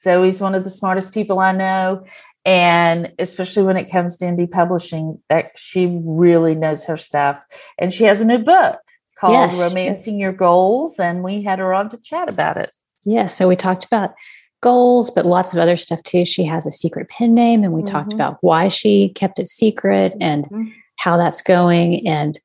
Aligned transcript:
Zoe's 0.00 0.40
one 0.40 0.54
of 0.54 0.64
the 0.64 0.70
smartest 0.70 1.12
people 1.12 1.38
I 1.38 1.52
know. 1.52 2.04
And 2.44 3.12
especially 3.18 3.64
when 3.64 3.76
it 3.76 3.90
comes 3.90 4.16
to 4.18 4.24
indie 4.24 4.50
publishing, 4.50 5.20
that 5.28 5.52
she 5.56 6.00
really 6.02 6.54
knows 6.54 6.84
her 6.86 6.96
stuff. 6.96 7.44
And 7.78 7.92
she 7.92 8.04
has 8.04 8.20
a 8.20 8.24
new 8.24 8.38
book 8.38 8.78
called 9.18 9.34
yes. 9.34 9.58
Romancing 9.58 10.18
Your 10.18 10.32
Goals. 10.32 10.98
And 10.98 11.22
we 11.22 11.42
had 11.42 11.58
her 11.58 11.74
on 11.74 11.88
to 11.90 12.00
chat 12.00 12.28
about 12.28 12.56
it. 12.56 12.72
Yeah. 13.04 13.26
So 13.26 13.48
we 13.48 13.56
talked 13.56 13.84
about 13.84 14.14
goals, 14.60 15.10
but 15.10 15.26
lots 15.26 15.52
of 15.52 15.58
other 15.58 15.76
stuff 15.76 16.02
too. 16.02 16.24
She 16.24 16.44
has 16.44 16.66
a 16.66 16.70
secret 16.70 17.08
pen 17.08 17.34
name, 17.34 17.64
and 17.64 17.72
we 17.72 17.82
mm-hmm. 17.82 17.92
talked 17.92 18.12
about 18.12 18.38
why 18.40 18.68
she 18.68 19.10
kept 19.10 19.38
it 19.38 19.46
secret 19.46 20.14
and 20.20 20.44
mm-hmm. 20.44 20.68
how 20.96 21.16
that's 21.16 21.42
going. 21.42 22.06
And 22.06 22.38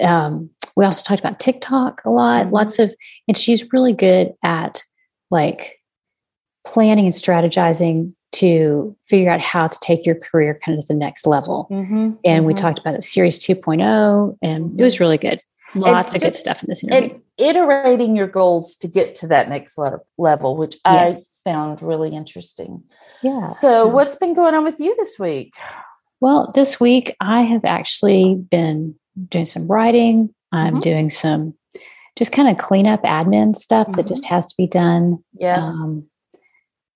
um, 0.00 0.50
we 0.76 0.84
also 0.84 1.02
talked 1.02 1.20
about 1.20 1.40
TikTok 1.40 2.02
a 2.04 2.10
lot, 2.10 2.46
mm-hmm. 2.46 2.54
lots 2.54 2.78
of, 2.78 2.94
and 3.28 3.36
she's 3.36 3.72
really 3.72 3.92
good 3.92 4.32
at 4.42 4.82
like 5.30 5.78
planning 6.64 7.06
and 7.06 7.14
strategizing 7.14 8.12
to 8.32 8.96
figure 9.06 9.30
out 9.30 9.40
how 9.40 9.68
to 9.68 9.78
take 9.80 10.06
your 10.06 10.14
career 10.14 10.58
kind 10.64 10.78
of 10.78 10.86
to 10.86 10.92
the 10.92 10.98
next 10.98 11.26
level. 11.26 11.68
Mm-hmm, 11.70 11.94
and 11.94 12.18
mm-hmm. 12.24 12.44
we 12.44 12.54
talked 12.54 12.78
about 12.78 12.94
it, 12.94 13.04
Series 13.04 13.38
2.0, 13.38 14.38
and 14.42 14.80
it 14.80 14.82
was 14.82 15.00
really 15.00 15.18
good. 15.18 15.42
Lots 15.74 16.14
of 16.14 16.20
good 16.20 16.34
stuff 16.34 16.62
in 16.62 16.68
this 16.68 16.84
interview. 16.84 17.12
And 17.12 17.22
iterating 17.38 18.14
your 18.14 18.26
goals 18.26 18.76
to 18.76 18.88
get 18.88 19.14
to 19.16 19.26
that 19.28 19.48
next 19.48 19.78
le- 19.78 20.00
level, 20.18 20.56
which 20.56 20.76
yes. 20.84 21.40
I 21.46 21.50
found 21.50 21.82
really 21.82 22.14
interesting. 22.14 22.82
Yeah. 23.22 23.48
So, 23.48 23.86
what's 23.86 24.16
been 24.16 24.34
going 24.34 24.54
on 24.54 24.64
with 24.64 24.80
you 24.80 24.94
this 24.96 25.18
week? 25.18 25.54
Well, 26.20 26.52
this 26.54 26.78
week 26.78 27.16
I 27.20 27.42
have 27.42 27.64
actually 27.64 28.34
been 28.34 28.94
doing 29.28 29.46
some 29.46 29.66
writing. 29.66 30.34
I'm 30.52 30.74
mm-hmm. 30.74 30.80
doing 30.80 31.10
some 31.10 31.54
just 32.16 32.32
kind 32.32 32.48
of 32.48 32.58
cleanup 32.58 33.02
admin 33.02 33.56
stuff 33.56 33.90
that 33.92 34.06
just 34.06 34.24
mm-hmm. 34.24 34.34
has 34.34 34.48
to 34.48 34.54
be 34.56 34.66
done. 34.66 35.24
Yeah. 35.32 35.64
Um, 35.64 36.08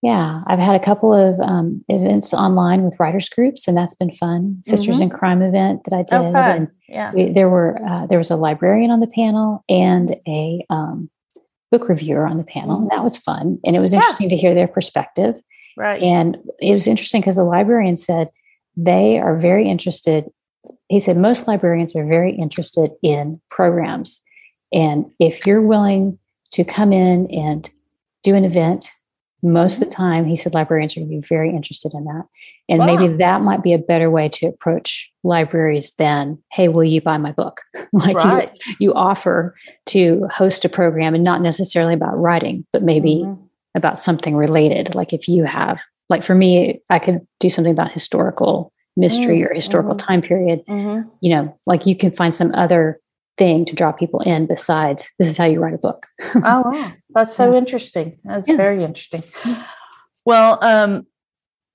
yeah, 0.07 0.43
I've 0.47 0.61
had 0.61 0.77
a 0.77 0.85
couple 0.85 1.13
of 1.13 1.41
um, 1.41 1.85
events 1.89 2.33
online 2.33 2.85
with 2.85 2.95
writers 3.01 3.29
groups, 3.29 3.67
and 3.67 3.77
that's 3.77 3.95
been 3.95 4.13
fun. 4.13 4.63
Sisters 4.65 4.97
mm-hmm. 4.97 5.03
in 5.03 5.11
Crime 5.11 5.43
event 5.43 5.83
that 5.83 5.93
I 5.93 6.03
did. 6.05 6.13
Oh, 6.13 6.31
fun. 6.31 6.57
And 6.57 6.69
yeah, 6.89 7.13
we, 7.13 7.33
there 7.33 7.49
were 7.49 7.85
uh, 7.85 8.07
there 8.07 8.19
was 8.19 8.31
a 8.31 8.37
librarian 8.37 8.93
on 8.93 9.01
the 9.01 9.09
panel 9.09 9.65
and 9.69 10.15
a 10.29 10.65
um, 10.71 11.11
book 11.73 11.89
reviewer 11.89 12.25
on 12.25 12.39
the 12.39 12.45
panel, 12.45 12.83
and 12.83 12.91
that 12.93 13.03
was 13.03 13.17
fun. 13.17 13.59
And 13.67 13.75
it 13.75 13.81
was 13.81 13.93
interesting 13.93 14.31
yeah. 14.31 14.37
to 14.37 14.41
hear 14.41 14.55
their 14.55 14.69
perspective. 14.69 15.43
Right. 15.77 16.01
And 16.01 16.37
it 16.61 16.73
was 16.73 16.87
interesting 16.87 17.21
because 17.21 17.35
the 17.35 17.43
librarian 17.43 17.97
said 17.97 18.31
they 18.77 19.19
are 19.19 19.37
very 19.37 19.69
interested. 19.69 20.27
He 20.89 21.01
said 21.01 21.17
most 21.17 21.49
librarians 21.49 21.97
are 21.97 22.07
very 22.07 22.33
interested 22.33 22.93
in 23.03 23.41
programs, 23.51 24.23
and 24.73 25.11
if 25.19 25.49
you're 25.49 25.63
willing 25.63 26.21
to 26.53 26.63
come 26.63 26.93
in 26.93 27.29
and 27.33 27.69
do 28.23 28.37
an 28.37 28.45
event 28.45 28.93
most 29.47 29.75
of 29.75 29.81
the 29.81 29.87
mm-hmm. 29.87 30.03
time 30.03 30.25
he 30.25 30.35
said 30.35 30.55
librarians 30.55 30.97
are 30.97 31.01
going 31.01 31.09
to 31.11 31.17
be 31.17 31.27
very 31.27 31.51
interested 31.51 31.95
in 31.95 32.05
that 32.05 32.25
and 32.69 32.81
wow. 32.81 32.87
maybe 32.87 33.17
that 33.17 33.41
might 33.41 33.63
be 33.63 33.73
a 33.73 33.79
better 33.79 34.11
way 34.11 34.29
to 34.29 34.47
approach 34.47 35.11
libraries 35.23 35.93
than 35.99 36.39
hey 36.53 36.69
will 36.69 36.85
you 36.85 37.01
buy 37.01 37.17
my 37.17 37.33
book 37.33 37.61
like 37.93 38.17
right. 38.17 38.51
you, 38.67 38.77
you 38.81 38.95
offer 38.95 39.55
to 39.87 40.27
host 40.33 40.65
a 40.65 40.69
program 40.69 41.15
and 41.15 41.23
not 41.23 41.41
necessarily 41.41 41.95
about 41.95 42.19
writing 42.19 42.67
but 42.73 42.83
maybe 42.83 43.23
mm-hmm. 43.25 43.43
about 43.75 43.99
something 43.99 44.35
related 44.35 44.95
like 44.95 45.13
if 45.13 45.29
you 45.29 45.45
have 45.45 45.83
like 46.11 46.23
for 46.23 46.35
me 46.35 46.81
i 46.91 46.99
could 46.99 47.27
do 47.39 47.49
something 47.49 47.73
about 47.73 47.93
historical 47.93 48.73
mystery 48.97 49.39
mm-hmm. 49.39 49.53
or 49.53 49.55
historical 49.55 49.95
mm-hmm. 49.95 50.07
time 50.07 50.23
period 50.23 50.61
mm-hmm. 50.69 51.09
you 51.21 51.31
know 51.31 51.57
like 51.67 51.87
you 51.87 51.95
can 51.95 52.11
find 52.11 52.35
some 52.35 52.53
other 52.55 52.99
thing 53.37 53.65
to 53.67 53.75
draw 53.75 53.93
people 53.93 54.21
in 54.21 54.47
besides 54.47 55.11
this 55.19 55.29
is 55.29 55.37
how 55.37 55.45
you 55.45 55.61
write 55.61 55.75
a 55.75 55.79
book. 55.79 56.07
oh 56.37 56.71
wow. 56.71 56.93
That's 57.11 57.35
so 57.35 57.55
interesting. 57.55 58.19
That's 58.25 58.49
yeah. 58.49 58.57
very 58.57 58.85
interesting. 58.85 59.23
Well, 60.25 60.59
um 60.63 61.07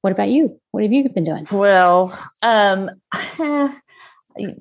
what 0.01 0.13
about 0.13 0.29
you? 0.29 0.59
What 0.71 0.83
have 0.83 0.91
you 0.91 1.07
been 1.09 1.23
doing? 1.23 1.47
Well, 1.51 2.17
um 2.41 2.89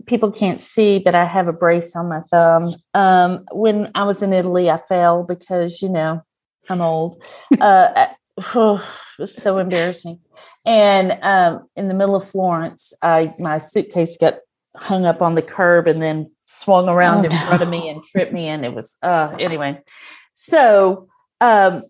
people 0.07 0.33
can't 0.33 0.61
see, 0.61 0.99
but 0.99 1.15
I 1.15 1.25
have 1.25 1.49
a 1.49 1.53
brace 1.53 1.95
on 1.97 2.09
my 2.09 2.21
thumb. 2.21 2.75
Um 2.95 3.45
when 3.53 3.91
I 3.95 4.05
was 4.05 4.23
in 4.23 4.33
Italy 4.33 4.71
I 4.71 4.79
fell 4.79 5.23
because, 5.23 5.83
you 5.83 5.89
know, 5.89 6.23
I'm 6.69 6.81
old. 6.81 7.23
uh 7.61 8.07
oh, 8.55 8.77
it 9.19 9.23
was 9.23 9.35
so 9.35 9.59
embarrassing. 9.59 10.21
And 10.67 11.19
um 11.23 11.67
in 11.77 11.89
the 11.89 11.95
middle 11.95 12.17
of 12.17 12.29
Florence, 12.29 12.93
I 13.03 13.31
my 13.39 13.59
suitcase 13.59 14.17
got 14.19 14.35
hung 14.77 15.05
up 15.05 15.21
on 15.21 15.35
the 15.35 15.43
curb 15.43 15.87
and 15.87 16.01
then 16.01 16.31
swung 16.51 16.89
around 16.89 17.27
oh, 17.27 17.31
in 17.31 17.37
front 17.47 17.63
of 17.63 17.69
me 17.69 17.89
and 17.89 18.03
tripped 18.03 18.33
me 18.33 18.49
and 18.49 18.65
it 18.65 18.75
was 18.75 18.97
uh 19.03 19.35
anyway 19.39 19.81
so 20.35 21.09
um 21.41 21.83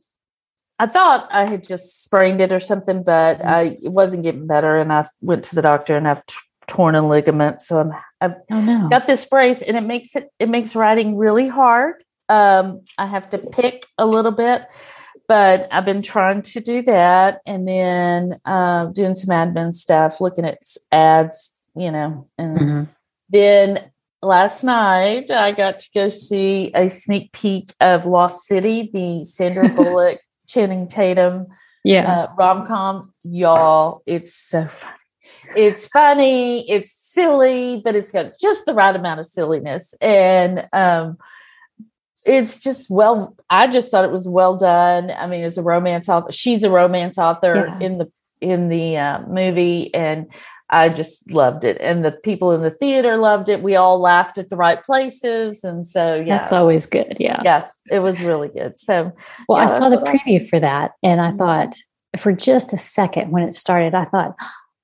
i 0.79 0.87
thought 0.87 1.27
i 1.31 1.45
had 1.45 1.67
just 1.67 2.05
sprained 2.05 2.41
it 2.41 2.53
or 2.53 2.61
something 2.61 3.03
but 3.03 3.39
mm-hmm. 3.39 3.49
i 3.49 3.79
it 3.83 3.93
wasn't 3.93 4.23
getting 4.23 4.47
better 4.47 4.77
and 4.77 4.93
i 4.93 5.05
went 5.21 5.43
to 5.45 5.55
the 5.55 5.63
doctor 5.63 5.97
and 5.97 6.07
i've 6.07 6.25
t- 6.27 6.37
torn 6.67 6.95
a 6.95 7.07
ligament 7.07 7.61
so 7.61 7.81
i'm 7.81 7.93
i've 8.21 8.35
oh, 8.51 8.61
no. 8.61 8.89
got 8.89 9.07
this 9.07 9.25
brace 9.25 9.63
and 9.63 9.77
it 9.77 9.83
makes 9.83 10.15
it 10.15 10.31
it 10.39 10.49
makes 10.49 10.77
riding 10.77 11.17
really 11.17 11.49
hard 11.49 12.05
um 12.29 12.83
i 12.99 13.07
have 13.07 13.29
to 13.31 13.39
pick 13.39 13.87
a 13.99 14.07
little 14.07 14.31
bit 14.31 14.63
but 15.31 15.69
I've 15.71 15.85
been 15.85 16.03
trying 16.03 16.43
to 16.43 16.61
do 16.61 16.83
that 16.83 17.41
and 17.47 17.69
then 17.69 18.41
uh, 18.45 18.87
doing 18.87 19.15
some 19.15 19.31
admin 19.33 19.77
stuff, 19.77 20.21
looking 20.21 20.45
at 20.45 20.59
ads, 20.91 21.53
you 21.77 21.93
know, 21.93 22.29
and 22.37 22.59
mm-hmm. 22.59 22.83
then 23.29 23.93
last 24.23 24.65
night 24.65 25.31
I 25.31 25.53
got 25.53 25.79
to 25.81 25.89
go 25.95 26.09
see 26.09 26.71
a 26.75 26.89
sneak 26.89 27.33
peek 27.33 27.75
of 27.81 28.07
Lost 28.07 28.47
City, 28.47 28.91
the 28.93 29.25
Sandra 29.25 29.69
Bullock, 29.75 30.21
Channing 30.47 30.89
Tatum, 30.89 31.47
yeah, 31.85 32.13
uh, 32.13 32.33
rom 32.37 32.67
com. 32.67 33.13
Y'all, 33.25 34.03
it's 34.07 34.35
so 34.35 34.67
funny. 34.67 34.95
It's 35.57 35.87
funny. 35.87 36.71
It's 36.71 36.93
silly, 36.93 37.81
but 37.83 37.97
it's 37.97 38.11
got 38.11 38.33
just 38.41 38.67
the 38.67 38.75
right 38.75 38.95
amount 38.95 39.21
of 39.21 39.27
silliness, 39.27 39.95
and 40.01 40.69
um, 40.73 41.19
it's 42.27 42.59
just 42.59 42.91
well. 42.91 43.37
I 43.49 43.67
just 43.67 43.91
thought 43.91 44.05
it 44.05 44.13
was 44.13 44.29
well 44.29 44.57
done. 44.57 45.11
I 45.11 45.27
mean, 45.27 45.43
as 45.43 45.57
a 45.57 45.63
romance 45.63 46.09
author, 46.09 46.33
she's 46.33 46.63
a 46.63 46.71
romance 46.71 47.17
author 47.17 47.67
yeah. 47.67 47.87
in 47.87 47.99
the 47.99 48.13
in 48.41 48.69
the 48.69 48.99
uh, 48.99 49.23
movie, 49.27 49.95
and 49.95 50.31
I 50.71 50.89
just 50.89 51.29
loved 51.31 51.65
it. 51.65 51.77
And 51.81 52.05
the 52.05 52.13
people 52.13 52.53
in 52.53 52.63
the 52.63 52.71
theater 52.71 53.17
loved 53.17 53.49
it. 53.49 53.63
We 53.63 53.77
all 53.77 53.99
laughed 53.99 54.39
at 54.39 54.49
the 54.49 54.57
right 54.57 54.83
places. 54.83 55.65
And 55.65 55.87
so, 55.87 56.15
yeah. 56.15 56.39
That's 56.39 56.53
always 56.53 56.87
good. 56.87 57.17
Yeah. 57.19 57.41
Yeah. 57.45 57.69
It 57.91 57.99
was 57.99 58.23
really 58.23 58.49
good. 58.49 58.79
So, 58.79 59.13
well, 59.49 59.59
yeah, 59.59 59.65
I 59.65 59.67
saw 59.67 59.89
the 59.89 59.97
preview 59.97 60.43
I- 60.43 60.47
for 60.47 60.61
that 60.61 60.93
and 61.03 61.21
I 61.21 61.29
mm-hmm. 61.29 61.39
thought 61.39 61.75
for 62.17 62.33
just 62.33 62.73
a 62.73 62.79
second 62.79 63.31
when 63.31 63.43
it 63.43 63.55
started, 63.55 63.95
I 63.95 64.05
thought, 64.05 64.37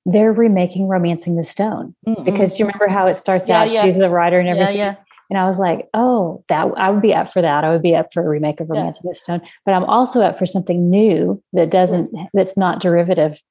they're 0.05 0.31
remaking 0.31 0.87
Romancing 0.87 1.35
the 1.35 1.43
Stone 1.43 1.93
mm 2.07 2.23
because 2.23 2.53
do 2.53 2.59
you 2.59 2.65
remember 2.65 2.87
how 2.87 3.07
it 3.07 3.15
starts 3.15 3.49
yeah, 3.49 3.61
out? 3.61 3.71
Yeah. 3.71 3.83
She's 3.83 3.97
the 3.97 4.09
writer 4.09 4.39
and 4.39 4.47
everything. 4.47 4.77
Yeah. 4.77 4.95
And 5.29 5.37
I 5.37 5.45
was 5.45 5.59
like, 5.59 5.89
oh, 5.93 6.43
that 6.47 6.71
I 6.77 6.89
would 6.89 7.01
be 7.01 7.13
up 7.13 7.27
for 7.27 7.41
that. 7.41 7.65
I 7.65 7.69
would 7.69 7.81
be 7.81 7.93
up 7.93 8.13
for 8.13 8.23
a 8.23 8.29
remake 8.29 8.61
of 8.61 8.69
Romancing 8.69 9.09
the 9.09 9.15
Stone. 9.15 9.41
But 9.65 9.73
I'm 9.73 9.83
also 9.83 10.21
up 10.21 10.37
for 10.39 10.45
something 10.45 10.89
new 10.89 11.43
that 11.51 11.69
doesn't 11.69 12.09
that's 12.33 12.57
not 12.57 12.79
derivative 12.79 13.41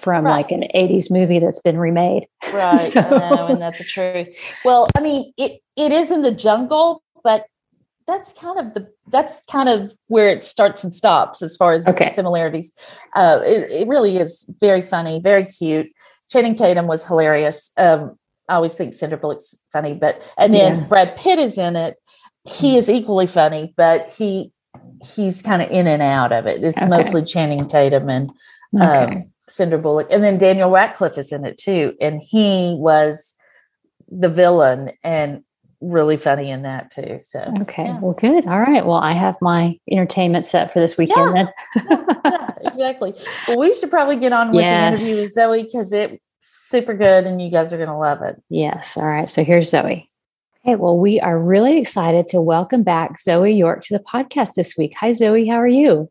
from 0.00 0.24
right. 0.24 0.32
like 0.32 0.50
an 0.50 0.64
80s 0.74 1.10
movie 1.10 1.38
that's 1.38 1.60
been 1.60 1.78
remade. 1.78 2.26
Right. 2.52 2.76
so. 2.76 3.00
I 3.00 3.10
know, 3.10 3.46
and 3.48 3.60
that's 3.60 3.78
the 3.78 3.84
truth. 3.84 4.28
Well, 4.64 4.88
I 4.96 5.00
mean, 5.00 5.32
it 5.36 5.60
it 5.76 5.92
is 5.92 6.10
in 6.10 6.22
the 6.22 6.32
jungle, 6.32 7.02
but 7.22 7.46
that's 8.06 8.32
kind 8.32 8.58
of 8.58 8.74
the 8.74 8.90
that's 9.08 9.34
kind 9.50 9.68
of 9.68 9.92
where 10.06 10.28
it 10.28 10.42
starts 10.42 10.82
and 10.82 10.92
stops 10.92 11.42
as 11.42 11.56
far 11.56 11.72
as 11.72 11.86
okay. 11.86 12.10
similarities. 12.14 12.72
Uh, 13.14 13.40
it, 13.44 13.70
it 13.70 13.88
really 13.88 14.16
is 14.16 14.44
very 14.60 14.82
funny, 14.82 15.20
very 15.20 15.44
cute. 15.44 15.86
Channing 16.30 16.54
Tatum 16.54 16.86
was 16.86 17.04
hilarious. 17.04 17.70
Um, 17.76 18.18
I 18.48 18.54
always 18.54 18.74
think 18.74 18.94
Sandra 18.94 19.18
Bullock's 19.18 19.54
funny, 19.72 19.94
but 19.94 20.32
and 20.38 20.54
then 20.54 20.78
yeah. 20.78 20.84
Brad 20.86 21.16
Pitt 21.16 21.38
is 21.38 21.58
in 21.58 21.76
it. 21.76 21.96
He 22.44 22.78
is 22.78 22.88
equally 22.88 23.26
funny, 23.26 23.74
but 23.76 24.12
he 24.12 24.52
he's 25.14 25.42
kind 25.42 25.60
of 25.60 25.70
in 25.70 25.86
and 25.86 26.02
out 26.02 26.32
of 26.32 26.46
it. 26.46 26.64
It's 26.64 26.78
okay. 26.78 26.88
mostly 26.88 27.24
Channing 27.24 27.68
Tatum 27.68 28.08
and 28.08 28.30
um, 28.80 28.88
okay. 28.88 29.28
Sandra 29.50 29.78
Bullock, 29.78 30.08
and 30.10 30.22
then 30.24 30.38
Daniel 30.38 30.70
Radcliffe 30.70 31.18
is 31.18 31.32
in 31.32 31.44
it 31.44 31.58
too, 31.58 31.94
and 32.00 32.20
he 32.22 32.76
was 32.78 33.34
the 34.10 34.28
villain, 34.28 34.92
and 35.04 35.42
really 35.80 36.16
funny 36.16 36.50
in 36.50 36.62
that 36.62 36.90
too. 36.90 37.20
So 37.22 37.38
Okay. 37.62 37.84
yeah. 37.84 38.00
Well, 38.00 38.14
good. 38.14 38.46
All 38.48 38.58
right. 38.58 38.84
Well, 38.84 38.96
I 38.96 39.12
have 39.12 39.36
my 39.40 39.78
entertainment 39.90 40.44
set 40.44 40.72
for 40.72 40.80
this 40.80 40.98
weekend 40.98 41.36
Yeah. 41.36 41.46
then. 41.86 42.06
yeah, 42.24 42.50
exactly. 42.64 43.14
Well, 43.46 43.58
we 43.60 43.72
should 43.74 43.90
probably 43.90 44.16
get 44.16 44.32
on 44.32 44.48
with 44.50 44.62
Yes. 44.62 45.04
the 45.04 45.06
interview 45.10 45.24
with 45.24 45.32
Zoe 45.34 45.62
because 45.62 45.92
it's 45.92 46.16
super 46.42 46.94
good 46.94 47.26
and 47.26 47.40
you 47.40 47.48
guys 47.48 47.72
are 47.72 47.76
going 47.76 47.88
to 47.90 47.96
love 47.96 48.22
it. 48.22 48.42
yes. 48.48 48.96
All 48.96 49.06
right. 49.06 49.28
So 49.28 49.44
here's 49.44 49.70
Zoe. 49.70 50.10
Okay. 50.66 50.74
Well, 50.74 50.98
we 50.98 51.20
are 51.20 51.38
really 51.38 51.78
excited 51.78 52.26
to 52.28 52.40
welcome 52.40 52.82
back 52.82 53.20
Zoe 53.20 53.52
York 53.52 53.84
to 53.84 53.96
the 53.96 54.02
podcast 54.02 54.54
this 54.54 54.76
week. 54.76 54.94
Hi, 54.98 55.12
Zoe. 55.12 55.46
How 55.46 55.60
are 55.60 55.68
you? 55.68 56.10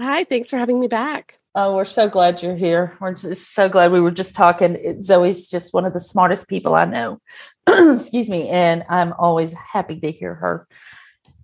Hi, 0.00 0.24
thanks 0.24 0.48
for 0.48 0.56
having 0.58 0.78
me 0.78 0.86
back. 0.86 1.40
Oh, 1.54 1.74
we're 1.74 1.84
so 1.84 2.08
glad 2.08 2.40
you're 2.40 2.54
here. 2.54 2.96
We're 3.00 3.14
just 3.14 3.52
so 3.52 3.68
glad 3.68 3.90
we 3.90 4.00
were 4.00 4.12
just 4.12 4.34
talking. 4.34 4.76
It- 4.76 5.02
Zoe's 5.02 5.48
just 5.48 5.74
one 5.74 5.84
of 5.84 5.92
the 5.92 6.00
smartest 6.00 6.46
people 6.48 6.74
I 6.76 6.84
know. 6.84 7.20
Excuse 7.66 8.28
me. 8.28 8.48
And 8.48 8.84
I'm 8.88 9.12
always 9.14 9.54
happy 9.54 9.98
to 10.00 10.12
hear 10.12 10.34
her 10.36 10.68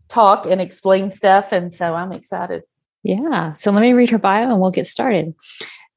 talk 0.08 0.46
and 0.46 0.60
explain 0.60 1.10
stuff. 1.10 1.50
And 1.50 1.72
so 1.72 1.94
I'm 1.94 2.12
excited. 2.12 2.62
Yeah. 3.02 3.54
So 3.54 3.72
let 3.72 3.80
me 3.80 3.92
read 3.92 4.10
her 4.10 4.18
bio 4.18 4.50
and 4.50 4.60
we'll 4.60 4.70
get 4.70 4.86
started. 4.86 5.34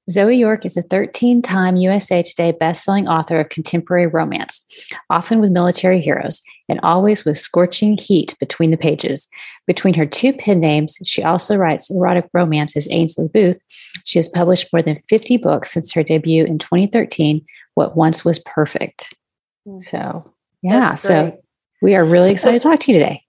Zoe 0.09 0.37
York 0.37 0.65
is 0.65 0.77
a 0.77 0.83
13 0.83 1.41
time 1.41 1.75
USA 1.75 2.23
Today 2.23 2.53
bestselling 2.53 3.09
author 3.09 3.39
of 3.41 3.49
contemporary 3.49 4.07
romance, 4.07 4.65
often 5.09 5.41
with 5.41 5.51
military 5.51 6.01
heroes, 6.01 6.41
and 6.69 6.79
always 6.81 7.25
with 7.25 7.37
scorching 7.37 7.97
heat 7.97 8.35
between 8.39 8.71
the 8.71 8.77
pages. 8.77 9.27
Between 9.65 9.93
her 9.95 10.05
two 10.05 10.31
pen 10.31 10.61
names, 10.61 10.97
she 11.03 11.23
also 11.23 11.57
writes 11.57 11.89
erotic 11.89 12.29
romance 12.33 12.77
as 12.77 12.87
Ainsley 12.89 13.27
Booth. 13.27 13.59
She 14.05 14.17
has 14.17 14.29
published 14.29 14.71
more 14.71 14.81
than 14.81 15.01
50 15.09 15.37
books 15.37 15.71
since 15.71 15.91
her 15.91 16.03
debut 16.03 16.45
in 16.45 16.57
2013, 16.57 17.45
What 17.73 17.97
Once 17.97 18.23
Was 18.23 18.39
Perfect. 18.39 19.13
Mm. 19.67 19.81
So, 19.81 20.33
yeah. 20.61 20.95
So 20.95 21.37
we 21.81 21.95
are 21.95 22.05
really 22.05 22.31
excited 22.31 22.61
to 22.61 22.67
talk 22.69 22.79
to 22.81 22.93
you 22.93 22.99
today. 22.99 23.23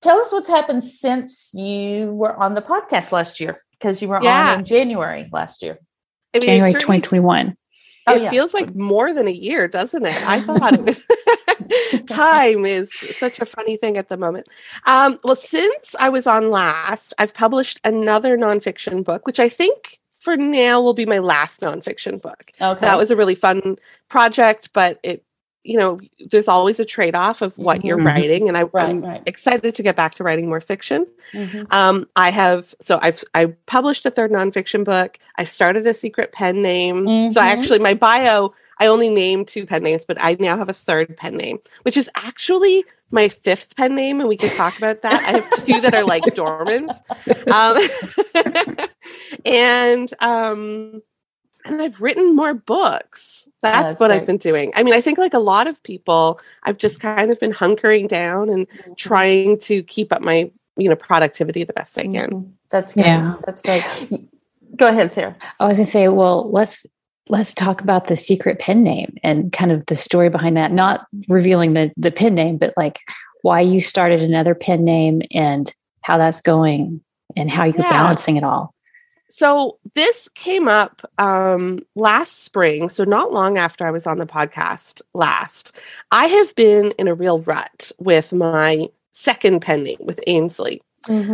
Tell 0.00 0.18
us 0.18 0.32
what's 0.32 0.48
happened 0.48 0.82
since 0.82 1.50
you 1.52 2.12
were 2.12 2.34
on 2.34 2.54
the 2.54 2.62
podcast 2.62 3.12
last 3.12 3.38
year 3.38 3.60
because 3.80 4.02
you 4.02 4.08
were 4.08 4.22
Yeah. 4.22 4.52
on 4.52 4.58
in 4.60 4.64
January 4.64 5.28
last 5.32 5.62
year. 5.62 5.78
I 6.34 6.38
mean, 6.38 6.46
January 6.46 6.72
2021. 6.74 7.56
Oh, 8.06 8.14
It 8.14 8.22
yeah. 8.22 8.30
feels 8.30 8.54
like 8.54 8.74
more 8.74 9.12
than 9.12 9.26
a 9.28 9.32
year, 9.32 9.68
doesn't 9.68 10.04
it? 10.04 10.22
I 10.26 10.40
thought 10.40 10.72
it 10.74 10.84
was 10.84 12.06
time 12.06 12.64
is 12.64 12.92
such 13.18 13.40
a 13.40 13.46
funny 13.46 13.76
thing 13.76 13.96
at 13.96 14.08
the 14.08 14.16
moment. 14.16 14.48
Um, 14.86 15.18
well, 15.24 15.36
since 15.36 15.94
I 15.98 16.08
was 16.08 16.26
on 16.26 16.50
last, 16.50 17.14
I've 17.18 17.34
published 17.34 17.80
another 17.84 18.36
nonfiction 18.36 19.04
book, 19.04 19.26
which 19.26 19.40
I 19.40 19.48
think 19.48 19.98
for 20.18 20.36
now 20.36 20.80
will 20.80 20.94
be 20.94 21.06
my 21.06 21.18
last 21.18 21.60
nonfiction 21.60 22.20
book. 22.20 22.52
Okay. 22.60 22.80
That 22.80 22.98
was 22.98 23.10
a 23.10 23.16
really 23.16 23.34
fun 23.34 23.76
project, 24.08 24.70
but 24.72 24.98
it, 25.02 25.24
you 25.64 25.78
know, 25.78 26.00
there's 26.30 26.48
always 26.48 26.80
a 26.80 26.84
trade 26.84 27.14
off 27.14 27.42
of 27.42 27.56
what 27.58 27.84
you're 27.84 27.98
Mhm. 27.98 28.04
writing, 28.06 28.48
and 28.48 28.56
I, 28.56 28.62
Right, 28.64 28.88
I'm 28.88 29.02
right. 29.02 29.22
excited 29.26 29.74
to 29.74 29.82
get 29.82 29.96
back 29.96 30.14
to 30.14 30.24
writing 30.24 30.48
more 30.48 30.60
fiction. 30.60 31.06
Mhm. 31.34 31.66
Um, 31.72 32.08
I 32.16 32.30
have 32.30 32.74
so 32.80 32.98
I've 33.02 33.22
I 33.34 33.46
published 33.66 34.06
a 34.06 34.10
third 34.10 34.32
nonfiction 34.32 34.84
book. 34.84 35.18
I 35.36 35.44
started 35.44 35.86
a 35.86 35.94
secret 35.94 36.32
pen 36.32 36.62
name. 36.62 37.06
So 37.32 37.40
I 37.40 37.46
Mhm. 37.46 37.52
actually 37.58 37.78
my 37.80 37.94
bio 37.94 38.52
I 38.82 38.86
only 38.86 39.10
named 39.10 39.46
two 39.48 39.66
pen 39.66 39.82
names, 39.82 40.06
but 40.06 40.16
I 40.18 40.38
now 40.40 40.56
have 40.56 40.70
a 40.70 40.72
third 40.72 41.14
pen 41.18 41.36
name, 41.36 41.58
which 41.82 41.98
is 41.98 42.08
actually 42.16 42.82
my 43.10 43.28
fifth 43.28 43.76
pen 43.76 43.94
name, 43.94 44.20
and 44.20 44.28
we 44.28 44.38
can 44.38 44.48
talk 44.50 44.78
about 44.78 45.02
that. 45.02 45.20
I 45.26 45.32
have 45.32 45.50
two 45.50 45.82
that 45.82 45.94
are 45.94 46.04
like 46.04 46.32
dormant, 46.32 46.94
um, 47.52 47.76
and 49.44 50.12
um, 50.20 51.02
and 51.64 51.80
I've 51.82 52.00
written 52.00 52.34
more 52.34 52.54
books. 52.54 53.48
That's, 53.62 53.88
That's 53.88 54.00
what 54.00 54.08
great. 54.08 54.20
I've 54.20 54.26
been 54.26 54.38
doing. 54.38 54.72
I 54.74 54.82
mean, 54.82 54.94
I 54.94 55.00
think 55.00 55.18
like 55.18 55.34
a 55.34 55.38
lot 55.38 55.66
of 55.66 55.82
people, 55.82 56.40
I've 56.64 56.78
just 56.78 57.00
kind 57.00 57.30
of 57.30 57.38
been 57.40 57.52
hunkering 57.52 58.08
down 58.08 58.48
and 58.48 58.66
trying 58.96 59.58
to 59.60 59.82
keep 59.82 60.12
up 60.12 60.22
my 60.22 60.50
you 60.76 60.88
know 60.88 60.96
productivity 60.96 61.64
the 61.64 61.72
best 61.72 61.98
I 61.98 62.02
can. 62.04 62.12
Mhm. 62.30 62.50
That's 62.70 62.94
great. 62.94 63.06
Yeah. 63.06 63.36
That's 63.44 63.60
great. 63.60 63.84
Go 64.76 64.86
ahead, 64.86 65.12
Sara. 65.12 65.36
I 65.58 65.66
was 65.66 65.76
gonna 65.78 65.84
say, 65.86 66.08
well, 66.08 66.50
let's 66.50 66.86
let's 67.28 67.52
talk 67.52 67.80
about 67.80 68.06
the 68.06 68.16
secret 68.16 68.58
pen 68.58 68.82
name 68.82 69.16
and 69.22 69.52
kind 69.52 69.70
of 69.72 69.84
the 69.86 69.94
story 69.96 70.30
behind 70.30 70.56
that. 70.56 70.72
Not 70.72 71.06
revealing 71.28 71.74
the 71.74 71.90
the 71.96 72.10
pen 72.10 72.34
name, 72.34 72.56
but 72.56 72.72
like 72.76 73.00
why 73.42 73.60
you 73.60 73.80
started 73.80 74.22
another 74.22 74.54
pen 74.54 74.84
name 74.84 75.22
and 75.34 75.72
how 76.02 76.16
that's 76.18 76.40
going 76.40 77.00
and 77.36 77.50
how 77.50 77.64
you're 77.64 77.78
Yeah. 77.80 77.90
balancing 77.90 78.36
it 78.36 78.44
all. 78.44 78.74
So 79.30 79.78
this 79.94 80.28
came 80.28 80.66
up 80.66 81.02
um, 81.18 81.80
last 81.94 82.44
spring, 82.44 82.88
so 82.88 83.04
not 83.04 83.32
long 83.32 83.58
after 83.58 83.86
I 83.86 83.90
was 83.90 84.06
on 84.06 84.18
the 84.18 84.26
podcast 84.26 85.02
last. 85.14 85.78
I 86.10 86.26
have 86.26 86.54
been 86.56 86.92
in 86.98 87.06
a 87.06 87.14
real 87.14 87.40
rut 87.42 87.92
with 87.98 88.32
my 88.32 88.86
second 89.12 89.60
pen 89.60 89.84
name 89.84 89.98
with 90.00 90.20
Ainsley. 90.26 90.82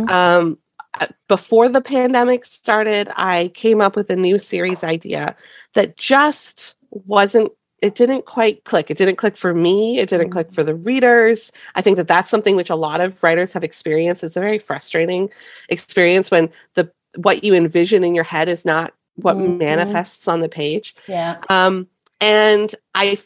Um, 0.09 0.57
uh, 0.99 1.07
before 1.27 1.69
the 1.69 1.81
pandemic 1.81 2.45
started, 2.45 3.09
I 3.15 3.49
came 3.49 3.81
up 3.81 3.95
with 3.95 4.09
a 4.09 4.15
new 4.15 4.37
series 4.39 4.83
idea 4.83 5.35
that 5.73 5.97
just 5.97 6.75
wasn't. 6.91 7.51
It 7.81 7.93
didn't 7.93 8.25
quite 8.25 8.63
click. 8.63 8.89
It 8.89 8.97
didn't 8.97 9.17
click 9.17 9.37
for 9.37 9.53
me. 9.53 9.99
It 9.99 10.09
didn't 10.09 10.31
click 10.31 10.51
for 10.51 10.63
the 10.63 10.73
readers. 10.73 11.51
I 11.75 11.81
think 11.81 11.97
that 11.97 12.07
that's 12.07 12.29
something 12.29 12.55
which 12.55 12.71
a 12.71 12.75
lot 12.75 13.01
of 13.01 13.21
writers 13.21 13.53
have 13.53 13.63
experienced. 13.63 14.23
It's 14.23 14.35
a 14.35 14.39
very 14.39 14.57
frustrating 14.57 15.29
experience 15.69 16.31
when 16.31 16.49
the 16.73 16.91
what 17.15 17.43
you 17.43 17.53
envision 17.53 18.03
in 18.03 18.13
your 18.15 18.23
head 18.23 18.49
is 18.49 18.65
not 18.65 18.93
what 19.15 19.37
Mhm. 19.37 19.57
manifests 19.57 20.27
on 20.27 20.41
the 20.41 20.49
page. 20.49 20.95
Yeah. 21.07 21.37
Um, 21.49 21.87
and 22.21 22.73
I, 22.93 23.17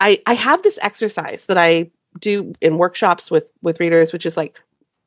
I, 0.00 0.20
I 0.26 0.34
have 0.34 0.62
this 0.62 0.78
exercise 0.82 1.46
that 1.46 1.58
I 1.58 1.90
do 2.20 2.52
in 2.60 2.78
workshops 2.78 3.30
with 3.30 3.48
with 3.62 3.80
readers, 3.80 4.12
which 4.12 4.26
is 4.26 4.36
like, 4.36 4.60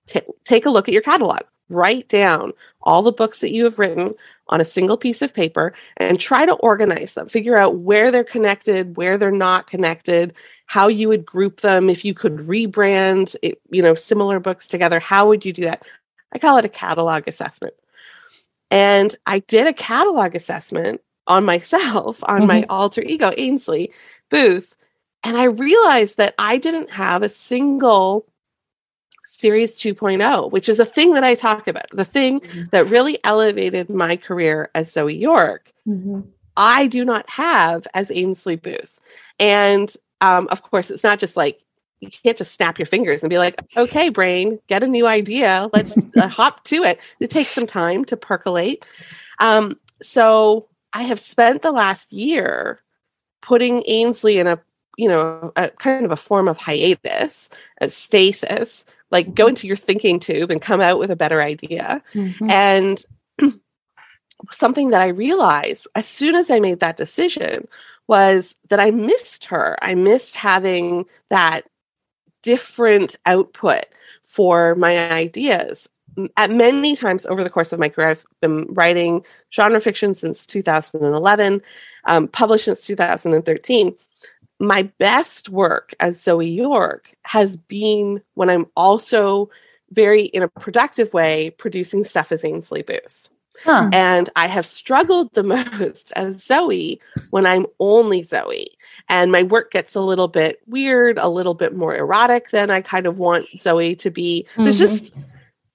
ta 0.07 0.19
take 0.45 0.65
a 0.65 0.69
look 0.69 0.87
at 0.87 0.93
your 0.93 1.01
catalog, 1.01 1.41
write 1.69 2.07
down 2.09 2.53
all 2.83 3.01
the 3.01 3.11
books 3.11 3.41
that 3.41 3.51
you 3.51 3.63
have 3.63 3.79
written 3.79 4.13
on 4.49 4.59
a 4.59 4.65
single 4.65 4.97
piece 4.97 5.21
of 5.21 5.33
paper, 5.33 5.73
and 5.97 6.19
try 6.19 6.45
to 6.45 6.53
organize 6.55 7.13
them. 7.13 7.27
Figure 7.27 7.57
out 7.57 7.77
where 7.77 8.11
they're 8.11 8.23
connected, 8.23 8.97
where 8.97 9.17
they're 9.17 9.31
not 9.31 9.67
connected, 9.67 10.33
how 10.65 10.87
you 10.89 11.07
would 11.07 11.25
group 11.25 11.61
them. 11.61 11.89
If 11.89 12.03
you 12.03 12.13
could 12.13 12.37
rebrand, 12.37 13.35
it, 13.41 13.61
you 13.69 13.81
know, 13.81 13.95
similar 13.95 14.39
books 14.41 14.67
together, 14.67 14.99
how 14.99 15.27
would 15.29 15.45
you 15.45 15.53
do 15.53 15.63
that? 15.63 15.83
I 16.33 16.39
call 16.39 16.57
it 16.57 16.65
a 16.65 16.69
catalog 16.69 17.27
assessment. 17.27 17.73
And 18.71 19.15
I 19.25 19.39
did 19.39 19.67
a 19.67 19.73
catalog 19.73 20.33
assessment 20.35 21.01
on 21.27 21.45
myself, 21.45 22.23
on 22.27 22.47
my 22.47 22.65
alter 22.69 23.01
ego, 23.05 23.31
Ainsley 23.37 23.91
Booth. 24.29 24.75
And 25.23 25.37
I 25.37 25.43
realized 25.43 26.17
that 26.17 26.33
I 26.39 26.57
didn't 26.57 26.89
have 26.91 27.21
a 27.21 27.29
single 27.29 28.25
Series 29.25 29.75
2.0, 29.77 30.51
which 30.51 30.67
is 30.67 30.79
a 30.79 30.85
thing 30.85 31.13
that 31.13 31.23
I 31.23 31.35
talk 31.35 31.67
about, 31.67 31.85
the 31.91 32.03
thing 32.05 32.41
Mhm. 32.41 32.69
that 32.71 32.89
really 32.89 33.17
elevated 33.23 33.89
my 33.89 34.17
career 34.17 34.69
as 34.75 34.91
Zoe 34.91 35.15
York. 35.15 35.71
I 36.57 36.87
do 36.87 37.05
not 37.05 37.29
have 37.29 37.87
as 37.93 38.11
Ainsley 38.11 38.55
Booth. 38.55 38.99
And 39.39 39.93
um, 40.21 40.47
of 40.51 40.61
course, 40.61 40.91
it's 40.91 41.03
not 41.03 41.17
just 41.17 41.35
like 41.37 41.63
you 42.01 42.09
can't 42.09 42.37
just 42.37 42.53
snap 42.53 42.79
your 42.79 42.87
fingers 42.87 43.23
and 43.23 43.29
be 43.29 43.37
like, 43.37 43.61
okay, 43.77 44.09
brain, 44.09 44.59
get 44.67 44.83
a 44.83 44.87
new 44.87 45.07
idea. 45.07 45.69
Let's 45.71 45.95
uh, 46.17 46.27
hop 46.27 46.63
to 46.65 46.83
it. 46.83 46.99
It 47.19 47.29
takes 47.29 47.51
some 47.51 47.67
time 47.67 48.03
to 48.05 48.17
percolate. 48.17 48.83
Um, 49.39 49.79
so 50.01 50.67
I 50.93 51.03
have 51.03 51.19
spent 51.19 51.61
the 51.61 51.71
last 51.71 52.11
year 52.11 52.81
putting 53.41 53.83
Ainsley 53.87 54.39
in 54.39 54.47
a 54.47 54.59
you 54.97 55.07
know 55.07 55.53
a 55.55 55.69
kind 55.69 56.05
of 56.05 56.11
a 56.11 56.17
form 56.17 56.47
of 56.47 56.57
hiatus, 56.57 57.49
a 57.79 57.89
stasis, 57.89 58.85
like 59.11 59.33
go 59.33 59.47
into 59.47 59.67
your 59.67 59.77
thinking 59.77 60.19
tube 60.19 60.51
and 60.51 60.61
come 60.61 60.81
out 60.81 60.99
with 60.99 61.11
a 61.11 61.15
better 61.15 61.41
idea. 61.41 62.03
And 62.49 63.03
something 64.51 64.89
that 64.89 65.01
I 65.01 65.07
realized 65.07 65.87
as 65.95 66.07
soon 66.07 66.35
as 66.35 66.49
I 66.49 66.59
made 66.59 66.79
that 66.79 66.97
decision 66.97 67.67
was 68.07 68.55
that 68.69 68.79
I 68.79 68.91
missed 68.91 69.45
her. 69.45 69.77
I 69.81 69.93
missed 69.93 70.35
having 70.35 71.05
that 71.29 71.65
different 72.41 73.15
output 73.25 73.85
for 74.23 74.75
my 74.75 75.11
ideas. 75.11 75.89
At 76.37 76.51
many 76.51 76.95
times 76.95 77.25
over 77.25 77.43
the 77.43 77.49
course 77.49 77.71
of 77.71 77.79
my 77.79 77.89
career, 77.89 78.09
I've 78.09 78.25
been 78.41 78.67
writing 78.69 79.25
genre 79.53 79.79
fiction 79.79 80.13
since 80.13 80.45
2011, 80.45 81.61
um, 82.05 82.27
published 82.27 82.65
since 82.65 82.85
2013. 82.85 83.95
My 84.59 84.83
best 84.99 85.49
work 85.49 85.93
as 85.99 86.21
Zoe 86.21 86.49
York 86.49 87.15
has 87.23 87.57
been 87.57 88.21
when 88.35 88.49
I'm 88.49 88.67
also 88.75 89.49
very, 89.91 90.23
in 90.23 90.43
a 90.43 90.47
productive 90.47 91.13
way, 91.13 91.49
producing 91.51 92.03
stuff 92.03 92.31
as 92.31 92.45
Ainsley 92.45 92.81
Booth. 92.81 93.29
Huh. 93.63 93.89
And 93.93 94.29
I 94.35 94.47
have 94.47 94.65
struggled 94.65 95.33
the 95.33 95.43
most 95.81 96.11
as 96.15 96.43
Zoe 96.43 96.99
when 97.31 97.45
I'm 97.45 97.65
only 97.79 98.21
Zoe. 98.21 98.67
And 99.09 99.31
my 99.31 99.43
work 99.43 99.71
gets 99.71 99.93
a 99.95 100.01
little 100.01 100.27
bit 100.27 100.59
weird, 100.67 101.17
a 101.17 101.27
little 101.29 101.53
bit 101.53 101.75
more 101.75 101.95
erotic 101.95 102.49
than 102.51 102.71
I 102.71 102.81
kind 102.81 103.05
of 103.05 103.19
want 103.19 103.47
Zoe 103.57 103.95
to 103.97 104.09
be. 104.09 104.47
There's 104.57 104.77
Mhm. 104.77 104.79
just 104.79 105.13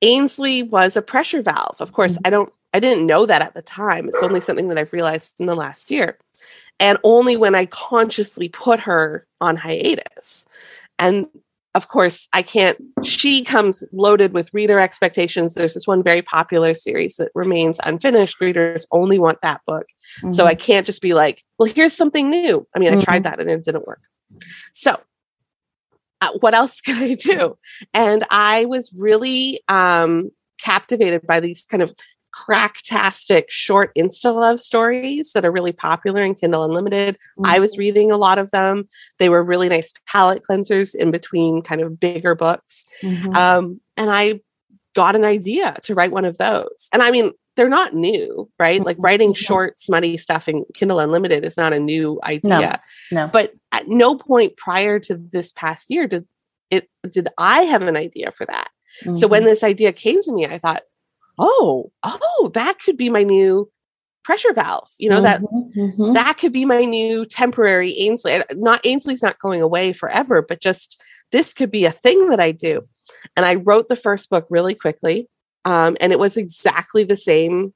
Ainsley 0.03 0.63
was 0.63 0.97
a 0.97 1.03
pressure 1.03 1.43
valve. 1.43 1.77
Of 1.81 1.93
course, 1.93 2.19
I 2.25 2.31
don't 2.31 2.53
I 2.75 2.81
didn't 2.81 3.07
know 3.07 3.25
that 3.25 3.41
at 3.41 3.55
the 3.55 3.63
time. 3.63 4.09
It's 4.09 4.23
only 4.23 4.41
something 4.41 4.69
that 4.69 4.77
I've 4.77 4.93
realized 4.93 5.35
in 5.41 5.47
the 5.47 5.55
last 5.55 5.91
year. 5.91 6.19
And 6.79 6.99
only 7.05 7.37
when 7.39 7.55
I 7.55 7.65
consciously 7.67 8.51
put 8.51 8.81
her 8.81 9.27
on 9.41 9.57
hiatus. 9.57 10.45
and 10.99 11.27
of 11.77 11.89
course, 11.89 12.27
I 12.33 12.41
can't. 12.41 12.79
She 13.05 13.45
comes 13.45 13.85
loaded 13.93 14.33
with 14.33 14.53
reader 14.55 14.81
expectations. 14.81 15.53
There's 15.53 15.75
this 15.75 15.87
one 15.87 16.03
very 16.03 16.23
popular 16.23 16.73
series 16.73 17.17
that 17.17 17.31
remains 17.35 17.79
unfinished. 17.85 18.41
Readers 18.41 18.87
only 18.93 19.19
want 19.19 19.43
that 19.43 19.61
book. 19.67 19.87
Mm-hmm. 20.21 20.31
So 20.31 20.47
I 20.47 20.55
can't 20.55 20.87
just 20.87 21.03
be 21.03 21.13
like, 21.13 21.45
well, 21.59 21.71
here's 21.71 21.93
something 21.93 22.31
new. 22.31 22.67
I 22.75 22.79
mean, 22.79 22.89
mm-hmm. 22.89 23.01
I 23.01 23.05
tried 23.05 23.15
mm-hmm. 23.17 23.23
that 23.25 23.41
and 23.41 23.51
it 23.51 23.63
didn't 23.63 23.87
work. 23.87 24.01
So 24.73 24.99
uh, 26.23 26.31
what 26.41 26.55
else 26.55 26.81
can 26.87 27.03
I 27.03 27.13
do? 27.13 27.59
And 27.93 28.25
I 28.31 28.65
was 28.65 28.91
really 28.99 29.61
um, 29.69 30.31
captivated 30.59 31.27
by 31.27 31.41
these 31.41 31.61
kind 31.63 31.83
of 31.83 31.95
cracktastic 32.37 33.45
short 33.49 33.95
insta 33.97 34.35
love 34.35 34.61
stories 34.61 35.33
that 35.33 35.45
are 35.45 35.53
really 35.53 35.73
popular 35.73 36.23
in 36.23 36.35
Kindle 36.35 36.65
Unlimited. 36.65 37.15
Mm-hmm. 37.15 37.47
I 37.47 37.59
was 37.59 37.73
mm-hmm. 37.73 37.81
reading 37.81 38.11
a 38.11 38.17
lot 38.17 38.39
of 38.39 38.51
them. 38.51 38.89
They 39.19 39.29
were 39.29 39.43
really 39.43 39.69
nice 39.69 39.93
palate 40.07 40.43
cleansers 40.49 40.95
in 40.95 41.11
between 41.11 41.63
kind 41.63 41.81
of 41.81 41.99
bigger 41.99 42.35
books. 42.35 42.87
Mm-hmm. 43.03 43.35
Um, 43.35 43.81
and 43.97 44.11
I 44.11 44.41
got 44.95 45.17
an 45.17 45.25
idea 45.25 45.77
to 45.85 45.95
write 45.95 46.13
one 46.13 46.25
of 46.25 46.39
those. 46.39 46.89
And 46.93 47.03
I 47.03 47.11
mean, 47.11 47.33
they're 47.57 47.69
not 47.69 47.95
new, 47.95 48.51
right? 48.59 48.85
Like 48.85 48.97
mm-hmm. 48.97 49.05
writing 49.05 49.33
short, 49.35 49.81
smutty 49.81 50.17
stuff 50.19 50.49
in 50.49 50.65
Kindle 50.75 50.99
Unlimited 50.99 51.45
is 51.45 51.57
not 51.57 51.73
a 51.73 51.81
new 51.81 52.21
idea. 52.23 52.81
No, 53.11 53.25
no. 53.25 53.31
But 53.33 53.55
at 53.73 53.89
no 53.89 54.17
point 54.17 54.57
prior 54.57 54.99
to 55.01 55.17
this 55.17 55.53
past 55.53 55.91
year 55.91 56.07
did 56.07 56.27
it 56.71 56.89
did 57.11 57.29
I 57.39 57.63
have 57.63 57.83
an 57.83 57.97
idea 57.97 58.31
for 58.33 58.45
that. 58.47 58.71
Mm-hmm. 59.03 59.15
So 59.15 59.27
when 59.27 59.43
mm-hmm. 59.43 59.51
this 59.51 59.63
idea 59.63 59.93
came 59.93 60.23
to 60.23 60.33
me, 60.33 60.47
I 60.47 60.59
thought, 60.59 60.83
oh, 61.39 61.93
oh, 62.03 62.51
that 62.55 62.79
could 62.81 62.97
be 62.97 63.11
my 63.11 63.23
new 63.23 63.71
pressure 64.25 64.53
valve. 64.53 64.91
You 64.99 65.11
know, 65.11 65.23
mm-hmm, 65.23 65.25
that 65.25 65.41
mm-hmm. 65.43 66.13
that 66.15 66.39
could 66.39 66.53
be 66.53 66.65
my 66.65 66.85
new 66.85 67.25
temporary 67.25 67.93
Ainsley. 67.99 68.41
Not 68.53 68.85
Ainsley's 68.85 69.23
not 69.23 69.39
going 69.39 69.63
away 69.63 69.93
forever, 69.93 70.43
but 70.43 70.61
just 70.61 71.03
this 71.33 71.53
could 71.53 71.71
be 71.71 71.85
a 71.85 71.93
thing 71.93 72.29
that 72.31 72.41
I 72.41 72.53
do. 72.53 72.83
And 73.37 73.47
I 73.47 73.57
wrote 73.57 73.89
the 73.89 73.97
first 73.97 74.31
book 74.31 74.47
really 74.51 74.75
quickly. 74.75 75.29
Um, 75.65 75.97
and 76.01 76.13
it 76.13 76.19
was 76.19 76.37
exactly 76.37 77.05
the 77.05 77.17
same. 77.17 77.75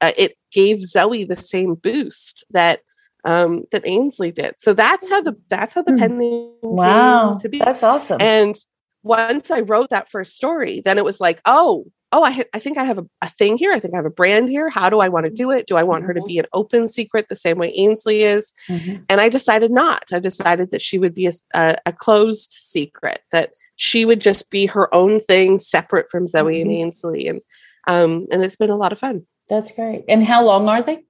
Uh, 0.00 0.12
it 0.16 0.36
gave 0.52 0.80
Zoe 0.80 1.24
the 1.24 1.36
same 1.36 1.74
boost 1.74 2.44
that 2.50 2.80
um, 3.24 3.64
that 3.70 3.86
Ainsley 3.86 4.32
did. 4.32 4.56
So 4.58 4.74
that's 4.74 5.08
how 5.08 5.22
the 5.22 5.36
that's 5.48 5.74
how 5.74 5.82
the 5.82 5.92
hmm. 5.92 5.98
pen 5.98 6.52
wow 6.62 7.38
to 7.40 7.48
be. 7.48 7.58
That's 7.58 7.82
awesome. 7.82 8.18
And 8.20 8.56
once 9.02 9.50
I 9.50 9.60
wrote 9.60 9.90
that 9.90 10.08
first 10.08 10.34
story, 10.34 10.80
then 10.84 10.98
it 10.98 11.04
was 11.04 11.20
like, 11.20 11.40
oh, 11.44 11.86
oh, 12.12 12.22
I, 12.22 12.30
ha- 12.30 12.44
I 12.52 12.58
think 12.58 12.78
I 12.78 12.84
have 12.84 12.98
a, 12.98 13.06
a, 13.22 13.28
thing 13.28 13.56
here. 13.56 13.72
I 13.72 13.80
think 13.80 13.94
I 13.94 13.96
have 13.96 14.06
a 14.06 14.10
brand 14.10 14.48
here. 14.48 14.68
How 14.68 14.90
do 14.90 15.00
I 15.00 15.08
want 15.08 15.26
to 15.26 15.32
do 15.32 15.50
it? 15.50 15.66
Do 15.66 15.76
I 15.76 15.82
want 15.82 16.00
mm-hmm. 16.00 16.08
her 16.08 16.14
to 16.14 16.20
mm-hmm. 16.20 16.26
be 16.26 16.38
an 16.38 16.46
open 16.52 16.88
secret 16.88 17.28
the 17.28 17.36
same 17.36 17.58
way 17.58 17.72
Ainsley 17.72 18.22
is? 18.22 18.52
Mm-hmm. 18.68 19.02
And 19.08 19.20
I 19.20 19.28
decided 19.28 19.70
not. 19.70 20.04
I 20.12 20.18
decided 20.18 20.70
that 20.70 20.82
she 20.82 20.98
would 20.98 21.14
be 21.14 21.26
a, 21.26 21.32
a, 21.54 21.76
a, 21.86 21.92
closed 21.92 22.52
secret, 22.52 23.22
that 23.32 23.52
she 23.76 24.04
would 24.04 24.20
just 24.20 24.50
be 24.50 24.66
her 24.66 24.94
own 24.94 25.20
thing 25.20 25.58
separate 25.58 26.10
from 26.10 26.26
Zoe 26.26 26.54
mm-hmm. 26.54 26.70
and 26.70 26.78
Ainsley. 26.78 27.28
And, 27.28 27.40
um, 27.88 28.26
and 28.30 28.44
it's 28.44 28.56
been 28.56 28.70
a 28.70 28.76
lot 28.76 28.92
of 28.92 28.98
fun. 28.98 29.26
That's 29.48 29.72
great. 29.72 30.04
And 30.08 30.22
how 30.22 30.44
long 30.44 30.68
are 30.68 30.82
they? 30.82 31.04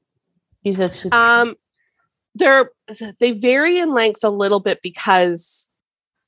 You 0.63 0.73
said, 0.73 1.13
um, 1.13 1.57
they're, 2.35 2.71
they 3.19 3.33
vary 3.33 3.79
in 3.79 3.93
length 3.93 4.25
a 4.25 4.31
little 4.31 4.61
bit 4.61 4.81
because 4.83 5.69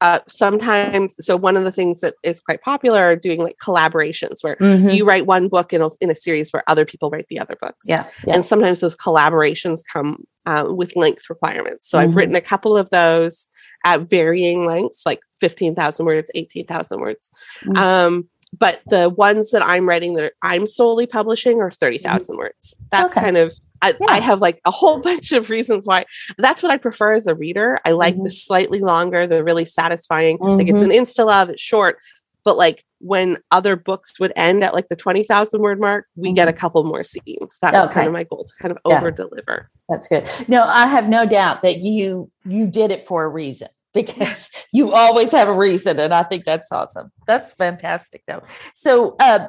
uh, 0.04 0.20
sometimes 0.28 1.16
so 1.18 1.34
one 1.34 1.56
of 1.56 1.64
the 1.64 1.72
things 1.72 2.02
that 2.02 2.12
is 2.22 2.38
quite 2.38 2.60
popular 2.60 3.02
are 3.02 3.16
doing 3.16 3.42
like 3.42 3.56
collaborations 3.56 4.42
where 4.42 4.56
mm-hmm. 4.56 4.90
you 4.90 5.02
write 5.02 5.24
one 5.24 5.48
book 5.48 5.72
in 5.72 5.80
a, 5.80 5.88
in 6.02 6.10
a 6.10 6.14
series 6.14 6.52
where 6.52 6.62
other 6.68 6.84
people 6.84 7.08
write 7.08 7.26
the 7.28 7.38
other 7.38 7.56
books 7.58 7.86
yeah, 7.86 8.04
yeah. 8.26 8.34
and 8.34 8.44
sometimes 8.44 8.80
those 8.80 8.94
collaborations 8.94 9.80
come 9.90 10.22
uh, 10.44 10.66
with 10.68 10.94
length 10.94 11.30
requirements 11.30 11.88
so 11.88 11.96
mm-hmm. 11.96 12.06
i've 12.06 12.16
written 12.16 12.34
a 12.34 12.40
couple 12.42 12.76
of 12.76 12.90
those 12.90 13.48
at 13.86 14.02
varying 14.02 14.66
lengths 14.66 15.06
like 15.06 15.20
15000 15.40 16.04
words 16.04 16.30
18000 16.34 17.00
words 17.00 17.30
mm-hmm. 17.62 17.76
um, 17.78 18.28
but 18.52 18.82
the 18.88 19.08
ones 19.08 19.52
that 19.52 19.62
i'm 19.62 19.88
writing 19.88 20.12
that 20.12 20.34
i'm 20.42 20.66
solely 20.66 21.06
publishing 21.06 21.62
are 21.62 21.70
30000 21.70 22.34
mm-hmm. 22.34 22.38
words 22.40 22.76
that's 22.90 23.16
okay. 23.16 23.24
kind 23.24 23.38
of 23.38 23.54
I, 23.84 23.88
yeah. 24.00 24.06
I, 24.08 24.20
have 24.20 24.40
like 24.40 24.60
a 24.64 24.70
whole 24.70 24.98
bunch 25.08 25.32
of 25.32 25.50
reasons 25.50 25.86
why 25.86 26.04
that's 26.38 26.62
what 26.62 26.72
I 26.72 26.78
prefer 26.78 27.12
as 27.12 27.26
a 27.26 27.34
reader. 27.34 27.78
I 27.84 27.92
like 27.92 28.14
mm-hmm. 28.14 28.24
the 28.24 28.30
slightly 28.30 28.80
longer, 28.80 29.26
the 29.26 29.44
really 29.44 29.64
satisfying. 29.64 30.38
Mm-hmm. 30.38 30.58
Like 30.58 30.68
it's 30.68 30.80
an 30.80 30.90
mm-hmm. 30.90 31.02
insta 31.02 31.26
love, 31.26 31.50
it's 31.50 31.62
short, 31.62 31.98
but 32.44 32.56
like 32.56 32.84
when 32.98 33.36
other 33.50 33.76
books 33.76 34.18
would 34.18 34.32
end 34.34 34.64
at 34.64 34.72
like 34.72 34.88
the 34.88 34.96
20,000 34.96 35.60
word 35.60 35.78
mark, 35.78 36.06
we 36.16 36.28
mm-hmm. 36.28 36.34
get 36.34 36.48
a 36.48 36.52
mm-hmm. 36.52 36.60
couple 36.60 36.84
more 36.84 37.04
scenes. 37.04 37.58
That 37.60 37.74
was 37.74 37.92
kind 37.92 38.06
of 38.06 38.12
my 38.12 38.24
goal 38.24 38.44
to 38.44 38.52
kind 38.60 38.72
of 38.72 38.78
yeah. 38.86 38.96
over 38.96 39.10
deliver. 39.10 39.70
That's 39.88 40.08
good. 40.08 40.24
No, 40.48 40.62
I 40.62 40.86
have 40.86 41.08
no 41.08 41.26
doubt 41.26 41.62
that 41.62 41.78
you 41.78 42.30
you 42.46 42.66
did 42.66 42.90
it 42.90 43.06
for 43.06 43.24
a 43.24 43.28
reason 43.28 43.68
because 43.94 44.50
you 44.72 44.92
always 44.92 45.32
have 45.32 45.48
a 45.48 45.54
reason 45.54 45.98
and 45.98 46.14
I 46.14 46.22
think 46.22 46.44
that's 46.44 46.72
awesome. 46.72 47.12
That's 47.26 47.52
fantastic 47.52 48.22
though. 48.26 48.42
So, 48.74 49.16
uh, 49.20 49.48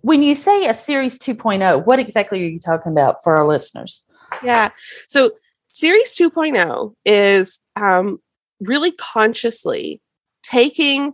when 0.00 0.22
you 0.22 0.34
say 0.34 0.66
a 0.66 0.74
series 0.74 1.18
2.0 1.18 1.84
what 1.86 1.98
exactly 1.98 2.42
are 2.42 2.48
you 2.48 2.60
talking 2.60 2.92
about 2.92 3.22
for 3.22 3.36
our 3.36 3.46
listeners 3.46 4.04
yeah 4.42 4.70
so 5.08 5.30
series 5.68 6.14
2.0 6.14 6.94
is 7.04 7.60
um, 7.76 8.18
really 8.60 8.92
consciously 8.92 10.00
taking 10.42 11.12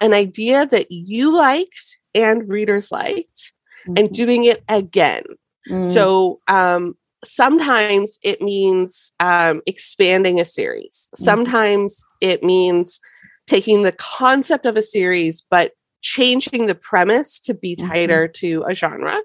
an 0.00 0.12
idea 0.14 0.66
that 0.66 0.90
you 0.90 1.36
liked 1.36 1.98
and 2.14 2.48
readers 2.48 2.90
liked 2.90 3.52
mm-hmm. 3.86 3.94
and 3.96 4.12
doing 4.12 4.44
it 4.44 4.62
again 4.68 5.22
mm. 5.68 5.92
so 5.92 6.40
um, 6.48 6.94
sometimes 7.24 8.18
it 8.24 8.40
means 8.40 9.12
um, 9.20 9.62
expanding 9.66 10.40
a 10.40 10.44
series 10.44 11.08
mm-hmm. 11.14 11.24
sometimes 11.24 12.04
it 12.20 12.42
means 12.42 13.00
taking 13.46 13.82
the 13.82 13.92
concept 13.92 14.66
of 14.66 14.76
a 14.76 14.82
series 14.82 15.44
but 15.50 15.72
changing 16.02 16.66
the 16.66 16.74
premise 16.74 17.38
to 17.40 17.54
be 17.54 17.74
mm-hmm. 17.74 17.88
tighter 17.88 18.28
mm-hmm. 18.28 18.46
to 18.46 18.64
a 18.68 18.74
genre. 18.74 19.18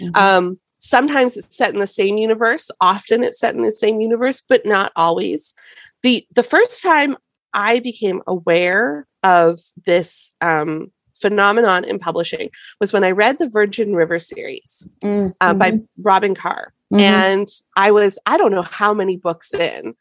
Mm-hmm. 0.00 0.16
Um, 0.16 0.60
sometimes 0.78 1.36
it's 1.36 1.56
set 1.56 1.72
in 1.72 1.80
the 1.80 1.86
same 1.86 2.18
universe. 2.18 2.70
Often 2.80 3.24
it's 3.24 3.40
set 3.40 3.54
in 3.54 3.62
the 3.62 3.72
same 3.72 4.00
universe, 4.00 4.42
but 4.46 4.66
not 4.66 4.92
always. 4.96 5.54
the 6.02 6.26
The 6.34 6.42
first 6.42 6.82
time 6.82 7.16
I 7.54 7.78
became 7.78 8.20
aware 8.26 9.06
of 9.22 9.60
this 9.86 10.34
um, 10.40 10.92
phenomenon 11.14 11.84
in 11.84 11.98
publishing 11.98 12.50
was 12.80 12.92
when 12.92 13.04
I 13.04 13.12
read 13.12 13.38
the 13.38 13.48
Virgin 13.48 13.94
River 13.94 14.18
series 14.18 14.86
mm-hmm. 15.02 15.30
uh, 15.40 15.54
by 15.54 15.72
mm-hmm. 15.72 16.32
Carr, 16.34 16.74
mm-hmm. 16.92 17.00
and 17.00 17.48
I 17.76 17.90
was 17.90 18.18
I 18.26 18.36
don't 18.36 18.52
know 18.52 18.62
how 18.62 18.92
many 18.92 19.16
books 19.16 19.54
in, 19.54 19.94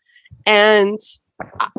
and 0.46 1.00
uh, 1.60 1.70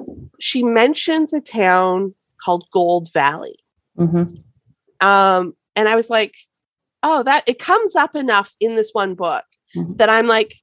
she 0.40 0.62
mentions 0.62 1.32
a 1.32 1.40
town 1.40 2.14
called 2.42 2.66
Gold 2.72 3.12
Valley. 3.12 3.63
Mm-hmm. 3.98 5.06
Um, 5.06 5.54
and 5.76 5.88
I 5.88 5.96
was 5.96 6.10
like, 6.10 6.34
oh, 7.02 7.22
that 7.22 7.44
it 7.46 7.58
comes 7.58 7.94
up 7.96 8.16
enough 8.16 8.54
in 8.60 8.74
this 8.74 8.90
one 8.92 9.14
book 9.14 9.44
mm-hmm. 9.76 9.94
that 9.96 10.08
I'm 10.08 10.26
like, 10.26 10.54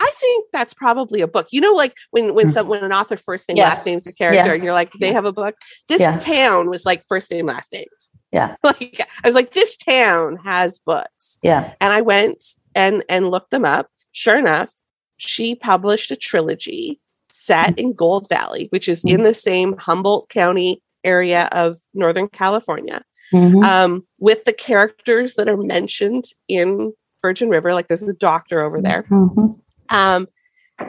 I 0.00 0.10
think 0.18 0.46
that's 0.52 0.72
probably 0.72 1.20
a 1.20 1.28
book. 1.28 1.48
You 1.50 1.60
know, 1.60 1.72
like 1.72 1.94
when 2.10 2.34
when 2.34 2.46
mm-hmm. 2.46 2.52
some 2.52 2.68
when 2.68 2.82
an 2.82 2.92
author 2.92 3.16
first 3.16 3.48
name 3.48 3.58
yes. 3.58 3.68
last 3.68 3.86
name's 3.86 4.06
a 4.06 4.14
character, 4.14 4.46
yeah. 4.46 4.54
and 4.54 4.64
you're 4.64 4.72
like, 4.72 4.90
they 4.98 5.12
have 5.12 5.26
a 5.26 5.32
book. 5.32 5.54
This 5.88 6.00
yeah. 6.00 6.18
town 6.18 6.70
was 6.70 6.86
like 6.86 7.04
first 7.06 7.30
name 7.30 7.46
last 7.46 7.72
name. 7.72 7.86
Yeah, 8.32 8.56
like 8.62 9.00
I 9.22 9.28
was 9.28 9.34
like, 9.34 9.52
this 9.52 9.76
town 9.76 10.36
has 10.36 10.78
books. 10.78 11.38
Yeah, 11.42 11.74
and 11.80 11.92
I 11.92 12.00
went 12.00 12.42
and 12.74 13.04
and 13.10 13.30
looked 13.30 13.50
them 13.50 13.66
up. 13.66 13.88
Sure 14.12 14.38
enough, 14.38 14.72
she 15.18 15.54
published 15.54 16.10
a 16.10 16.16
trilogy 16.16 16.98
set 17.28 17.70
mm-hmm. 17.70 17.88
in 17.88 17.92
Gold 17.92 18.26
Valley, 18.30 18.68
which 18.70 18.88
is 18.88 19.04
in 19.04 19.16
mm-hmm. 19.16 19.24
the 19.24 19.34
same 19.34 19.76
Humboldt 19.76 20.30
County 20.30 20.82
area 21.04 21.48
of 21.52 21.78
Northern 21.94 22.28
California 22.28 23.02
mm-hmm. 23.32 23.62
um, 23.62 24.06
with 24.18 24.44
the 24.44 24.52
characters 24.52 25.34
that 25.34 25.48
are 25.48 25.56
mentioned 25.56 26.24
in 26.48 26.92
Virgin 27.22 27.48
River. 27.48 27.74
Like 27.74 27.88
there's 27.88 28.02
a 28.02 28.12
doctor 28.12 28.60
over 28.60 28.80
there. 28.80 29.04
Mm-hmm. 29.04 29.96
Um, 29.96 30.28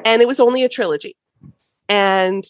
and 0.05 0.21
it 0.21 0.27
was 0.27 0.39
only 0.39 0.63
a 0.63 0.69
trilogy. 0.69 1.17
And, 1.89 2.43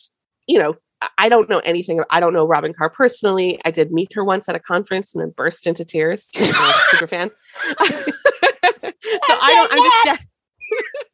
you 0.48 0.60
know, 0.60 0.76
I 1.18 1.30
don't 1.30 1.50
know 1.50 1.60
anything. 1.60 2.04
I 2.12 2.20
don't 2.20 2.34
know 2.34 2.46
Robyn 2.46 2.74
Carr 2.74 2.90
personally. 2.90 3.60
I 3.66 3.72
did 3.72 3.92
meet 3.92 4.14
her 4.14 4.24
once 4.24 4.48
at 4.48 4.56
a 4.56 4.60
conference 4.60 5.16
and 5.16 5.22
then 5.22 5.34
burst 5.36 5.66
into 5.66 5.84
tears. 5.84 6.30
super 6.34 7.08
fan. 7.08 7.32
so 7.64 8.12
I 9.30 9.68
don't, 9.70 9.74
I'm 9.74 10.18
just. 10.18 10.32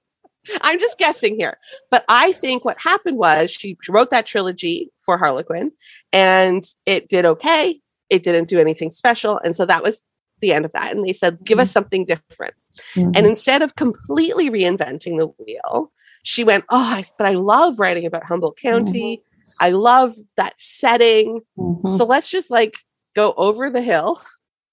I'm 0.61 0.79
just 0.79 0.97
guessing 0.97 1.37
here. 1.37 1.57
But 1.91 2.05
I 2.07 2.31
think 2.33 2.65
what 2.65 2.79
happened 2.79 3.17
was 3.17 3.51
she 3.51 3.77
wrote 3.89 4.09
that 4.11 4.25
trilogy 4.25 4.91
for 4.97 5.17
Harlequin 5.17 5.71
and 6.13 6.63
it 6.85 7.09
did 7.09 7.25
okay 7.25 7.81
it 8.09 8.23
didn't 8.23 8.49
do 8.49 8.59
anything 8.59 8.91
special. 8.91 9.39
And 9.43 9.55
so 9.55 9.65
that 9.65 9.83
was 9.83 10.03
the 10.39 10.53
end 10.53 10.65
of 10.65 10.71
that. 10.73 10.93
And 10.93 11.05
they 11.05 11.13
said, 11.13 11.39
give 11.43 11.59
us 11.59 11.69
mm-hmm. 11.69 11.73
something 11.73 12.05
different. 12.05 12.53
Mm-hmm. 12.95 13.11
And 13.15 13.25
instead 13.25 13.61
of 13.61 13.75
completely 13.75 14.49
reinventing 14.49 15.17
the 15.17 15.27
wheel, 15.43 15.91
she 16.23 16.43
went, 16.43 16.65
Oh, 16.69 17.01
but 17.17 17.27
I 17.27 17.35
love 17.35 17.79
writing 17.79 18.05
about 18.05 18.25
Humboldt 18.25 18.57
County. 18.57 19.17
Mm-hmm. 19.17 19.65
I 19.65 19.69
love 19.71 20.13
that 20.35 20.59
setting. 20.59 21.41
Mm-hmm. 21.57 21.91
So 21.91 22.05
let's 22.05 22.29
just 22.29 22.51
like 22.51 22.75
go 23.15 23.33
over 23.37 23.69
the 23.69 23.81
hill 23.81 24.21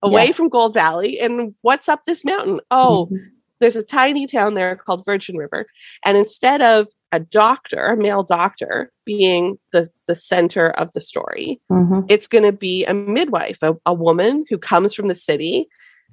away 0.02 0.26
yeah. 0.26 0.32
from 0.32 0.48
Gold 0.48 0.74
Valley. 0.74 1.18
And 1.18 1.56
what's 1.62 1.88
up 1.88 2.04
this 2.04 2.24
mountain? 2.24 2.60
Oh, 2.70 3.06
mm-hmm. 3.06 3.24
There's 3.60 3.76
a 3.76 3.82
tiny 3.84 4.26
town 4.26 4.54
there 4.54 4.76
called 4.76 5.04
Virgin 5.04 5.36
River. 5.36 5.66
And 6.04 6.16
instead 6.16 6.60
of 6.62 6.88
a 7.12 7.20
doctor, 7.20 7.86
a 7.86 7.96
male 7.96 8.22
doctor, 8.22 8.90
being 9.04 9.58
the, 9.72 9.88
the 10.06 10.14
center 10.14 10.70
of 10.70 10.92
the 10.92 11.00
story, 11.00 11.60
Mm-hmm. 11.70 12.00
it's 12.08 12.26
going 12.26 12.44
to 12.44 12.52
be 12.52 12.84
a 12.84 12.94
midwife, 12.94 13.58
a, 13.62 13.76
a 13.86 13.94
woman 13.94 14.44
who 14.50 14.58
comes 14.58 14.94
from 14.94 15.08
the 15.08 15.14
city 15.14 15.68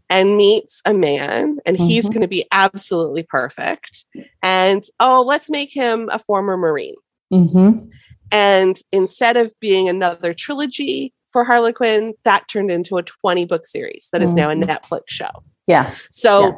and 0.09 0.35
meets 0.37 0.81
a 0.85 0.93
man, 0.93 1.57
and 1.65 1.77
he's 1.77 2.05
Mhm. 2.05 2.13
going 2.13 2.21
to 2.21 2.27
be 2.27 2.45
absolutely 2.51 3.23
perfect. 3.23 4.05
And 4.43 4.83
oh, 4.99 5.21
let's 5.21 5.49
make 5.49 5.73
him 5.73 6.09
a 6.11 6.19
former 6.19 6.57
Marine. 6.57 6.95
Mm-hmm. 7.33 7.87
And 8.31 8.79
instead 8.91 9.37
of 9.37 9.53
being 9.59 9.89
another 9.89 10.33
trilogy 10.33 11.13
for 11.29 11.43
Harlequin, 11.45 12.13
that 12.25 12.47
turned 12.49 12.71
into 12.71 12.97
a 12.97 13.03
20 13.03 13.45
book 13.45 13.65
series 13.65 14.09
that 14.11 14.21
is 14.21 14.33
now 14.33 14.49
a 14.49 14.53
Mhm. 14.55 14.65
Netflix 14.65 15.03
show. 15.07 15.29
Yeah. 15.65 15.89
So 16.11 16.41
Yeah. 16.41 16.51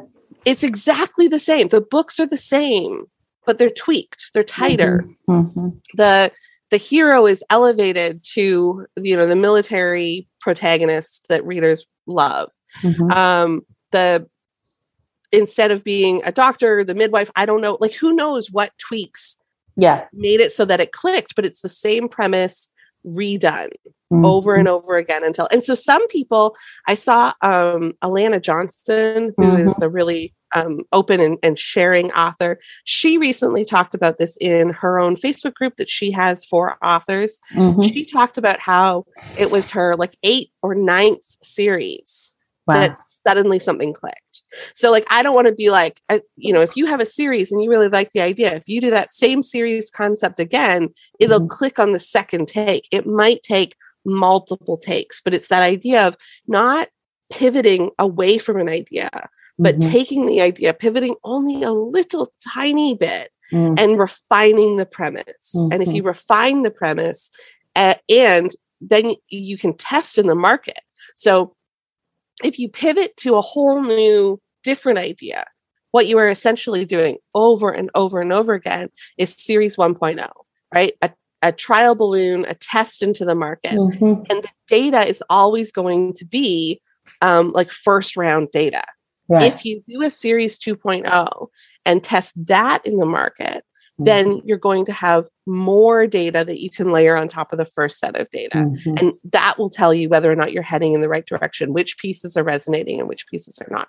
It's 0.44 0.62
exactly 0.62 1.28
the 1.28 1.38
same. 1.38 1.68
The 1.68 1.80
books 1.80 2.18
are 2.20 2.26
the 2.26 2.36
same, 2.36 3.04
but 3.46 3.58
they're 3.58 3.70
tweaked, 3.70 4.30
they're 4.34 4.42
tighter. 4.44 5.04
Mm-hmm. 5.28 5.70
The 5.94 6.32
the 6.70 6.76
hero 6.78 7.26
is 7.26 7.44
elevated 7.50 8.22
to 8.34 8.86
you 8.96 9.16
know 9.16 9.26
the 9.26 9.36
military 9.36 10.26
protagonist 10.40 11.26
that 11.28 11.44
readers 11.46 11.86
love. 12.06 12.50
Mm-hmm. 12.82 13.10
Um 13.12 13.62
the 13.92 14.26
instead 15.32 15.70
of 15.70 15.82
being 15.82 16.22
a 16.24 16.32
doctor, 16.32 16.84
the 16.84 16.94
midwife, 16.94 17.30
I 17.36 17.44
don't 17.46 17.60
know, 17.60 17.76
like 17.80 17.94
who 17.94 18.12
knows 18.14 18.50
what 18.52 18.72
tweaks 18.78 19.36
Yeah. 19.76 20.06
made 20.12 20.40
it 20.40 20.52
so 20.52 20.64
that 20.64 20.80
it 20.80 20.92
clicked, 20.92 21.34
but 21.34 21.44
it's 21.44 21.60
the 21.60 21.68
same 21.68 22.08
premise 22.08 22.70
redone 23.06 23.70
Mm-hmm. 24.14 24.24
over 24.24 24.54
and 24.54 24.68
over 24.68 24.96
again 24.96 25.24
until 25.24 25.48
and 25.50 25.64
so 25.64 25.74
some 25.74 26.06
people 26.08 26.54
i 26.86 26.94
saw 26.94 27.32
um 27.42 27.92
elana 28.02 28.40
johnson 28.40 29.34
who 29.36 29.56
is 29.56 29.76
a 29.82 29.88
really 29.88 30.32
um, 30.54 30.82
open 30.92 31.18
and, 31.20 31.36
and 31.42 31.58
sharing 31.58 32.12
author 32.12 32.60
she 32.84 33.18
recently 33.18 33.64
talked 33.64 33.92
about 33.92 34.18
this 34.18 34.36
in 34.40 34.70
her 34.70 35.00
own 35.00 35.16
facebook 35.16 35.54
group 35.54 35.74
that 35.78 35.90
she 35.90 36.12
has 36.12 36.44
for 36.44 36.76
authors 36.84 37.40
Mhm. 37.54 37.92
she 37.92 38.04
talked 38.04 38.38
about 38.38 38.60
how 38.60 39.04
it 39.38 39.50
was 39.50 39.70
her 39.70 39.96
like 39.96 40.16
eighth 40.22 40.52
or 40.62 40.74
ninth 40.76 41.24
series 41.42 42.36
Wow. 42.66 42.74
that 42.80 42.98
suddenly 43.26 43.58
something 43.58 43.92
clicked. 43.92 44.42
So 44.72 44.90
like 44.90 45.06
I 45.10 45.22
don't 45.22 45.34
want 45.34 45.48
to 45.48 45.54
be 45.54 45.70
like 45.70 46.00
uh, 46.08 46.20
you 46.36 46.50
know 46.50 46.62
if 46.62 46.76
you 46.78 46.86
have 46.86 46.98
a 47.00 47.04
series 47.04 47.52
and 47.52 47.62
you 47.62 47.68
really 47.68 47.88
like 47.88 48.12
the 48.12 48.22
idea 48.22 48.54
if 48.54 48.68
you 48.68 48.80
do 48.80 48.88
that 48.88 49.10
same 49.10 49.42
series 49.42 49.90
concept 49.90 50.40
again 50.40 50.88
it'll 51.20 51.40
Mhm. 51.40 51.50
click 51.50 51.78
on 51.78 51.92
the 51.92 51.98
second 51.98 52.48
take. 52.48 52.88
It 52.90 53.06
might 53.06 53.42
take 53.42 53.74
multiple 54.04 54.76
takes 54.76 55.20
but 55.20 55.34
it's 55.34 55.48
that 55.48 55.62
idea 55.62 56.06
of 56.06 56.16
not 56.46 56.88
pivoting 57.32 57.90
away 57.98 58.38
from 58.38 58.58
an 58.60 58.68
idea 58.68 59.10
but 59.58 59.76
Mhm. 59.78 59.90
taking 59.90 60.26
the 60.26 60.40
idea 60.40 60.74
pivoting 60.74 61.14
only 61.24 61.62
a 61.62 61.72
little 61.72 62.32
tiny 62.54 62.94
bit 62.94 63.30
Mm. 63.52 63.78
and 63.78 63.98
refining 63.98 64.78
the 64.78 64.86
premise. 64.86 65.52
And 65.70 65.82
if 65.82 65.92
you 65.92 66.02
refine 66.02 66.62
the 66.62 66.70
premise, 66.70 67.30
uh, 67.76 67.94
and 68.08 68.50
then 68.80 69.14
you 69.28 69.58
can 69.58 69.76
test 69.76 70.16
in 70.16 70.26
the 70.28 70.34
market. 70.34 70.80
So 71.14 71.54
if 72.42 72.58
you 72.58 72.70
pivot 72.70 73.16
to 73.18 73.36
a 73.36 73.42
whole 73.42 73.82
new, 73.82 74.40
different 74.62 74.98
idea, 74.98 75.44
what 75.90 76.06
you 76.06 76.16
are 76.18 76.30
essentially 76.30 76.86
doing 76.86 77.18
over 77.34 77.70
and 77.70 77.90
over 77.94 78.20
and 78.20 78.32
over 78.32 78.54
again 78.54 78.88
is 79.18 79.30
series 79.34 79.76
1.0, 79.76 80.30
right? 80.74 80.94
A, 81.02 81.10
a 81.44 81.52
trial 81.52 81.94
balloon, 81.94 82.44
a 82.48 82.54
test 82.54 83.02
into 83.02 83.24
the 83.24 83.34
market. 83.34 83.72
Mhm. 83.74 84.26
And 84.30 84.42
the 84.42 84.48
data 84.66 85.06
is 85.06 85.22
always 85.30 85.70
going 85.70 86.14
to 86.14 86.24
be 86.24 86.80
um, 87.20 87.52
like 87.52 87.70
first 87.70 88.16
round 88.16 88.48
data 88.50 88.82
Right. 89.28 89.42
if 89.42 89.64
you 89.64 89.82
do 89.86 90.02
a 90.02 90.08
series 90.10 90.58
2.0 90.58 91.48
and 91.84 92.02
test 92.02 92.32
that 92.46 92.80
in 92.86 92.96
the 92.96 93.04
market 93.06 93.62
Mm. 94.00 94.06
then 94.06 94.40
you're 94.44 94.58
going 94.58 94.84
to 94.86 94.92
have 94.92 95.26
more 95.46 96.04
data 96.08 96.44
that 96.44 96.60
you 96.60 96.68
can 96.68 96.90
layer 96.90 97.16
on 97.16 97.28
top 97.28 97.52
of 97.52 97.58
the 97.58 97.64
first 97.64 98.00
set 98.00 98.16
of 98.16 98.28
data 98.30 98.56
Mhm. 98.56 98.98
and 99.00 99.12
that 99.30 99.54
will 99.56 99.70
tell 99.70 99.94
you 99.94 100.08
whether 100.08 100.32
or 100.32 100.34
not 100.34 100.52
you're 100.52 100.64
heading 100.64 100.94
in 100.94 101.00
the 101.00 101.08
right 101.08 101.26
direction 101.26 101.72
which 101.72 101.96
pieces 101.98 102.36
are 102.36 102.42
resonating 102.42 102.98
and 102.98 103.08
which 103.08 103.26
pieces 103.28 103.56
are 103.60 103.68
not 103.70 103.86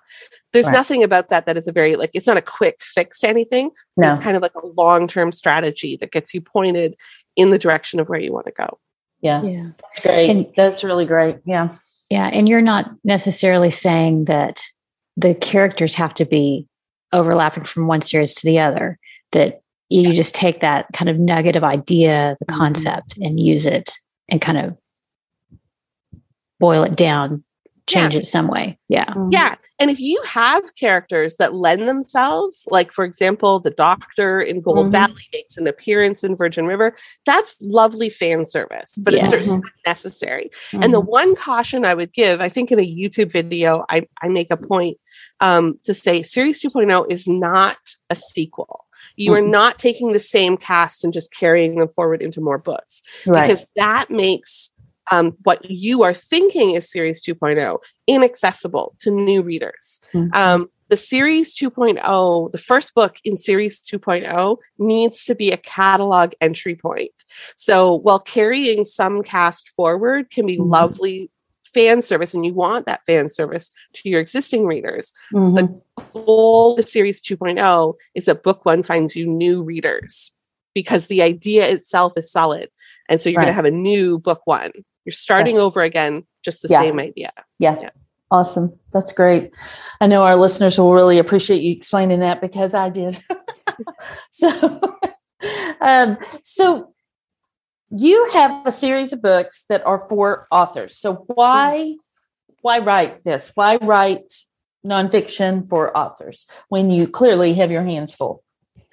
there's 0.52 0.66
Right. 0.66 0.74
nothing 0.74 1.02
about 1.02 1.28
that 1.30 1.46
that 1.46 1.56
is 1.56 1.66
a 1.66 1.72
very 1.72 1.96
like 1.96 2.10
it's 2.14 2.26
not 2.28 2.36
a 2.36 2.42
quick 2.42 2.76
fix 2.84 3.18
to 3.20 3.28
anything 3.28 3.70
No. 3.96 4.12
it's 4.12 4.22
kind 4.22 4.36
of 4.36 4.42
like 4.42 4.54
a 4.54 4.66
long-term 4.66 5.32
strategy 5.32 5.96
that 6.00 6.12
gets 6.12 6.32
you 6.34 6.40
pointed 6.40 6.94
in 7.36 7.50
the 7.50 7.58
direction 7.58 8.00
of 8.00 8.08
where 8.08 8.18
you 8.20 8.32
want 8.32 8.46
to 8.46 8.52
go 8.52 8.78
Yeah. 9.20 9.42
Yeah. 9.42 9.70
That's 9.82 10.00
great. 10.00 10.30
And- 10.30 10.46
That's 10.56 10.82
really 10.82 11.06
great. 11.06 11.38
Yeah. 11.44 11.76
Yeah. 12.10 12.28
And 12.32 12.48
you're 12.48 12.62
not 12.62 12.90
necessarily 13.04 13.70
saying 13.70 14.24
that 14.26 14.62
the 15.16 15.34
characters 15.34 15.94
have 15.94 16.14
to 16.14 16.24
be 16.24 16.66
overlapping 17.12 17.64
from 17.64 17.86
one 17.86 18.02
series 18.02 18.34
to 18.34 18.46
the 18.46 18.58
other, 18.58 18.98
that 19.32 19.60
you 19.88 20.12
just 20.12 20.34
take 20.34 20.60
that 20.60 20.86
kind 20.92 21.08
of 21.08 21.18
nugget 21.18 21.56
of 21.56 21.62
idea, 21.64 22.36
the 22.40 22.46
Mhm. 22.46 22.56
concept, 22.58 23.16
and 23.18 23.38
use 23.40 23.66
it 23.66 23.92
and 24.28 24.40
kind 24.40 24.58
of 24.58 24.76
boil 26.58 26.82
it 26.82 26.96
down, 26.96 27.44
change 27.88 28.16
it 28.16 28.26
some 28.26 28.48
way. 28.48 28.78
Yeah. 28.88 29.12
Yeah. 29.30 29.54
And 29.78 29.90
if 29.90 30.00
you 30.00 30.20
have 30.26 30.74
characters 30.74 31.36
that 31.36 31.54
lend 31.54 31.82
themselves, 31.82 32.66
like 32.70 32.90
for 32.92 33.04
example, 33.04 33.60
the 33.60 33.70
doctor 33.70 34.40
in 34.40 34.60
Gold 34.60 34.86
Mhm. 34.86 34.90
Valley 34.92 35.22
makes 35.32 35.56
an 35.56 35.66
appearance 35.68 36.24
in 36.24 36.36
Virgin 36.36 36.66
River, 36.66 36.96
that's 37.24 37.56
lovely 37.60 38.08
fan 38.10 38.44
service, 38.44 38.98
but 39.02 39.14
Yes. 39.14 39.32
it's 39.32 39.44
certainly 39.44 39.60
not 39.62 39.72
necessary. 39.86 40.50
And 40.72 40.92
the 40.92 41.00
Mhm. 41.00 41.06
one 41.06 41.36
caution 41.36 41.84
I 41.84 41.94
would 41.94 42.12
give, 42.12 42.40
I 42.40 42.48
think 42.48 42.72
in 42.72 42.80
a 42.80 42.82
YouTube 42.82 43.30
video, 43.30 43.84
I, 43.88 44.06
I 44.22 44.28
make 44.28 44.50
a 44.50 44.56
point 44.56 44.98
um, 45.40 45.78
to 45.84 45.92
say 45.94 46.22
Series 46.22 46.60
2.0 46.60 47.04
is 47.10 47.26
not 47.28 47.76
a 48.10 48.16
sequel. 48.16 48.84
You 49.16 49.32
are 49.34 49.40
not 49.40 49.78
taking 49.78 50.12
the 50.12 50.18
same 50.20 50.56
cast 50.56 51.04
and 51.04 51.12
just 51.12 51.32
carrying 51.32 51.76
them 51.78 51.88
forward 51.88 52.20
into 52.22 52.40
more 52.40 52.58
books 52.58 53.02
right. 53.26 53.46
because 53.48 53.66
that 53.76 54.10
makes 54.10 54.72
um, 55.10 55.36
what 55.44 55.68
you 55.70 56.02
are 56.02 56.14
thinking 56.14 56.72
is 56.72 56.90
series 56.90 57.24
2.0 57.24 57.78
inaccessible 58.06 58.94
to 58.98 59.10
new 59.10 59.42
readers 59.42 60.00
Mhm. 60.14 60.34
um, 60.34 60.68
the 60.88 60.96
series 60.96 61.54
2.0 61.54 62.52
the 62.52 62.58
first 62.58 62.94
book 62.94 63.16
in 63.24 63.36
series 63.36 63.80
2.0 63.80 64.56
needs 64.78 65.24
to 65.24 65.34
be 65.34 65.50
a 65.52 65.56
catalog 65.56 66.32
entry 66.40 66.74
point 66.74 67.12
so 67.56 67.94
while 67.94 68.20
carrying 68.20 68.84
some 68.84 69.22
cast 69.22 69.68
forward 69.70 70.30
can 70.30 70.46
be 70.46 70.58
Mhm. 70.58 70.70
lovely 70.70 71.30
fan 71.74 72.00
service 72.00 72.32
and 72.32 72.46
you 72.46 72.54
want 72.54 72.86
that 72.86 73.00
fan 73.06 73.28
service 73.28 73.70
to 73.92 74.08
your 74.08 74.20
existing 74.20 74.66
readers 74.66 75.12
Mhm. 75.32 75.82
goal 76.12 76.78
of 76.78 76.88
series 76.88 77.20
2.0 77.20 77.94
is 78.14 78.24
that 78.26 78.42
book 78.42 78.64
one 78.64 78.82
finds 78.82 79.14
you 79.16 79.26
new 79.26 79.62
readers 79.62 80.32
because 80.74 81.06
the 81.08 81.22
idea 81.22 81.68
itself 81.68 82.12
is 82.16 82.30
solid 82.30 82.68
and 83.08 83.20
so 83.20 83.28
you're 83.28 83.38
going 83.40 83.46
to 83.48 83.52
have 83.52 83.64
a 83.64 83.70
new 83.70 84.18
book 84.18 84.42
one 84.44 84.70
you're 85.06 85.12
starting 85.12 85.54
That's- 85.54 85.64
over 85.64 85.82
again 85.82 86.26
just 86.44 86.62
the 86.62 86.68
Yeah. 86.68 86.80
same 86.82 86.98
idea 87.00 87.30
Yeah. 87.58 87.78
Yeah. 87.80 87.90
Awesome. 88.30 88.76
That's 88.92 89.12
great. 89.12 89.52
I 90.00 90.08
know 90.08 90.24
our 90.24 90.34
listeners 90.34 90.78
will 90.78 90.92
really 90.92 91.18
appreciate 91.18 91.62
you 91.62 91.72
explaining 91.72 92.20
that 92.20 92.40
because 92.40 92.74
I 92.74 92.90
did. 92.90 93.16
so, 94.32 94.98
um, 95.80 96.18
so 96.42 96.92
you 97.90 98.28
have 98.32 98.66
a 98.66 98.72
series 98.72 99.12
of 99.12 99.22
books 99.22 99.64
that 99.68 99.86
are 99.86 100.00
for 100.08 100.48
authors. 100.50 100.98
So 100.98 101.24
why, 101.28 101.94
why 102.62 102.80
write 102.80 103.22
this? 103.22 103.52
Why 103.54 103.76
write 103.76 104.32
nonfiction 104.84 105.68
for 105.68 105.96
authors 105.96 106.48
when 106.68 106.90
you 106.90 107.06
clearly 107.06 107.54
have 107.54 107.70
your 107.70 107.84
hands 107.84 108.12
full? 108.12 108.42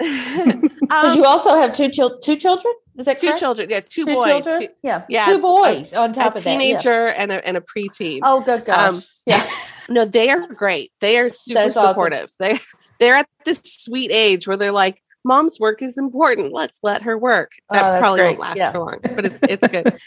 Because 0.04 1.14
um, 1.14 1.18
you 1.18 1.26
also 1.26 1.56
have 1.56 1.74
two 1.74 1.90
chil- 1.90 2.20
two 2.20 2.36
children. 2.36 2.74
Is 2.98 3.06
that 3.06 3.20
two 3.20 3.28
correct? 3.28 3.40
children 3.40 3.70
yeah 3.70 3.80
two, 3.80 4.06
Two 4.06 4.14
boys 4.16 4.24
children. 4.26 4.62
two- 4.62 4.68
yeah. 4.84 5.04
yeah, 5.10 5.26
Two 5.26 5.40
boys 5.40 5.94
on 5.94 6.12
a 6.12 6.14
top 6.14 6.36
of 6.36 6.44
that. 6.44 6.50
yeah. 6.52 6.58
teenager 6.60 7.08
and 7.08 7.32
a 7.32 7.48
and 7.48 7.58
a 7.58 7.62
preteen 7.62 8.20
Oh, 8.22 8.42
good 8.42 8.66
gosh. 8.66 8.94
Um, 8.94 9.02
yeah. 9.26 9.48
no 9.90 10.06
they 10.06 10.30
are 10.30 10.46
great 10.48 10.92
they 11.02 11.18
are 11.18 11.30
super 11.30 11.56
That's 11.62 11.78
awesome. 11.78 11.90
supportive 11.92 12.30
they 12.40 12.60
they're 13.00 13.16
at 13.16 13.28
this 13.46 13.62
sweet 13.64 14.12
age 14.12 14.48
where 14.48 14.58
they're 14.58 14.72
like 14.72 15.02
mom's 15.26 15.60
work 15.60 15.82
is 15.82 15.98
important 15.98 16.54
let's 16.54 16.78
let 16.84 17.02
her 17.04 17.18
work 17.18 17.52
Oh, 17.72 17.76
that 17.76 17.82
that's 17.82 18.00
probably 18.02 18.20
great. 18.20 18.28
won't 18.38 18.40
last 18.42 18.58
Yeah. 18.58 18.72
for 18.72 18.80
long 18.80 19.00
but 19.02 19.26
it's 19.26 19.40
it's 19.50 19.68
good 19.68 19.98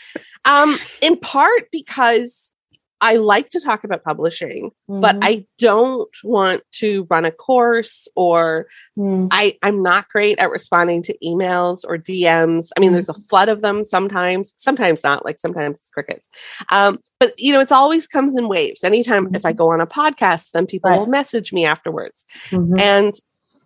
um 0.44 0.76
in 1.00 1.16
part 1.18 1.64
because 1.72 2.52
i 3.00 3.16
like 3.16 3.48
to 3.50 3.60
talk 3.60 3.84
about 3.84 4.02
publishing 4.04 4.70
but 4.88 5.16
Mhm. 5.16 5.20
i 5.22 5.46
don't 5.58 6.08
want 6.24 6.62
to 6.72 7.06
run 7.10 7.24
a 7.24 7.30
course 7.30 8.08
or 8.16 8.66
Mm. 8.98 9.28
I, 9.30 9.58
I'm 9.62 9.82
not 9.82 10.08
great 10.08 10.38
at 10.38 10.50
responding 10.50 11.02
to 11.02 11.14
emails 11.22 11.80
or 11.86 11.98
DMs. 11.98 12.70
I 12.76 12.80
mean, 12.80 12.92
there's 12.92 13.10
a 13.10 13.12
Mm-hmm. 13.12 13.22
flood 13.28 13.48
of 13.50 13.60
them 13.60 13.84
sometimes, 13.84 14.54
sometimes 14.56 15.04
not, 15.04 15.22
like 15.26 15.38
sometimes 15.38 15.78
it's 15.80 15.90
crickets. 15.90 16.28
Um, 16.72 16.98
but 17.20 17.32
you 17.36 17.52
know, 17.52 17.60
it's 17.60 17.72
always 17.72 18.06
comes 18.06 18.34
in 18.36 18.48
waves. 18.48 18.82
Anytime 18.82 19.34
if 19.34 19.44
I 19.44 19.52
go 19.52 19.70
on 19.70 19.82
a 19.82 19.86
podcast, 19.86 20.52
then 20.52 20.64
people 20.66 20.88
Mm-hmm. 20.90 20.98
Right. 20.98 21.00
will 21.06 21.10
message 21.12 21.52
me 21.52 21.66
afterwards. 21.66 22.24
Mhm. 22.50 22.80
And 22.80 23.14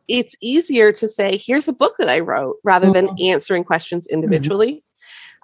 it's 0.09 0.35
easier 0.43 0.91
to 0.95 1.07
say, 1.09 1.37
here's 1.37 1.69
a 1.69 1.73
book 1.73 1.95
that 1.99 2.09
I 2.09 2.19
wrote 2.19 2.57
rather 2.65 2.91
than 2.93 3.09
answering 3.23 3.63
questions 3.63 4.09
individually. 4.09 4.83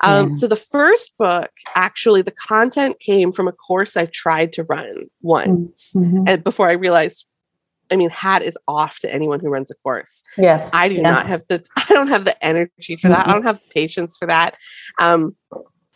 Um, 0.03 0.27
Mm-hmm. 0.27 0.33
Yeah. 0.33 0.39
So 0.39 0.47
the 0.49 0.57
first 0.57 1.13
book, 1.19 1.51
actually, 1.75 2.23
the 2.23 2.31
content 2.33 3.01
came 3.01 3.33
from 3.33 3.49
a 3.49 3.53
course 3.53 3.97
I 3.97 4.07
tried 4.07 4.53
to 4.55 4.65
run 4.65 5.07
once 5.23 5.93
Mhm. 5.97 6.25
and 6.29 6.45
before 6.45 6.69
I 6.69 6.73
realized 6.73 7.27
I 7.89 7.95
mean, 7.95 8.11
hat 8.11 8.43
is 8.43 8.59
off 8.67 8.99
to 8.99 9.15
anyone 9.15 9.39
who 9.39 9.49
runs 9.49 9.71
a 9.71 9.75
course. 9.77 10.25
Yeah. 10.37 10.69
I 10.73 10.89
do 10.89 10.97
Yeah. 10.97 11.03
not 11.03 11.27
have 11.27 11.45
the 11.49 11.65
I 11.77 11.85
don't 11.91 12.09
have 12.09 12.25
the 12.25 12.37
energy 12.45 12.97
for 12.97 13.09
that. 13.09 13.29
I 13.29 13.33
don't 13.33 13.45
have 13.45 13.61
the 13.63 13.69
patience 13.69 14.17
for 14.19 14.27
that. 14.27 14.57
Um, 15.01 15.37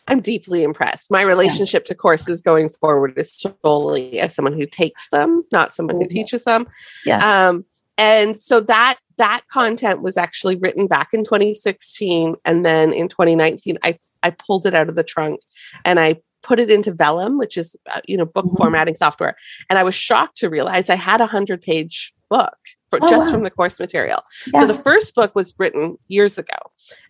I'm 0.07 0.21
deeply 0.21 0.63
impressed. 0.63 1.11
My 1.11 1.21
relationship 1.21 1.83
to 1.85 1.93
courses 1.95 2.41
going 2.41 2.69
forward 2.69 3.13
is 3.17 3.37
solely 3.63 4.19
as 4.19 4.33
someone 4.33 4.53
who 4.53 4.65
takes 4.65 5.09
them, 5.09 5.43
not 5.51 5.75
someone 5.75 5.97
who 5.97 6.05
Mhm. 6.05 6.09
teaches 6.09 6.43
them. 6.45 6.65
Yeah. 7.05 7.19
Um, 7.49 7.65
and 8.01 8.35
so 8.35 8.59
that 8.61 8.97
that 9.17 9.41
content 9.51 10.01
was 10.01 10.17
actually 10.17 10.55
written 10.55 10.87
back 10.87 11.09
in 11.13 11.23
2016, 11.23 12.35
and 12.43 12.65
then 12.65 12.91
in 12.91 13.07
2019, 13.07 13.77
I 13.83 13.99
I 14.23 14.31
pulled 14.31 14.65
it 14.65 14.73
out 14.75 14.89
of 14.89 14.95
the 14.95 15.03
trunk 15.03 15.39
and 15.85 15.99
I 15.99 16.19
put 16.43 16.59
it 16.59 16.71
into 16.71 16.91
Vellum, 16.91 17.37
which 17.37 17.55
is 17.57 17.75
uh, 17.93 18.01
you 18.07 18.17
know 18.17 18.25
book 18.25 18.45
Mhm. 18.45 18.57
formatting 18.57 18.95
software. 18.95 19.35
And 19.69 19.77
I 19.77 19.83
was 19.83 19.93
shocked 19.95 20.37
to 20.37 20.49
realize 20.49 20.89
I 20.89 20.95
had 20.95 21.21
a 21.21 21.27
hundred 21.27 21.61
page 21.61 22.13
book 22.29 22.57
for 22.89 22.97
Oh, 23.01 23.07
just 23.09 23.27
wow. 23.27 23.31
from 23.33 23.43
the 23.43 23.51
course 23.51 23.79
material. 23.79 24.21
Yeah. 24.53 24.61
So 24.61 24.67
the 24.67 24.73
first 24.73 25.13
book 25.15 25.35
was 25.35 25.53
written 25.59 25.97
years 26.07 26.37
ago, 26.39 26.57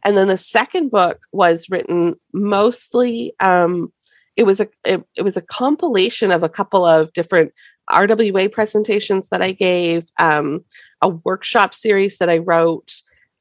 and 0.03 0.17
then 0.17 0.27
the 0.27 0.37
second 0.37 0.91
book 0.91 1.19
was 1.31 1.69
written 1.69 2.15
mostly. 2.33 3.33
Um, 3.39 3.93
it 4.35 4.43
was 4.43 4.59
a 4.59 4.67
it, 4.85 5.01
it 5.15 5.21
was 5.23 5.37
a 5.37 5.41
compilation 5.41 6.31
of 6.31 6.43
a 6.43 6.49
couple 6.49 6.85
of 6.85 7.13
different 7.13 7.53
RWA 7.91 8.51
presentations 8.51 9.29
that 9.29 9.41
I 9.41 9.51
gave, 9.51 10.05
um, 10.19 10.63
a 11.01 11.09
workshop 11.09 11.73
series 11.73 12.17
that 12.17 12.29
I 12.29 12.37
wrote 12.39 12.91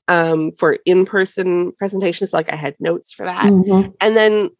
um, 0.09 0.51
for 0.53 0.79
in 0.87 1.07
person 1.07 1.73
presentations. 1.79 2.33
Like 2.33 2.53
I 2.53 2.57
had 2.57 2.75
notes 2.81 3.13
for 3.13 3.27
that, 3.27 3.45
Mhm. 3.53 3.95
and 4.01 4.17
then 4.17 4.51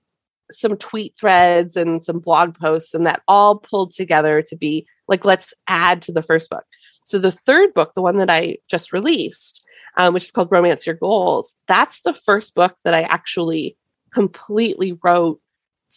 some 0.51 0.77
tweet 0.77 1.17
threads 1.19 1.77
and 1.77 2.03
some 2.03 2.21
blog 2.21 2.55
posts, 2.59 2.95
and 2.95 3.05
that 3.07 3.23
all 3.27 3.57
pulled 3.59 3.93
together 3.93 4.43
to 4.43 4.57
be 4.57 4.87
like, 5.09 5.25
let's 5.25 5.53
add 5.67 6.03
to 6.03 6.13
the 6.13 6.23
first 6.23 6.51
book. 6.51 6.65
So 7.05 7.19
the 7.19 7.33
third 7.33 7.75
book, 7.75 7.93
the 7.95 8.03
one 8.03 8.17
that 8.17 8.31
I 8.31 8.59
just 8.69 8.93
released, 8.93 9.65
um, 9.97 10.15
which 10.15 10.25
is 10.25 10.31
called 10.31 10.53
Romance 10.53 10.87
Your 10.87 10.95
Goals, 10.97 11.57
that's 11.67 12.03
the 12.03 12.15
first 12.15 12.55
book 12.55 12.77
that 12.85 12.95
I 12.95 13.03
actually 13.03 13.77
completely 14.13 14.99
wrote 15.03 15.41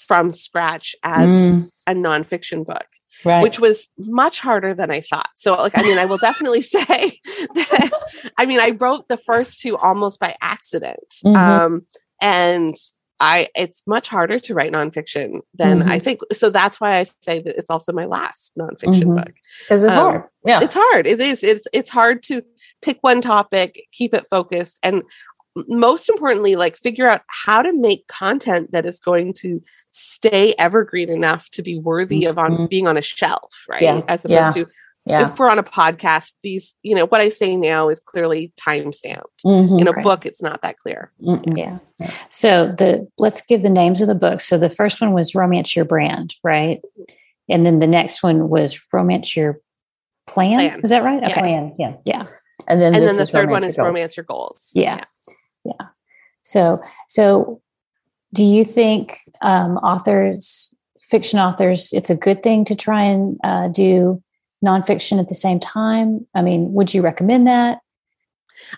from 0.07 0.31
scratch 0.31 0.95
as 1.03 1.29
Mm, 1.29 1.69
a 1.87 1.93
nonfiction 1.93 2.65
book 2.65 2.85
right. 3.25 3.41
which 3.43 3.59
was 3.59 3.89
much 3.99 4.39
harder 4.39 4.73
than 4.73 4.89
I 4.91 5.01
thought. 5.01 5.29
So, 5.35 5.53
like, 5.55 5.77
I 5.77 5.83
mean, 5.83 5.97
I 5.99 6.05
will 6.05 6.17
definitely 6.17 6.61
say 6.75 7.19
that, 7.55 7.91
I 8.37 8.45
mean, 8.45 8.59
I 8.59 8.71
wrote 8.71 9.07
the 9.07 9.17
first 9.17 9.61
two 9.61 9.77
almost 9.77 10.19
by 10.19 10.35
accident. 10.41 11.13
Mhm. 11.25 11.35
Um, 11.37 11.85
and 12.21 12.75
I, 13.19 13.47
it's 13.55 13.83
much 13.87 14.09
harder 14.09 14.39
to 14.39 14.53
write 14.53 14.71
nonfiction 14.73 15.41
than 15.53 15.83
I 15.83 15.99
think. 15.99 16.19
So 16.33 16.49
that's 16.49 16.81
why 16.81 16.97
I 16.97 17.03
say 17.21 17.39
that 17.41 17.57
it's 17.57 17.69
also 17.69 17.93
my 17.93 18.05
last 18.05 18.51
nonfiction 18.59 19.03
Mhm. 19.03 19.15
book. 19.17 19.33
because 19.61 19.83
it's 19.83 19.93
um, 19.93 19.99
hard. 20.11 20.23
Yeah. 20.45 20.59
It's 20.61 20.73
hard. 20.73 21.07
It 21.07 21.21
is. 21.21 21.41
It's 21.43 21.65
it's 21.71 21.89
hard 21.89 22.21
to 22.23 22.41
pick 22.81 22.97
one 23.01 23.21
topic, 23.21 23.85
keep 23.93 24.13
it 24.13 24.27
focused, 24.29 24.79
and 24.83 25.03
most 25.67 26.09
importantly, 26.09 26.55
like 26.55 26.77
figure 26.77 27.07
out 27.07 27.21
how 27.27 27.61
to 27.61 27.71
make 27.73 28.07
content 28.07 28.71
that 28.71 28.85
is 28.85 28.99
going 28.99 29.33
to 29.33 29.61
stay 29.91 30.53
evergreen 30.57 31.09
enough 31.09 31.49
to 31.51 31.61
be 31.61 31.77
worthy 31.77 32.25
of 32.25 32.37
on 32.39 32.51
Mhm. 32.51 32.69
being 32.69 32.87
on 32.87 32.97
a 32.97 33.01
shelf, 33.01 33.65
right? 33.69 33.81
Yeah. 33.81 34.01
As 34.07 34.25
Yeah. 34.27 34.49
opposed 34.49 34.69
to 34.69 34.73
yeah. 35.05 35.29
if 35.29 35.37
we're 35.37 35.49
on 35.49 35.59
a 35.59 35.63
podcast, 35.63 36.33
these, 36.41 36.75
you 36.81 36.95
know, 36.95 37.05
what 37.05 37.21
I 37.21 37.27
say 37.29 37.55
now 37.55 37.89
is 37.89 37.99
clearly 37.99 38.51
time 38.59 38.93
stamped. 38.93 39.43
Mhm. 39.45 39.81
In 39.81 39.87
a 39.87 39.91
Right. 39.91 40.03
book, 40.03 40.25
it's 40.25 40.41
not 40.41 40.61
that 40.61 40.77
clear. 40.79 41.11
Mm-mm. 41.21 41.57
Yeah. 41.57 41.77
So 42.29 42.67
the 42.77 43.07
let's 43.19 43.41
give 43.41 43.61
the 43.61 43.69
names 43.69 44.01
of 44.01 44.07
the 44.07 44.15
books. 44.15 44.45
So 44.47 44.57
the 44.57 44.69
first 44.71 45.01
one 45.01 45.13
was 45.13 45.35
Romance 45.35 45.75
Your 45.75 45.85
Brand, 45.85 46.33
right? 46.43 46.81
And 47.49 47.65
then 47.65 47.79
the 47.79 47.87
next 47.87 48.23
one 48.23 48.49
was 48.49 48.79
Romance 48.91 49.35
Your 49.35 49.59
Plan. 50.25 50.57
Plan. 50.57 50.81
Is 50.83 50.89
that 50.89 51.03
right? 51.03 51.21
Yeah. 51.21 51.29
Okay. 51.29 51.41
Plan. 51.41 51.75
Yeah. 51.77 51.93
Yeah. 52.05 52.23
And 52.67 52.81
then 52.81 52.93
And 52.95 53.03
this 53.03 53.09
then 53.09 53.17
the 53.17 53.23
is 53.23 53.29
third 53.29 53.49
one 53.51 53.63
is 53.65 53.75
Goals. 53.75 53.85
romance 53.87 54.15
your 54.15 54.23
goals. 54.23 54.71
Yeah. 54.73 54.95
Yeah. 54.95 55.03
So 56.41 56.81
so 57.09 57.61
do 58.33 58.43
you 58.43 58.63
think 58.63 59.17
um, 59.41 59.77
authors, 59.77 60.73
fiction 60.99 61.39
authors, 61.39 61.93
it's 61.93 62.09
a 62.09 62.15
good 62.15 62.41
thing 62.41 62.65
to 62.65 62.75
try 62.75 63.03
and 63.03 63.39
uh, 63.43 63.67
do 63.67 64.21
nonfiction 64.65 65.19
at 65.19 65.29
the 65.29 65.35
same 65.35 65.59
time? 65.59 66.25
I 66.33 66.41
mean, 66.41 66.73
would 66.73 66.93
you 66.93 67.01
recommend 67.01 67.47
that? 67.47 67.79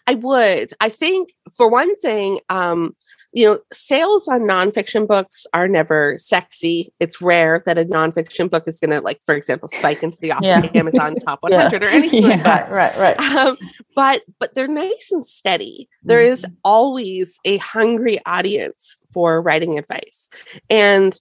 I 0.08 0.16
would. 0.16 0.74
I 0.80 0.90
think 0.90 1.34
for 1.56 1.70
one 1.70 1.96
thing, 1.98 2.40
um, 2.50 2.96
you 3.36 3.46
know, 3.46 3.60
sales 3.74 4.30
on 4.30 4.44
nonfiction 4.44 5.06
books 5.06 5.46
are 5.54 5.68
never 5.68 6.16
sexy. 6.18 6.94
It's 7.02 7.22
rare 7.22 7.62
that 7.66 7.78
a 7.78 7.84
nonfiction 7.84 8.50
book 8.50 8.64
is 8.66 8.80
going 8.80 8.92
to, 8.92 9.02
like, 9.02 9.20
for 9.26 9.36
example, 9.36 9.68
spike 9.68 10.02
into 10.02 10.18
the 10.22 10.32
Yeah. 10.42 10.70
Amazon 10.76 11.16
top 11.18 11.40
Yeah. 11.50 11.64
100 11.64 11.84
or 11.84 11.88
anything 11.90 12.24
like 12.24 12.44
that. 12.44 12.72
Right. 12.72 12.98
Right. 12.98 13.18
Right. 13.20 13.36
Um, 13.36 13.58
but 13.94 14.22
but 14.40 14.56
they're 14.56 14.70
nice 14.70 15.10
and 15.12 15.24
steady. 15.24 15.90
There 16.04 16.22
is 16.22 16.46
always 16.64 17.38
a 17.44 17.58
hungry 17.58 18.20
audience 18.26 18.98
for 19.14 19.42
writing 19.42 19.78
advice, 19.78 20.30
and 20.70 21.20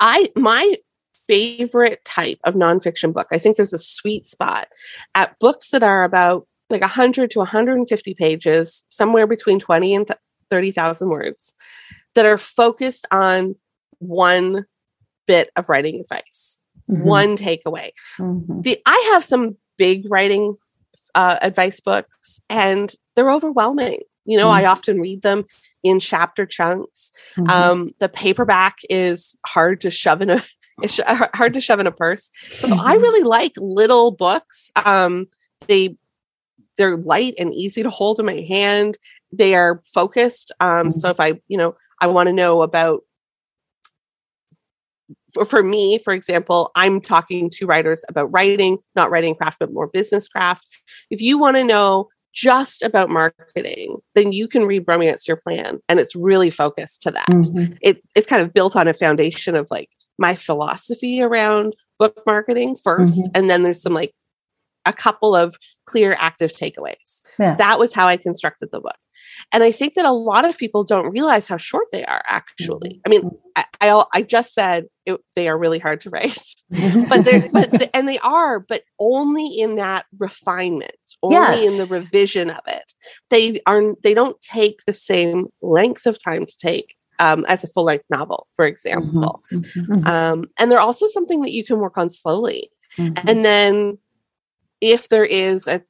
I 0.00 0.28
my 0.34 0.76
favorite 1.28 2.02
type 2.06 2.38
of 2.44 2.54
nonfiction 2.54 3.12
book. 3.12 3.26
I 3.32 3.38
think 3.38 3.56
there's 3.56 3.74
a 3.74 3.78
sweet 3.78 4.24
spot 4.24 4.68
at 5.14 5.38
books 5.40 5.70
that 5.70 5.82
are 5.82 6.04
about 6.04 6.46
like 6.70 6.80
100 6.80 7.30
to 7.32 7.38
150 7.40 8.14
pages, 8.14 8.84
somewhere 8.88 9.26
between 9.26 9.58
20 9.60 9.94
and 9.94 10.06
30,000 10.50 11.08
words, 11.08 11.54
that 12.14 12.26
are 12.26 12.38
focused 12.38 13.06
on 13.10 13.54
one 13.98 14.66
bit 15.26 15.50
of 15.56 15.68
writing 15.68 16.00
advice, 16.00 16.60
Mhm. 16.90 17.02
one 17.02 17.36
takeaway 17.36 17.90
Mhm. 18.18 18.62
the 18.64 18.80
I 18.84 19.10
have 19.12 19.22
some 19.24 19.56
big 19.78 20.10
writing 20.10 20.56
uh, 21.14 21.38
advice 21.42 21.80
books, 21.80 22.40
and 22.48 22.94
they're 23.14 23.30
overwhelming. 23.32 24.00
You 24.24 24.38
know, 24.38 24.48
I 24.48 24.64
often 24.66 25.00
read 25.00 25.22
them 25.22 25.44
in 25.82 25.98
chapter 25.98 26.46
chunks. 26.46 27.10
Mhm. 27.36 27.50
Um, 27.50 27.90
the 27.98 28.08
paperback 28.08 28.78
is 28.88 29.36
hard 29.46 29.80
to 29.80 29.90
shove 29.90 30.22
in 30.22 30.30
a 30.30 30.44
it's 30.82 31.00
hard 31.34 31.54
to 31.54 31.60
shove 31.60 31.80
in 31.80 31.86
a 31.86 31.92
purse. 31.92 32.30
So 32.60 32.68
I 32.78 32.92
really 32.94 33.24
like 33.24 33.52
little 33.56 34.10
books. 34.12 34.70
Um, 34.76 35.26
they 35.68 35.96
they're 36.76 36.96
light 36.96 37.34
and 37.38 37.52
easy 37.52 37.82
to 37.82 37.90
hold 37.90 38.20
in 38.20 38.26
my 38.26 38.40
hand. 38.48 38.96
They 39.32 39.54
are 39.54 39.80
focused. 39.84 40.52
Um, 40.60 40.90
so 40.90 41.08
if 41.10 41.20
I 41.20 41.40
you 41.48 41.56
know 41.58 41.74
I 42.00 42.06
want 42.08 42.28
to 42.28 42.32
know 42.32 42.62
about 42.62 43.00
for, 45.32 45.44
for 45.44 45.62
me, 45.62 45.98
for 45.98 46.12
example, 46.12 46.70
I'm 46.74 47.00
talking 47.00 47.50
to 47.50 47.66
writers 47.66 48.04
about 48.08 48.32
writing, 48.32 48.78
not 48.96 49.10
writing 49.10 49.34
craft, 49.34 49.58
but 49.60 49.72
more 49.72 49.86
business 49.86 50.28
craft. 50.28 50.66
If 51.10 51.20
you 51.20 51.38
want 51.38 51.56
to 51.56 51.64
know 51.64 52.08
just 52.32 52.82
about 52.82 53.10
marketing, 53.10 53.98
then 54.14 54.32
you 54.32 54.46
can 54.48 54.64
read 54.64 54.84
Romance 54.86 55.26
Your 55.26 55.36
Plan, 55.36 55.78
and 55.88 55.98
it's 55.98 56.14
really 56.14 56.50
focused 56.50 57.02
to 57.02 57.10
that. 57.12 57.26
Mhm. 57.28 57.76
It, 57.82 58.02
it's 58.14 58.26
kind 58.26 58.42
of 58.42 58.52
built 58.52 58.76
on 58.76 58.86
a 58.88 58.94
foundation 58.94 59.56
of 59.56 59.68
like 59.70 59.88
my 60.18 60.34
philosophy 60.36 61.20
around 61.20 61.74
book 61.98 62.20
marketing 62.26 62.76
1st 62.76 63.18
Mhm. 63.18 63.30
and 63.34 63.50
then 63.50 63.62
there's 63.62 63.82
some 63.82 63.94
like 63.94 64.12
a 64.86 64.92
couple 64.92 65.34
of 65.36 65.56
clear 65.86 66.16
active 66.18 66.50
takeaways. 66.52 67.20
Yeah. 67.38 67.54
That 67.56 67.78
was 67.78 67.92
how 67.92 68.06
I 68.06 68.16
constructed 68.16 68.70
the 68.72 68.80
book. 68.80 68.96
And 69.52 69.62
I 69.62 69.70
think 69.70 69.94
that 69.94 70.04
a 70.04 70.12
lot 70.12 70.44
of 70.44 70.58
people 70.58 70.84
don't 70.84 71.10
realize 71.10 71.48
how 71.48 71.56
short 71.56 71.86
they 71.92 72.04
are 72.04 72.22
actually. 72.26 73.00
I 73.06 73.08
mean, 73.08 73.30
I, 73.56 73.64
I, 73.80 74.04
I 74.14 74.22
just 74.22 74.54
said 74.54 74.86
it, 75.06 75.20
they 75.34 75.48
are 75.48 75.58
really 75.58 75.78
hard 75.78 76.00
to 76.02 76.10
write, 76.10 76.38
but 77.08 77.24
they're, 77.24 77.48
but, 77.52 77.70
the, 77.70 77.90
and 77.94 78.08
they 78.08 78.18
are, 78.18 78.60
but 78.60 78.82
only 78.98 79.46
in 79.46 79.76
that 79.76 80.06
refinement, 80.18 80.96
only 81.22 81.66
in 81.66 81.78
the 81.78 81.86
revision 81.86 82.50
of 82.50 82.60
it. 82.66 82.92
They 83.30 83.60
are, 83.66 83.94
they 84.02 84.14
don't 84.14 84.40
take 84.40 84.80
the 84.86 84.92
same 84.92 85.48
length 85.62 86.06
of 86.06 86.22
time 86.22 86.46
to 86.46 86.56
take 86.56 86.96
um, 87.18 87.44
as 87.48 87.62
a 87.62 87.68
full 87.68 87.84
length 87.84 88.06
novel, 88.10 88.48
for 88.54 88.66
example. 88.66 89.42
Mhm. 89.52 90.06
Um, 90.06 90.46
and 90.58 90.70
they're 90.70 90.80
also 90.80 91.06
something 91.06 91.40
that 91.42 91.52
you 91.52 91.64
can 91.64 91.78
work 91.78 91.98
on 91.98 92.10
slowly. 92.10 92.70
Mhm. 92.96 93.28
And 93.28 93.44
then 93.44 93.98
if 94.80 95.08
there 95.08 95.26
is 95.26 95.68
a 95.68 95.82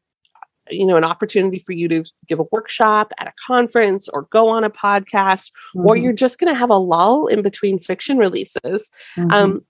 you 0.71 0.87
know 0.87 0.97
an 0.97 1.05
opportunity 1.05 1.59
for 1.59 1.73
you 1.73 1.89
to 1.89 2.05
give 2.29 2.39
a 2.41 2.45
workshop 2.53 3.13
at 3.19 3.29
a 3.29 3.33
conference 3.47 4.09
or 4.09 4.23
go 4.31 4.49
on 4.49 4.65
a 4.65 4.71
podcast 4.71 5.51
or 5.75 5.95
Mhm. 5.97 6.03
you're 6.03 6.13
just 6.13 6.39
going 6.39 6.53
to 6.53 6.59
have 6.59 6.71
a 6.71 6.77
lull 6.77 7.27
in 7.27 7.43
between 7.43 7.79
fiction 7.79 8.19
releases 8.19 8.91
Mhm. 9.17 9.33
um 9.33 9.65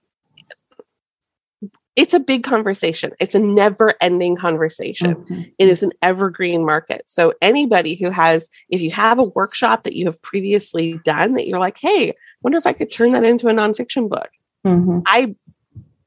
it's 1.97 2.15
a 2.15 2.21
big 2.21 2.45
conversation 2.45 3.11
it's 3.21 3.35
a 3.35 3.39
never 3.39 3.95
ending 4.01 4.37
conversation 4.37 5.15
Mhm. 5.17 5.53
it 5.59 5.69
is 5.69 5.83
an 5.83 5.91
evergreen 6.03 6.65
market 6.65 7.03
so 7.07 7.35
anybody 7.43 7.95
who 7.97 8.11
has 8.11 8.49
if 8.69 8.81
you 8.81 8.91
have 8.93 9.19
a 9.19 9.27
workshop 9.35 9.83
that 9.83 9.97
you 9.97 10.07
have 10.07 10.21
previously 10.23 10.99
done 11.05 11.35
that 11.35 11.47
you're 11.49 11.59
like 11.59 11.79
hey 11.79 12.15
wonder 12.43 12.59
if 12.59 12.67
i 12.67 12.73
could 12.73 12.91
turn 12.93 13.13
that 13.13 13.25
into 13.25 13.49
a 13.49 13.53
nonfiction 13.53 14.09
book 14.09 14.31
Mhm. 14.67 15.03
I 15.07 15.35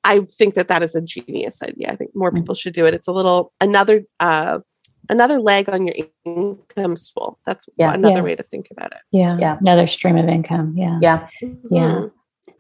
I 0.05 0.19
think 0.37 0.55
that 0.55 0.67
that 0.67 0.83
is 0.83 0.95
a 0.95 1.01
genius 1.01 1.63
idea. 1.63 1.87
I 1.89 1.95
think 1.95 2.11
more 2.13 2.29
Mm. 2.29 2.35
people 2.35 2.55
should 2.55 2.73
do 2.73 2.85
it. 2.85 2.93
It's 2.93 3.07
a 3.07 3.13
little 3.13 3.53
another 3.61 4.03
uh 4.19 4.59
another 5.09 5.39
leg 5.39 5.69
on 5.69 5.85
your 5.87 5.95
income 6.25 6.95
stool. 6.97 7.39
That's 7.45 7.67
Yeah. 7.77 7.93
another 7.93 8.15
Yeah. 8.17 8.21
way 8.21 8.35
to 8.35 8.43
think 8.43 8.69
about 8.71 8.91
it. 8.91 8.99
Yeah. 9.11 9.37
Yeah. 9.39 9.57
Another 9.59 9.87
stream 9.87 10.17
of 10.17 10.27
income. 10.29 10.73
Yeah. 10.77 10.99
Yeah. 11.01 11.27
Yeah. 11.41 11.89
Mhm. 11.91 12.11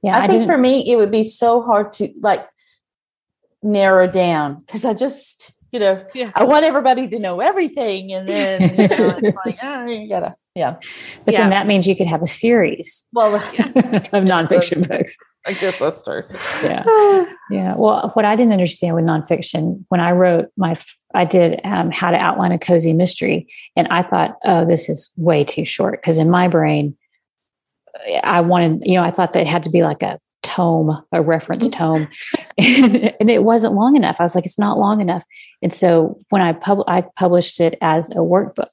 Yeah. 0.01 0.17
I, 0.19 0.27
think 0.27 0.45
for 0.45 0.57
me, 0.57 0.91
it 0.91 0.95
would 0.97 1.11
be 1.11 1.23
so 1.23 1.61
hard 1.61 1.93
to 1.93 2.09
like. 2.21 2.41
narrow 3.65 4.07
down 4.07 4.59
because 4.59 4.83
I 4.83 4.93
just, 4.93 5.53
you 5.71 5.79
know, 5.79 6.03
Yeah. 6.13 6.31
I 6.35 6.43
want 6.43 6.65
everybody 6.65 7.07
to 7.07 7.17
know 7.17 7.39
everything. 7.39 8.11
And 8.11 8.27
then, 8.27 8.61
you 8.77 8.87
know, 8.89 9.17
it's 9.23 9.37
like, 9.45 9.57
oh, 9.63 9.85
you 9.85 10.09
gotta, 10.09 10.35
yeah. 10.53 10.75
But 11.23 11.33
Yeah. 11.33 11.41
then 11.43 11.49
that 11.51 11.65
means 11.65 11.87
you 11.87 11.95
could 11.95 12.07
have 12.07 12.21
a 12.21 12.27
series 12.27 13.05
Well, 13.13 13.35
of 13.35 13.41
nonfiction 14.25 14.85
books. 14.85 15.15
I 15.45 15.53
guess 15.53 15.79
that's 15.79 16.03
true. 16.03 16.23
Yeah. 16.63 17.25
Yeah. 17.49 17.75
Well, 17.75 18.09
what 18.13 18.25
I 18.25 18.35
didn't 18.35 18.53
understand 18.53 18.95
with 18.95 19.03
nonfiction, 19.03 19.85
when 19.89 19.99
I 19.99 20.11
wrote 20.11 20.47
my, 20.57 20.75
I 21.13 21.25
did 21.25 21.59
um, 21.65 21.91
how 21.91 22.09
to 22.09 22.17
outline 22.17 22.51
a 22.51 22.57
cozy 22.57 22.93
mystery, 22.93 23.47
and 23.75 23.87
I 23.89 24.01
thought, 24.01 24.37
oh, 24.43 24.65
this 24.65 24.89
is 24.89 25.11
way 25.17 25.43
too 25.43 25.65
short 25.65 26.01
because 26.01 26.17
in 26.17 26.31
my 26.31 26.47
brain, 26.47 26.97
I 28.23 28.41
wanted, 28.41 28.87
you 28.87 28.95
know, 28.95 29.03
I 29.03 29.11
thought 29.11 29.33
that 29.33 29.41
it 29.41 29.47
had 29.47 29.63
to 29.63 29.69
be 29.69 29.83
like 29.83 30.01
a 30.01 30.17
tome, 30.41 30.99
a 31.11 31.21
reference 31.21 31.67
tome, 31.67 32.07
and 32.57 33.29
it 33.29 33.43
wasn't 33.43 33.75
long 33.75 33.97
enough. 33.97 34.19
I 34.19 34.23
was 34.23 34.33
like, 34.33 34.45
it's 34.45 34.57
not 34.57 34.79
long 34.79 34.99
enough, 34.99 35.25
and 35.61 35.71
so 35.71 36.17
when 36.29 36.41
I 36.41 36.53
pub, 36.53 36.79
I 36.87 37.03
published 37.17 37.59
it 37.59 37.77
as 37.81 38.09
a 38.11 38.15
workbook, 38.15 38.71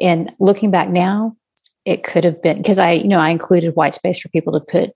and 0.00 0.32
looking 0.40 0.72
back 0.72 0.88
now, 0.88 1.36
it 1.84 2.02
could 2.02 2.24
have 2.24 2.42
been 2.42 2.56
because 2.56 2.80
I, 2.80 2.92
you 2.92 3.08
know, 3.08 3.20
I 3.20 3.28
included 3.28 3.76
white 3.76 3.94
space 3.94 4.18
for 4.18 4.28
people 4.30 4.54
to 4.54 4.60
put 4.60 4.92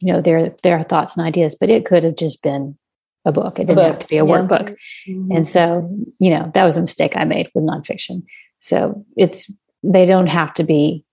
you 0.00 0.12
know 0.12 0.20
their 0.20 0.54
their 0.62 0.82
thoughts 0.82 1.16
and 1.16 1.26
ideas 1.26 1.56
but 1.58 1.70
it 1.70 1.84
could 1.84 2.04
have 2.04 2.16
just 2.16 2.42
been 2.42 2.76
a 3.24 3.32
book 3.32 3.58
it 3.58 3.66
didn't 3.66 3.84
have 3.84 3.98
to 3.98 4.06
be 4.08 4.18
a 4.18 4.24
yeah. 4.24 4.30
workbook 4.32 4.76
and 5.06 5.46
so 5.46 5.88
you 6.18 6.30
know 6.30 6.50
that 6.54 6.64
was 6.64 6.76
a 6.76 6.80
mistake 6.80 7.16
i 7.16 7.24
made 7.24 7.50
with 7.54 7.64
nonfiction 7.64 8.22
so 8.58 9.04
it's 9.16 9.50
they 9.82 10.06
don't 10.06 10.28
have 10.28 10.52
to 10.54 10.64
be 10.64 11.04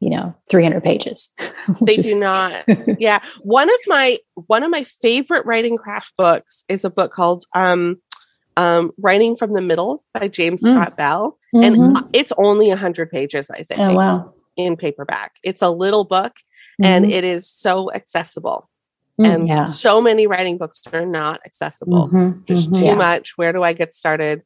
you 0.00 0.10
know 0.10 0.34
300 0.50 0.82
pages 0.84 1.32
They 1.82 1.96
do 1.96 2.18
not. 2.18 2.64
Yeah. 2.98 3.18
One 3.42 3.68
of 3.68 3.80
my 3.86 4.18
one 4.34 4.62
of 4.62 4.70
my 4.70 4.84
favorite 4.84 5.44
writing 5.46 5.76
craft 5.76 6.12
books 6.16 6.64
is 6.68 6.84
a 6.84 6.90
book 6.90 7.12
called 7.12 7.44
um 7.54 7.96
um 8.56 8.92
Writing 8.98 9.36
from 9.36 9.52
the 9.52 9.60
Middle 9.60 10.04
by 10.14 10.28
James 10.28 10.62
Mm. 10.62 10.74
Scott 10.74 10.96
Bell. 10.96 11.38
Mhm. 11.54 11.64
And 11.64 11.98
it's 12.12 12.32
only 12.38 12.70
a 12.70 12.76
hundred 12.76 13.10
pages, 13.10 13.50
I 13.50 13.62
think, 13.64 13.80
oh, 13.80 13.94
wow. 13.94 14.32
In 14.56 14.76
paperback. 14.76 15.32
It's 15.42 15.62
a 15.62 15.70
little 15.70 16.04
book 16.04 16.36
and 16.82 17.04
Mhm. 17.04 17.10
it 17.12 17.24
is 17.24 17.48
so 17.48 17.92
accessible. 17.92 18.68
Mm, 19.20 19.26
And 19.26 19.48
yeah. 19.48 19.64
so 19.64 20.00
many 20.00 20.26
writing 20.26 20.58
books 20.58 20.82
are 20.92 21.06
not 21.06 21.40
accessible. 21.46 22.08
Mhm, 22.12 22.46
There's 22.46 22.66
mhm. 22.68 22.78
too 22.78 22.84
Yeah. 22.86 22.94
much. 22.94 23.36
Where 23.36 23.52
do 23.52 23.62
I 23.62 23.72
get 23.72 23.92
started? 23.92 24.42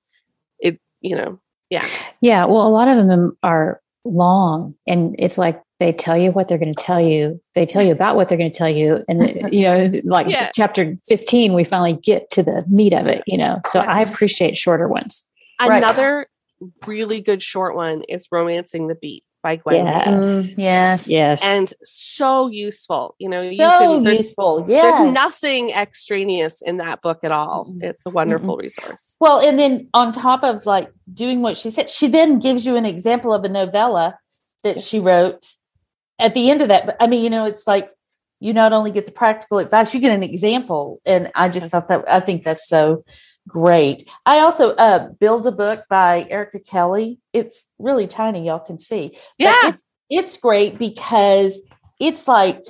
It, 0.60 0.78
you 1.00 1.16
know, 1.16 1.40
yeah 1.70 1.84
Yeah. 2.20 2.44
well 2.46 2.66
a 2.66 2.68
lot 2.68 2.88
of 2.88 3.06
them 3.06 3.36
are 3.42 3.80
long 4.04 4.74
and 4.86 5.14
it's 5.18 5.38
like 5.38 5.62
they 5.78 5.92
tell 5.92 6.16
you 6.16 6.32
what 6.32 6.48
they're 6.48 6.58
going 6.58 6.72
to 6.74 6.82
tell 6.84 7.00
you 7.00 7.40
they 7.54 7.64
tell 7.66 7.82
you 7.82 7.92
about 7.92 8.16
what 8.16 8.28
they're 8.28 8.38
going 8.38 8.50
to 8.50 8.56
tell 8.58 8.68
you 8.68 9.04
and 9.08 9.20
you 9.52 9.62
know 9.62 9.84
like 10.04 10.26
Yeah. 10.28 10.50
chapter 10.54 10.96
15 11.06 11.52
we 11.52 11.64
finally 11.64 11.92
get 11.92 12.30
to 12.30 12.42
the 12.42 12.64
meat 12.68 12.92
of 12.94 13.06
it 13.06 13.22
you 13.26 13.36
know 13.38 13.60
so 13.66 13.80
i 13.80 14.00
appreciate 14.00 14.56
shorter 14.56 14.88
ones 14.88 15.26
Right. 15.60 15.76
another 15.78 16.26
really 16.86 17.20
good 17.20 17.42
short 17.42 17.74
one 17.76 18.02
is 18.08 18.26
Romancing 18.32 18.88
the 18.88 18.94
Beat 18.94 19.22
by 19.42 19.56
Gwen. 19.56 19.86
Yes. 19.86 20.06
Mm, 20.06 20.54
yes. 20.58 21.08
yes 21.08 21.42
And 21.44 21.72
so 21.82 22.48
useful. 22.48 23.14
You 23.18 23.28
know, 23.28 23.40
you 23.40 23.56
So 23.56 23.78
can, 23.78 24.02
there's, 24.02 24.18
useful. 24.18 24.64
Yes. 24.68 24.96
there's 24.96 25.12
nothing 25.12 25.70
extraneous 25.70 26.62
in 26.62 26.78
that 26.78 27.02
book 27.02 27.24
at 27.24 27.32
all. 27.32 27.66
Mm-mm. 27.66 27.82
It's 27.82 28.06
a 28.06 28.10
wonderful 28.10 28.56
resource. 28.56 29.16
Well, 29.20 29.40
and 29.40 29.58
then 29.58 29.88
on 29.94 30.12
top 30.12 30.42
of 30.44 30.66
like 30.66 30.90
doing 31.12 31.42
what 31.42 31.56
she 31.56 31.70
said, 31.70 31.90
she 31.90 32.08
then 32.08 32.38
gives 32.38 32.66
you 32.66 32.76
an 32.76 32.86
example 32.86 33.32
of 33.32 33.44
a 33.44 33.48
novella 33.48 34.18
that 34.62 34.80
she 34.80 35.00
wrote 35.00 35.46
at 36.18 36.34
the 36.34 36.50
end 36.50 36.62
of 36.62 36.68
that. 36.68 36.86
But 36.86 36.96
I 37.00 37.06
mean, 37.06 37.22
you 37.22 37.30
know, 37.30 37.44
it's 37.44 37.66
like 37.66 37.90
you 38.40 38.52
not 38.52 38.72
only 38.72 38.90
get 38.90 39.06
the 39.06 39.12
practical 39.12 39.58
advice, 39.58 39.94
you 39.94 40.00
get 40.00 40.12
an 40.12 40.22
example. 40.22 41.00
And 41.04 41.30
I 41.34 41.48
just 41.48 41.70
thought 41.70 41.88
that 41.88 42.04
I 42.08 42.20
think 42.20 42.44
that's 42.44 42.66
so 42.68 43.04
great. 43.50 44.08
I 44.24 44.38
also 44.38 44.70
uh 44.76 45.08
build 45.18 45.46
a 45.46 45.52
book 45.52 45.84
by 45.90 46.26
Erica 46.30 46.60
Kelly. 46.60 47.18
It's 47.32 47.66
really 47.78 48.06
tiny, 48.06 48.46
y'all 48.46 48.60
can 48.60 48.78
see. 48.78 49.16
Yeah. 49.38 49.54
it's, 49.64 49.82
it's 50.08 50.36
great 50.38 50.78
because 50.78 51.60
it's 52.00 52.26
like 52.28 52.64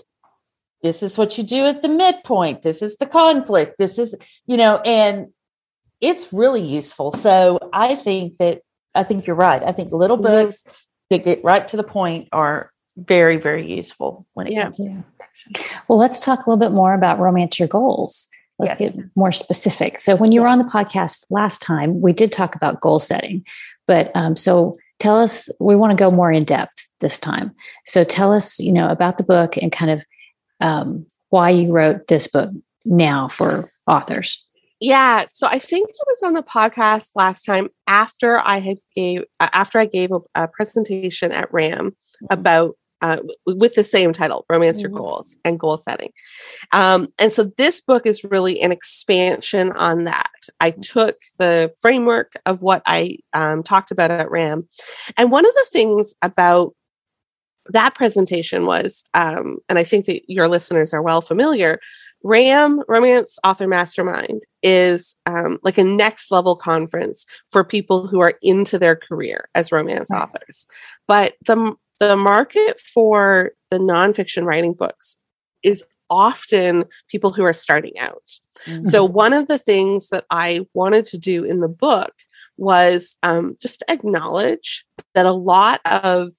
this 0.82 1.02
is 1.02 1.18
what 1.18 1.36
you 1.36 1.44
do 1.44 1.64
at 1.66 1.82
the 1.82 1.88
midpoint. 1.88 2.62
This 2.62 2.80
is 2.82 2.96
the 2.96 3.06
conflict. 3.06 3.74
This 3.78 3.98
is, 3.98 4.14
you 4.46 4.56
know, 4.56 4.78
and 4.78 5.28
it's 6.00 6.32
really 6.32 6.62
useful. 6.62 7.12
So 7.12 7.58
I 7.72 7.94
think 7.94 8.38
that 8.38 8.62
I 8.94 9.04
think 9.04 9.26
you're 9.26 9.36
right. 9.36 9.62
I 9.62 9.72
think 9.72 9.92
little 9.92 10.18
Mhm. 10.18 10.22
books 10.22 10.64
that 11.10 11.22
get 11.22 11.44
right 11.44 11.66
to 11.68 11.76
the 11.76 11.84
point 11.84 12.28
are 12.32 12.70
very, 12.96 13.36
very 13.36 13.70
useful 13.72 14.26
when 14.34 14.46
it 14.46 14.54
Yeah. 14.54 14.62
comes 14.64 14.76
to 14.78 14.84
Yeah. 14.88 15.02
Well, 15.88 15.98
let's 15.98 16.20
talk 16.20 16.44
a 16.46 16.50
little 16.50 16.58
bit 16.60 16.72
more 16.74 16.92
about 16.94 17.18
romance 17.20 17.58
your 17.58 17.68
goals. 17.68 18.28
Let's 18.60 18.80
Yes. 18.80 18.94
get 18.94 19.04
more 19.16 19.32
specific. 19.32 19.98
So, 19.98 20.16
when 20.16 20.32
you 20.32 20.42
were 20.42 20.48
on 20.48 20.58
the 20.58 20.64
podcast 20.64 21.26
last 21.30 21.62
time, 21.62 22.00
we 22.00 22.12
did 22.12 22.30
talk 22.32 22.54
about 22.54 22.80
goal 22.80 23.00
setting. 23.00 23.44
But 23.86 24.10
um, 24.14 24.36
so 24.36 24.76
tell 24.98 25.18
us, 25.18 25.48
we 25.58 25.74
want 25.76 25.96
to 25.96 26.04
go 26.04 26.10
more 26.10 26.30
in 26.30 26.44
depth 26.44 26.86
this 27.00 27.18
time. 27.18 27.52
So, 27.84 28.04
tell 28.04 28.32
us, 28.32 28.60
you 28.60 28.72
know, 28.72 28.88
about 28.90 29.18
the 29.18 29.24
book 29.24 29.56
and 29.56 29.72
kind 29.72 29.90
of 29.90 30.04
um, 30.60 31.06
why 31.30 31.50
you 31.50 31.72
wrote 31.72 32.06
this 32.08 32.26
book 32.26 32.50
now 32.84 33.28
for 33.28 33.70
authors. 33.86 34.44
Yeah. 34.80 35.26
So 35.30 35.46
I 35.46 35.58
think 35.58 35.90
it 35.90 35.96
was 36.06 36.22
on 36.22 36.32
the 36.32 36.42
podcast 36.42 37.10
last 37.14 37.44
time 37.44 37.68
after 37.86 38.38
I 38.38 38.58
had 38.60 38.78
gave 38.96 39.24
after 39.38 39.78
I 39.78 39.84
gave 39.84 40.10
a, 40.10 40.20
a 40.34 40.48
presentation 40.48 41.32
at 41.32 41.52
RAM 41.52 41.94
about 42.30 42.76
uh, 43.02 43.18
with 43.46 43.74
the 43.74 43.84
same 43.84 44.12
title, 44.12 44.44
Romance 44.48 44.80
Your 44.80 44.90
Mhm. 44.90 44.96
Goals 44.98 45.36
and 45.44 45.58
Goal 45.58 45.76
Setting. 45.78 46.10
Um, 46.72 47.08
and 47.18 47.32
so 47.32 47.44
this 47.56 47.80
book 47.80 48.06
is 48.06 48.24
really 48.24 48.60
an 48.60 48.72
expansion 48.72 49.72
on 49.72 50.04
that. 50.04 50.30
I 50.60 50.70
took 50.70 51.16
the 51.38 51.72
framework 51.80 52.32
of 52.46 52.62
what 52.62 52.82
I 52.86 53.18
um, 53.32 53.62
talked 53.62 53.90
about 53.90 54.10
at 54.10 54.30
RAM. 54.30 54.68
And 55.16 55.30
one 55.30 55.46
of 55.46 55.54
the 55.54 55.66
things 55.72 56.14
about 56.22 56.74
that 57.66 57.94
presentation 57.94 58.66
was, 58.66 59.04
um, 59.14 59.58
and 59.68 59.78
I 59.78 59.84
think 59.84 60.06
that 60.06 60.22
your 60.28 60.48
listeners 60.48 60.92
are 60.92 61.02
well 61.02 61.20
familiar, 61.20 61.78
RAM 62.22 62.82
Romance 62.88 63.38
Author 63.44 63.66
Mastermind 63.66 64.42
is 64.62 65.14
um, 65.24 65.58
like 65.62 65.78
a 65.78 65.84
next 65.84 66.30
level 66.30 66.56
conference 66.56 67.24
for 67.50 67.64
people 67.64 68.06
who 68.06 68.20
are 68.20 68.34
into 68.42 68.78
their 68.78 68.96
career 68.96 69.48
as 69.54 69.72
romance 69.72 70.10
Right. 70.10 70.22
authors. 70.22 70.66
But 71.06 71.34
the 71.46 71.74
the 72.00 72.16
market 72.16 72.80
for 72.80 73.52
the 73.70 73.78
nonfiction 73.78 74.44
writing 74.44 74.72
books 74.72 75.16
is 75.62 75.84
often 76.08 76.84
people 77.08 77.30
who 77.32 77.44
are 77.44 77.52
starting 77.52 77.96
out. 77.98 78.22
So 78.82 79.04
one 79.04 79.32
of 79.32 79.46
the 79.46 79.58
things 79.58 80.08
that 80.08 80.24
I 80.30 80.66
wanted 80.74 81.04
to 81.06 81.18
do 81.18 81.44
in 81.44 81.60
the 81.60 81.68
book 81.68 82.12
was 82.56 83.14
um, 83.22 83.54
just 83.62 83.82
acknowledge 83.88 84.84
that 85.14 85.24
a 85.26 85.32
lot 85.32 85.80
of 85.84 86.30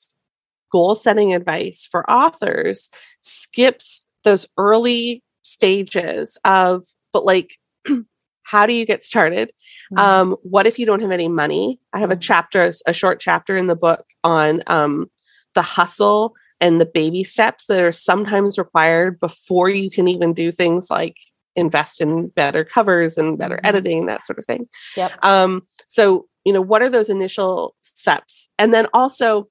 goal 0.71 0.95
setting 0.95 1.33
advice 1.33 1.87
for 1.89 2.09
authors 2.09 2.91
skips 3.21 4.07
those 4.23 4.45
early 4.57 5.23
stages 5.43 6.37
of, 6.43 6.85
but 7.13 7.25
like, 7.25 7.57
how 8.43 8.65
do 8.65 8.73
you 8.73 8.85
get 8.85 9.03
started? 9.03 9.51
Um, 9.95 10.35
what 10.43 10.67
if 10.67 10.77
you 10.77 10.85
don't 10.85 11.01
have 11.01 11.11
any 11.11 11.29
money? 11.29 11.79
I 11.93 11.99
have 11.99 12.11
a 12.11 12.15
Mhm. 12.17 12.21
chapter, 12.21 12.71
a 12.85 12.93
short 12.93 13.19
chapter 13.21 13.55
in 13.55 13.67
the 13.67 13.75
book 13.75 14.05
on 14.23 14.61
um, 14.67 15.09
the 15.55 15.61
hustle 15.61 16.33
and 16.59 16.79
the 16.79 16.85
baby 16.85 17.23
steps 17.23 17.65
that 17.65 17.81
are 17.83 17.91
sometimes 17.91 18.57
required 18.57 19.19
before 19.19 19.69
you 19.69 19.89
can 19.89 20.07
even 20.07 20.33
do 20.33 20.51
things 20.51 20.87
like 20.89 21.17
invest 21.55 21.99
in 21.99 22.27
better 22.29 22.63
covers 22.63 23.17
and 23.17 23.37
better 23.37 23.57
Mhm. 23.57 23.67
editing, 23.67 24.05
that 24.05 24.25
sort 24.25 24.39
of 24.39 24.45
thing. 24.45 24.69
Yep. 24.95 25.11
Um, 25.23 25.67
so, 25.87 26.27
you 26.45 26.53
know, 26.53 26.61
what 26.61 26.81
are 26.81 26.89
those 26.89 27.09
initial 27.09 27.75
steps? 27.79 28.47
And 28.57 28.73
then 28.73 28.87
also 28.93 29.49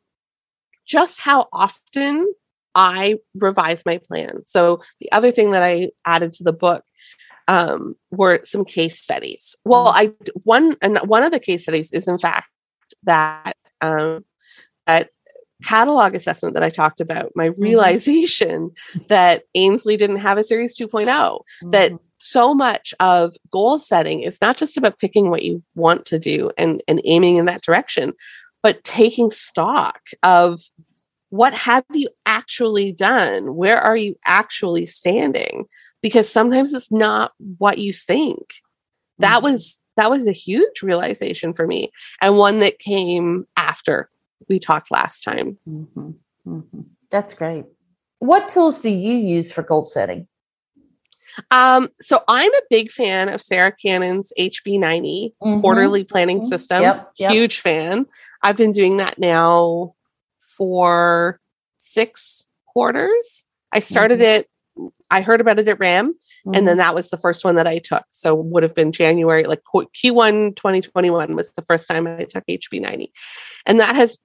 just 0.87 1.21
how 1.21 1.49
often 1.53 2.33
I 2.75 3.17
revise 3.35 3.85
my 3.85 3.99
plan. 3.99 4.47
So 4.47 4.81
the 5.01 5.11
other 5.13 5.31
thing 5.33 5.51
that 5.53 5.63
I 5.63 5.91
added 6.07 6.33
to 6.35 6.45
the 6.45 6.53
book 6.53 6.85
um, 7.49 7.95
were 8.13 8.41
some 8.45 8.65
case 8.65 9.01
studies. 9.01 9.57
Well, 9.65 9.89
I 9.89 10.13
one 10.45 10.77
and 10.81 10.99
one 10.99 11.25
of 11.25 11.33
the 11.33 11.41
case 11.41 11.65
studies 11.65 11.93
is 11.93 12.07
in 12.07 12.19
fact 12.19 12.47
that 13.03 13.57
um, 13.81 14.25
that 14.87 15.11
catalog 15.65 16.15
assessment 16.15 16.55
that 16.55 16.63
I 16.63 16.71
talked 16.71 17.01
about. 17.01 17.33
My 17.35 17.49
mm-hmm. 17.49 17.63
realization 17.63 18.73
that 19.09 19.45
Ainsley 19.55 19.97
didn't 19.97 20.17
have 20.17 20.39
a 20.39 20.45
series 20.45 20.77
2.0 20.77 21.41
that 21.71 21.93
mm-hmm. 21.93 21.97
so 22.19 22.55
much 22.55 22.95
of 23.01 23.35
goal 23.51 23.79
setting 23.79 24.23
is 24.23 24.41
not 24.41 24.57
just 24.57 24.77
about 24.77 24.99
picking 24.99 25.31
what 25.31 25.43
you 25.43 25.63
want 25.75 26.05
to 26.07 26.19
do 26.19 26.51
and, 26.57 26.83
and 26.89 27.01
aiming 27.05 27.37
in 27.37 27.47
that 27.47 27.63
direction, 27.63 28.13
but 28.63 28.85
taking 28.85 29.31
stock 29.31 30.01
of 30.23 30.61
what 31.31 31.55
have 31.55 31.85
you 31.93 32.09
actually 32.27 32.93
done? 32.93 33.55
Where 33.55 33.81
are 33.81 33.97
you 33.97 34.17
actually 34.27 34.87
standing? 34.87 35.67
Because 36.03 36.29
sometimes 36.29 36.75
it's 36.75 36.91
not 36.91 37.33
what 37.59 37.79
you 37.79 37.93
think. 37.93 38.55
That 39.19 39.37
mm-hmm. 39.37 39.53
was 39.53 39.81
that 39.97 40.11
was 40.11 40.27
a 40.27 40.33
huge 40.33 40.83
realization 40.83 41.53
for 41.53 41.67
me 41.67 41.91
and 42.23 42.39
one 42.39 42.61
that 42.61 42.79
came 42.79 43.47
after 43.57 44.09
we 44.49 44.59
talked 44.59 44.91
last 44.91 45.23
time. 45.23 45.59
Mhm. 45.69 46.15
Mhm. 46.47 46.85
That's 47.11 47.35
great. 47.35 47.65
What 48.19 48.49
tools 48.49 48.81
do 48.81 48.91
you 48.91 49.15
use 49.15 49.51
for 49.53 49.63
goal 49.63 49.85
setting? 49.85 50.27
Um, 51.51 51.89
so 52.01 52.23
I'm 52.29 52.53
a 52.53 52.61
big 52.71 52.91
fan 52.91 53.29
of 53.33 53.41
Sarah 53.41 53.73
Cannon's 53.73 54.33
HB90 54.37 55.35
Mhm. 55.43 55.61
quarterly 55.61 56.03
planning 56.05 56.41
Mhm. 56.41 56.45
system. 56.45 56.83
Yep, 56.83 57.11
yep. 57.19 57.33
Huge 57.33 57.61
fan. 57.61 58.07
I've 58.43 58.57
been 58.57 58.73
doing 58.73 58.97
that 58.97 59.19
now 59.19 59.95
for 60.39 61.41
six 61.79 62.49
quarters. 62.67 63.47
I 63.73 63.79
started 63.81 64.19
Mm-hmm. 64.21 64.41
it, 64.41 64.91
I 65.11 65.21
heard 65.21 65.41
about 65.41 65.59
it 65.59 65.69
at 65.69 65.79
RAM, 65.79 66.15
and 66.55 66.67
then 66.67 66.79
that 66.79 66.95
was 66.95 67.11
the 67.11 67.17
first 67.19 67.45
one 67.45 67.55
that 67.57 67.67
I 67.67 67.79
took. 67.79 68.05
So 68.11 68.35
would 68.35 68.63
have 68.63 68.75
been 68.75 68.93
January, 68.93 69.45
like 69.45 69.63
Q1 69.65 70.55
2021 70.57 71.37
was 71.37 71.53
the 71.53 71.63
first 71.63 71.87
time 71.89 72.07
I 72.07 72.25
took 72.25 72.45
HB90. 72.49 73.13
And 73.67 73.79
that 73.81 73.95
has 73.95 74.19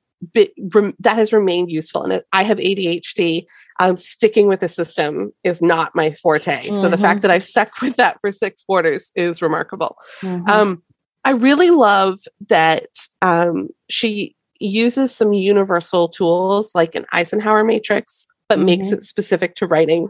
rem- 0.73 0.95
that 0.99 1.15
has 1.17 1.33
remained 1.33 1.71
useful. 1.71 2.03
And 2.03 2.23
I 2.33 2.43
have 2.43 2.57
ADHD. 2.57 3.45
Um, 3.79 3.97
sticking 3.97 4.47
with 4.47 4.61
the 4.61 4.69
system 4.69 5.33
is 5.43 5.61
not 5.61 5.93
my 5.95 6.11
forte. 6.11 6.69
So 6.69 6.87
the 6.87 6.97
fact 6.97 7.21
that 7.23 7.31
I've 7.31 7.43
stuck 7.43 7.69
with 7.81 7.97
that 7.97 8.21
for 8.21 8.31
six 8.31 8.63
quarters 8.63 9.11
is 9.15 9.41
remarkable. 9.41 9.97
Mhm. 10.21 10.47
Um, 10.49 10.83
I 11.25 11.31
really 11.31 11.71
love 11.71 12.19
that 12.47 12.87
um, 13.21 13.67
she 13.89 14.35
uses 14.61 15.13
some 15.13 15.33
universal 15.33 16.07
tools 16.07 16.71
like 16.73 16.95
an 16.95 17.05
Eisenhower 17.11 17.65
matrix, 17.65 18.27
but 18.47 18.59
makes 18.59 18.87
Mhm. 18.87 18.93
it 18.93 19.03
specific 19.03 19.55
to 19.55 19.67
writing. 19.67 20.09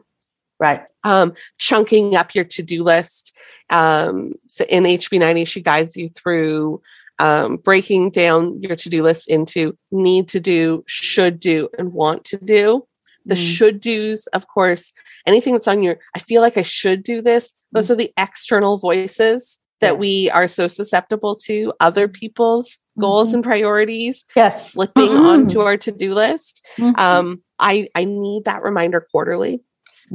right. 0.59 0.83
Um, 1.03 1.33
chunking 1.57 2.15
up 2.15 2.33
your 2.33 2.45
to-do 2.45 2.81
list. 2.83 3.33
Um, 3.69 4.31
so 4.47 4.63
in 4.69 4.83
HB90, 4.85 5.45
she 5.45 5.61
guides 5.61 5.97
you 5.97 6.07
through 6.07 6.81
um, 7.19 7.57
breaking 7.57 8.09
down 8.11 8.61
your 8.61 8.75
to-do 8.75 9.03
list 9.03 9.27
into 9.27 9.77
need 9.91 10.27
to 10.29 10.39
do, 10.39 10.83
should 10.87 11.39
do, 11.39 11.69
and 11.77 11.93
want 11.93 12.25
to 12.25 12.37
do. 12.37 12.85
The 13.25 13.35
Mm. 13.35 13.55
should 13.55 13.79
do's, 13.79 14.27
of 14.27 14.47
course, 14.47 14.91
anything 15.25 15.53
that's 15.53 15.67
on 15.67 15.81
your, 15.81 15.97
I 16.15 16.19
feel 16.19 16.41
like 16.41 16.57
I 16.57 16.61
should 16.61 17.01
do 17.03 17.21
this. 17.21 17.51
Those 17.71 17.89
are 17.89 17.95
the 17.95 18.13
external 18.17 18.77
voices 18.77 19.59
that 19.81 19.93
Yeah. 19.93 19.99
we 19.99 20.29
are 20.29 20.47
so 20.47 20.67
susceptible 20.67 21.35
to, 21.45 21.73
other 21.79 22.07
people's 22.07 22.77
goals 22.99 23.31
Mhm. 23.31 23.33
and 23.35 23.43
priorities 23.43 24.25
Yes. 24.35 24.71
slipping 24.73 25.09
onto 25.11 25.59
our 25.61 25.75
to-do 25.77 26.13
list. 26.13 26.65
Mhm. 26.77 26.97
Um, 26.99 27.43
I, 27.59 27.87
I 27.95 28.03
need 28.03 28.45
that 28.45 28.61
reminder 28.63 29.05
quarterly. 29.11 29.61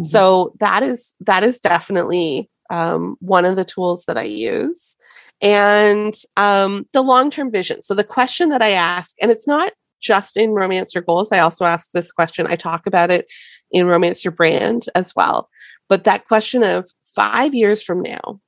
So 0.04 0.54
that 0.60 0.84
is 0.84 1.14
that 1.20 1.42
is 1.42 1.58
definitely 1.58 2.48
um, 2.70 3.16
one 3.18 3.44
of 3.44 3.56
the 3.56 3.64
tools 3.64 4.04
that 4.06 4.16
I 4.16 4.22
use. 4.22 4.96
And 5.42 6.14
um, 6.36 6.86
the 6.92 7.02
long-term 7.02 7.50
vision. 7.50 7.82
So 7.82 7.94
the 7.94 8.04
question 8.04 8.50
that 8.50 8.62
I 8.62 8.70
ask, 8.70 9.16
and 9.20 9.30
it's 9.30 9.46
not 9.46 9.72
just 10.00 10.36
in 10.36 10.50
romance 10.50 10.94
your 10.94 11.02
goals. 11.02 11.32
I 11.32 11.40
also 11.40 11.64
ask 11.64 11.90
this 11.92 12.10
question. 12.10 12.46
I 12.46 12.56
talk 12.56 12.86
about 12.86 13.10
it 13.10 13.30
in 13.70 13.86
romance 13.86 14.24
your 14.24 14.32
brand 14.32 14.86
as 14.94 15.14
well. 15.14 15.48
But 15.88 16.04
that 16.04 16.26
question 16.26 16.62
of 16.62 16.88
five 17.04 17.54
years 17.54 17.82
from 17.82 18.02
now, 18.02 18.40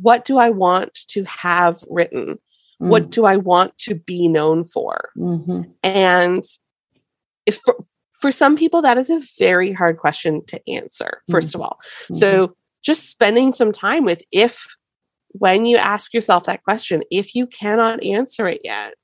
what 0.00 0.24
do 0.24 0.38
I 0.38 0.50
want 0.50 0.94
to 1.08 1.24
have 1.24 1.82
written? 1.88 2.38
What 2.78 3.10
do 3.10 3.24
I 3.24 3.36
want 3.36 3.78
to 3.78 3.94
be 3.94 4.28
known 4.28 4.62
for? 4.62 5.08
Mhm. 5.16 5.72
And 5.82 6.44
if 7.46 7.56
for, 7.56 7.82
for 8.20 8.30
some 8.30 8.56
people, 8.56 8.82
that 8.82 8.98
is 8.98 9.08
a 9.08 9.20
very 9.38 9.72
hard 9.72 9.96
question 9.98 10.44
to 10.46 10.60
answer, 10.68 11.22
1st 11.30 11.54
of 11.54 11.60
all. 11.62 11.78
Mhm. 12.10 12.16
So 12.16 12.54
just 12.82 13.08
spending 13.08 13.52
some 13.52 13.72
time 13.72 14.04
with 14.04 14.22
if, 14.32 14.66
when 15.38 15.66
you 15.66 15.76
ask 15.76 16.14
yourself 16.14 16.44
that 16.44 16.62
question, 16.62 17.02
if 17.10 17.34
you 17.34 17.46
cannot 17.46 18.02
answer 18.04 18.46
it 18.46 18.60
yet, 18.62 18.94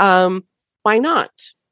um, 0.00 0.44
why 0.82 0.98
not? 0.98 1.30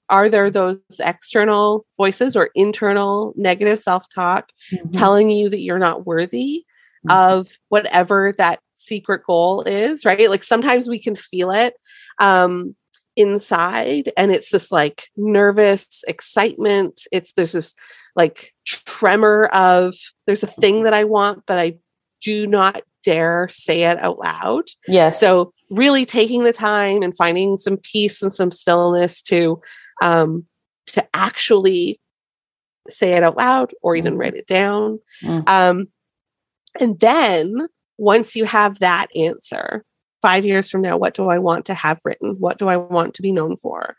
Are 0.09 0.29
there 0.29 0.51
those 0.51 0.79
external 1.01 1.85
voices 1.97 2.37
or 2.37 2.51
internal 2.55 3.33
negative 3.37 3.81
self 3.81 4.07
talk 4.15 4.51
Mhm. 4.73 4.93
telling 4.93 5.31
you 5.31 5.49
that 5.49 5.61
you're 5.61 5.81
not 5.81 6.07
worthy 6.07 6.65
Mhm. 7.05 7.11
of 7.11 7.49
whatever 7.69 8.33
that 8.39 8.61
secret 8.77 9.23
goal 9.27 9.63
is, 9.63 10.05
right? 10.05 10.31
Like 10.31 10.45
sometimes 10.45 10.89
we 10.89 10.99
can 11.01 11.17
feel 11.17 11.51
it 11.51 11.75
um 12.21 12.77
inside 13.17 14.13
and 14.17 14.31
it's 14.31 14.51
this 14.51 14.71
like 14.71 15.09
nervous 15.17 16.05
excitement. 16.07 17.01
It's 17.11 17.33
there's 17.33 17.53
this 17.53 17.75
like 18.15 18.53
tremor 18.65 19.47
of 19.47 19.95
there's 20.27 20.45
a 20.45 20.47
thing 20.47 20.85
that 20.85 20.95
I 20.95 21.03
want, 21.05 21.43
but 21.47 21.59
I 21.59 21.79
do 22.23 22.47
not 22.47 22.83
dare 23.07 23.47
say 23.49 23.85
it 23.85 23.99
out 24.01 24.19
loud. 24.19 24.65
yes. 24.89 25.21
So 25.21 25.53
really 25.71 26.05
taking 26.05 26.43
the 26.43 26.53
time 26.53 27.03
and 27.03 27.17
finding 27.17 27.57
some 27.57 27.77
peace 27.79 28.21
and 28.23 28.33
some 28.33 28.51
stillness 28.51 29.23
to 29.23 29.61
um 30.03 30.45
to 30.89 31.07
actually 31.15 32.01
say 32.89 33.13
it 33.13 33.23
out 33.23 33.37
loud 33.37 33.73
or 33.83 33.95
even 33.97 34.15
Mhm. 34.15 34.19
write 34.19 34.35
it 34.35 34.47
down. 34.47 34.99
Mm. 35.23 35.49
Um 35.49 35.89
and 36.81 36.99
then 37.01 37.69
once 37.99 38.37
you 38.37 38.45
have 38.45 38.81
that 38.81 39.07
answer, 39.17 39.85
5 40.23 40.45
years 40.45 40.69
from 40.71 40.83
now 40.83 40.97
what 40.97 41.15
do 41.15 41.29
I 41.29 41.39
want 41.39 41.65
to 41.67 41.75
have 41.75 42.01
written? 42.05 42.37
What 42.41 42.59
do 42.59 42.69
I 42.69 42.77
want 42.77 43.15
to 43.15 43.23
be 43.23 43.33
known 43.33 43.57
for? 43.57 43.97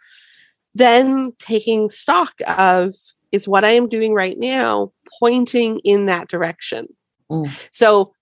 Then 0.75 1.31
taking 1.39 1.89
stock 1.89 2.33
of 2.45 2.93
is 3.31 3.47
what 3.47 3.63
I 3.65 3.71
am 3.71 3.89
doing 3.89 4.13
right 4.13 4.37
now 4.37 4.91
pointing 5.19 5.79
in 5.83 6.05
that 6.07 6.27
direction. 6.27 6.87
Mm. 7.31 7.47
So 7.71 8.13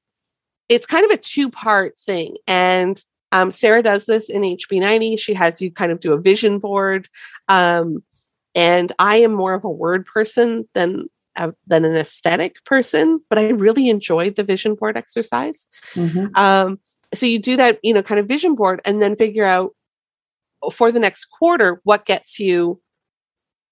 it's 0.69 0.86
kind 0.86 1.06
of 1.06 1.12
a 1.12 1.17
two 1.17 1.49
part 1.49 1.97
thing. 1.99 2.38
And 2.47 3.04
um, 3.32 3.51
Sara 3.51 3.84
does 3.84 4.06
this 4.06 4.30
in 4.30 4.43
HB90. 4.43 5.19
She 5.19 5.34
has 5.34 5.62
you 5.62 5.71
kind 5.71 5.91
of 5.91 5.99
do 5.99 6.13
a 6.13 6.21
vision 6.21 6.60
board. 6.60 7.10
Um, 7.47 8.04
and 8.54 8.91
I 8.99 9.17
am 9.17 9.34
more 9.34 9.54
of 9.54 9.63
a 9.63 9.69
word 9.69 10.06
person 10.06 10.67
than 10.73 11.10
uh, 11.36 11.51
than 11.67 11.84
an 11.84 11.95
aesthetic 11.95 12.63
person, 12.63 13.19
but 13.30 13.38
I 13.38 13.49
really 13.49 13.89
enjoyed 13.89 14.36
the 14.36 14.43
vision 14.43 14.75
board 14.75 14.95
exercise. 14.95 15.67
Mhm. 15.93 16.36
Um, 16.38 16.80
so 17.13 17.25
you 17.25 17.39
do 17.39 17.58
that, 17.58 17.80
you 17.84 17.93
know, 17.93 18.01
kind 18.01 18.21
of 18.21 18.28
vision 18.28 18.56
board, 18.56 18.80
and 18.86 19.01
then 19.01 19.17
figure 19.17 19.43
out 19.43 19.75
for 20.71 20.93
the 20.93 20.99
next 20.99 21.25
quarter 21.25 21.82
what 21.84 22.06
gets 22.06 22.39
you 22.39 22.82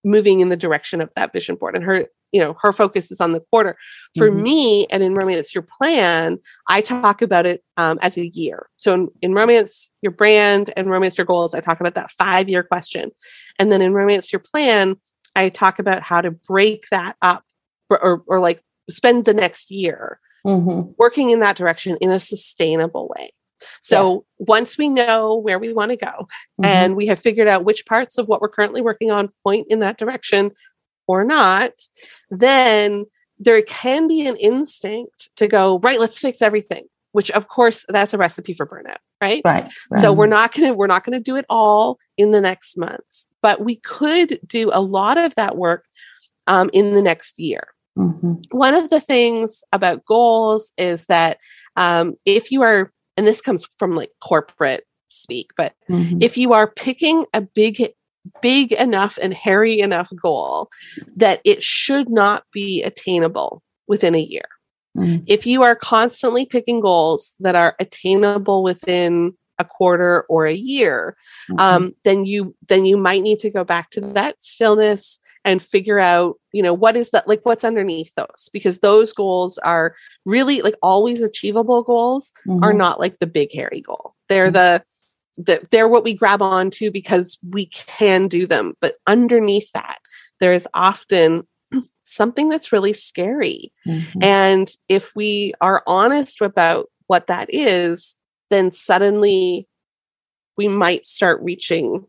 moving 0.04 0.42
in 0.42 0.50
the 0.50 0.58
direction 0.58 1.00
of 1.00 1.10
that 1.16 1.32
vision 1.32 1.56
board. 1.56 1.76
And 1.76 1.86
her, 1.86 2.08
you 2.34 2.42
know, 2.42 2.58
her 2.62 2.74
focus 2.74 3.12
is 3.12 3.22
on 3.22 3.32
the 3.32 3.40
quarter. 3.40 3.78
For 4.18 4.30
Mhm. 4.30 4.42
me, 4.42 4.88
and 4.88 5.02
in 5.04 5.14
romance 5.14 5.54
your 5.56 5.62
plan, 5.62 6.40
I 6.68 6.82
talk 6.82 7.22
about 7.22 7.46
it 7.46 7.64
um, 7.78 8.00
as 8.02 8.18
a 8.18 8.28
year. 8.28 8.68
So 8.78 8.94
in, 8.94 9.10
in 9.22 9.34
romance 9.34 9.92
your 10.02 10.12
brand 10.12 10.74
and 10.76 10.90
romance 10.90 11.18
your 11.18 11.26
goals, 11.26 11.54
I 11.54 11.62
talk 11.62 11.80
about 11.80 11.94
that 11.94 12.12
five 12.12 12.50
year 12.50 12.64
question, 12.64 13.12
and 13.60 13.72
then 13.72 13.82
in 13.82 13.94
romance 13.94 14.34
your 14.34 14.40
plan, 14.42 14.98
I 15.36 15.50
talk 15.50 15.80
about 15.80 16.02
how 16.02 16.22
to 16.22 16.32
break 16.32 16.88
that 16.90 17.16
up 17.22 17.44
or, 17.90 18.04
or, 18.04 18.24
or 18.28 18.40
like 18.40 18.62
spend 18.90 19.26
the 19.26 19.34
next 19.34 19.72
year 19.72 20.20
Mhm. 20.46 20.94
working 20.98 21.30
in 21.30 21.40
that 21.40 21.56
direction 21.56 21.98
in 22.02 22.12
a 22.12 22.20
sustainable 22.20 23.08
way. 23.16 23.32
So 23.82 24.26
once 24.40 24.78
we 24.78 24.90
know 24.90 25.36
where 25.36 25.58
we 25.58 25.72
want 25.72 25.92
to 25.92 25.96
go 25.96 26.28
Mhm. 26.62 26.66
and 26.66 26.96
we 26.98 27.08
have 27.08 27.18
figured 27.20 27.48
out 27.48 27.64
which 27.64 27.86
parts 27.86 28.18
of 28.18 28.28
what 28.28 28.42
we're 28.42 28.50
currently 28.50 28.82
working 28.82 29.10
on 29.10 29.32
point 29.42 29.68
in 29.70 29.80
that 29.80 29.98
direction 29.98 30.52
or 31.08 31.24
not, 31.24 31.72
then 32.30 33.06
there 33.40 33.62
can 33.64 34.08
be 34.08 34.28
an 34.28 34.36
instinct 34.38 35.30
to 35.36 35.48
go, 35.48 35.80
right, 35.80 36.00
let's 36.00 36.18
fix 36.20 36.42
everything, 36.42 36.84
which 37.12 37.32
of 37.32 37.48
course 37.48 37.86
that's 37.90 38.14
a 38.14 38.18
recipe 38.18 38.54
for 38.54 38.66
burnout, 38.66 38.98
right? 39.22 39.42
right. 39.92 40.02
So 40.02 40.14
we're 40.14 40.28
not 40.28 40.54
going 40.54 40.70
to 40.70 40.74
we're 40.74 40.88
not 40.88 41.04
going 41.04 41.18
to 41.18 41.24
do 41.24 41.36
it 41.36 41.46
all 41.50 41.98
in 42.18 42.32
the 42.32 42.42
next 42.42 42.78
month, 42.78 43.26
but 43.42 43.64
we 43.64 43.78
could 43.78 44.40
do 44.48 44.70
a 44.72 44.82
lot 44.82 45.18
of 45.18 45.36
that 45.36 45.58
work 45.58 45.86
um, 46.48 46.70
in 46.74 46.94
the 46.94 47.02
next 47.02 47.40
year 47.40 47.68
Mhm. 47.98 48.44
one 48.50 48.74
of 48.74 48.90
the 48.90 49.00
things 49.00 49.64
about 49.72 50.04
goals 50.06 50.74
is 50.78 51.06
that 51.06 51.38
um, 51.76 52.16
if 52.26 52.52
you 52.52 52.64
are 52.64 52.92
and 53.18 53.28
this 53.28 53.40
comes 53.40 53.68
from 53.78 53.94
like 53.94 54.10
corporate 54.20 54.86
speak 55.10 55.52
but 55.56 55.74
Mhm. 55.90 56.18
if 56.22 56.36
you 56.38 56.54
are 56.54 56.68
picking 56.68 57.26
a 57.36 57.42
big 57.42 57.94
big 58.42 58.72
enough 58.74 59.18
and 59.22 59.34
hairy 59.34 59.80
enough 59.80 60.12
goal 60.22 60.70
that 61.16 61.42
it 61.44 61.62
should 61.64 62.10
not 62.10 62.44
be 62.54 62.82
attainable 62.84 63.62
within 63.88 64.16
a 64.16 64.20
year 64.22 64.48
Mhm. 64.98 65.24
if 65.28 65.46
you 65.48 65.64
are 65.64 65.76
constantly 65.76 66.46
picking 66.46 66.80
goals 66.80 67.34
that 67.40 67.56
are 67.56 67.76
attainable 67.80 68.62
within 68.64 69.34
a 69.60 69.66
quarter 69.66 70.22
or 70.30 70.46
a 70.46 70.54
year 70.54 71.16
Mhm. 71.50 71.60
um, 71.60 71.96
then 72.04 72.26
you 72.26 72.56
then 72.70 72.86
you 72.86 72.96
might 72.98 73.22
need 73.22 73.40
to 73.40 73.50
go 73.50 73.64
back 73.64 73.90
to 73.92 74.00
that 74.02 74.36
stillness 74.42 75.20
and 75.46 75.62
figure 75.62 76.00
out 76.00 76.36
you 76.54 76.62
know 76.64 76.74
what 76.74 76.96
is 76.96 77.12
that 77.12 77.28
like 77.28 77.42
what's 77.44 77.64
underneath 77.64 78.14
those 78.16 78.50
because 78.54 78.80
those 78.80 79.12
goals 79.14 79.58
are 79.60 79.94
really 80.26 80.62
like 80.62 80.76
always 80.82 81.22
achievable 81.22 81.84
goals 81.84 82.32
are 82.62 82.72
Mhm. 82.74 82.78
not 82.78 83.00
like 83.00 83.20
the 83.20 83.28
big 83.28 83.52
hairy 83.54 83.82
goal 83.82 84.14
they're 84.30 84.50
Mhm. 84.50 84.54
the, 84.54 84.84
the 85.38 85.66
they're 85.72 85.88
what 85.88 86.04
we 86.04 86.14
grab 86.14 86.42
onto 86.42 86.92
because 86.92 87.40
we 87.50 87.66
can 87.68 88.28
do 88.28 88.46
them 88.46 88.74
but 88.80 88.96
underneath 89.08 89.72
that 89.74 89.98
there 90.40 90.54
is 90.54 90.68
often 90.74 91.48
something 92.04 92.50
that's 92.50 92.72
really 92.72 92.94
scary 92.94 93.72
Mhm. 93.88 94.24
and 94.24 94.72
if 94.90 95.16
we 95.16 95.54
are 95.62 95.84
honest 95.88 96.42
about 96.42 96.90
what 97.08 97.28
that 97.28 97.48
is, 97.54 98.16
then 98.50 98.72
suddenly 98.72 99.68
we 100.58 100.68
might 100.68 101.06
start 101.06 101.42
reaching 101.42 102.06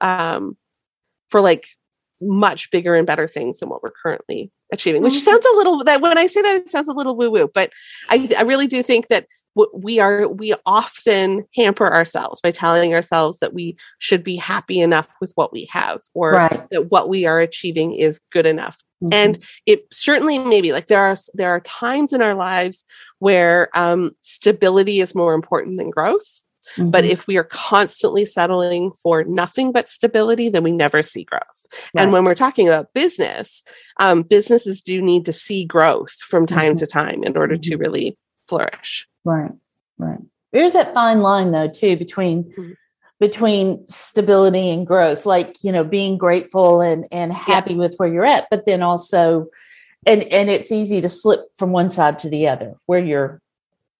um, 0.00 0.56
for 1.30 1.40
like 1.40 1.68
much 2.20 2.70
bigger 2.70 2.94
and 2.94 3.06
better 3.06 3.28
things 3.28 3.60
than 3.60 3.68
what 3.68 3.82
we're 3.82 3.92
currently 4.02 4.50
achieving 4.72 5.02
which 5.02 5.14
Mhm. 5.14 5.20
sounds 5.20 5.46
a 5.46 5.56
little 5.56 5.82
that 5.84 6.00
when 6.00 6.18
i 6.18 6.26
say 6.26 6.42
that 6.42 6.56
it 6.56 6.70
sounds 6.70 6.88
a 6.88 6.92
little 6.92 7.16
woo 7.16 7.30
woo 7.30 7.48
but 7.52 7.72
I, 8.10 8.28
I 8.36 8.42
really 8.42 8.66
do 8.66 8.82
think 8.82 9.08
that 9.08 9.26
we 9.74 9.98
are 9.98 10.28
we 10.28 10.54
often 10.66 11.44
hamper 11.56 11.92
ourselves 11.92 12.40
by 12.40 12.52
telling 12.52 12.94
ourselves 12.94 13.38
that 13.38 13.54
we 13.54 13.76
should 13.98 14.22
be 14.22 14.36
happy 14.36 14.78
enough 14.80 15.16
with 15.20 15.32
what 15.34 15.52
we 15.52 15.66
have 15.72 16.00
or 16.14 16.32
Right. 16.32 16.70
that 16.70 16.90
what 16.90 17.08
we 17.08 17.26
are 17.26 17.40
achieving 17.40 17.94
is 17.94 18.20
good 18.30 18.46
enough 18.46 18.82
Mhm. 19.02 19.14
and 19.14 19.38
it 19.66 19.86
certainly 19.92 20.38
maybe 20.38 20.72
like 20.72 20.86
there 20.86 21.00
are 21.00 21.16
there 21.34 21.50
are 21.50 21.60
times 21.60 22.12
in 22.12 22.22
our 22.22 22.34
lives 22.34 22.84
where 23.20 23.68
um, 23.76 24.12
stability 24.20 25.00
is 25.00 25.14
more 25.14 25.34
important 25.34 25.76
than 25.78 25.90
growth 25.90 26.42
but 26.76 27.04
Mhm. 27.04 27.08
if 27.10 27.26
we 27.26 27.36
are 27.36 27.44
constantly 27.44 28.24
settling 28.24 28.92
for 28.92 29.24
nothing 29.24 29.72
but 29.72 29.88
stability 29.88 30.48
then 30.48 30.62
we 30.62 30.70
never 30.72 31.02
see 31.02 31.24
growth 31.24 31.42
Right. 31.94 32.02
and 32.02 32.12
when 32.12 32.24
we're 32.24 32.34
talking 32.34 32.68
about 32.68 32.92
business 32.94 33.62
um, 34.00 34.22
businesses 34.22 34.80
do 34.80 35.00
need 35.02 35.24
to 35.24 35.32
see 35.32 35.64
growth 35.64 36.12
from 36.30 36.46
time 36.46 36.74
Mhm. 36.74 36.78
to 36.78 36.86
time 36.86 37.24
in 37.24 37.36
order 37.36 37.56
to 37.56 37.76
Mhm. 37.76 37.80
really 37.80 38.18
flourish 38.48 39.08
Right, 39.24 39.52
right. 39.98 40.18
There's 40.52 40.72
that 40.72 40.94
fine 40.94 41.20
line 41.20 41.52
though 41.52 41.68
too 41.68 41.96
between 41.96 42.44
Mhm. 42.56 42.74
between 43.20 43.84
stability 43.88 44.70
and 44.70 44.86
growth, 44.86 45.26
like 45.26 45.56
you 45.62 45.72
know, 45.72 45.82
being 45.84 46.16
grateful 46.16 46.80
and 46.80 47.06
and 47.10 47.32
happy 47.32 47.74
with 47.74 47.96
where 47.96 48.08
you're 48.08 48.24
at, 48.24 48.46
but 48.50 48.64
then 48.64 48.80
also, 48.80 49.48
and 50.06 50.22
and 50.22 50.48
it's 50.48 50.70
easy 50.70 51.00
to 51.00 51.08
slip 51.08 51.40
from 51.56 51.72
one 51.72 51.90
side 51.90 52.18
to 52.20 52.28
the 52.30 52.46
other, 52.48 52.74
where 52.86 53.00
you're, 53.00 53.40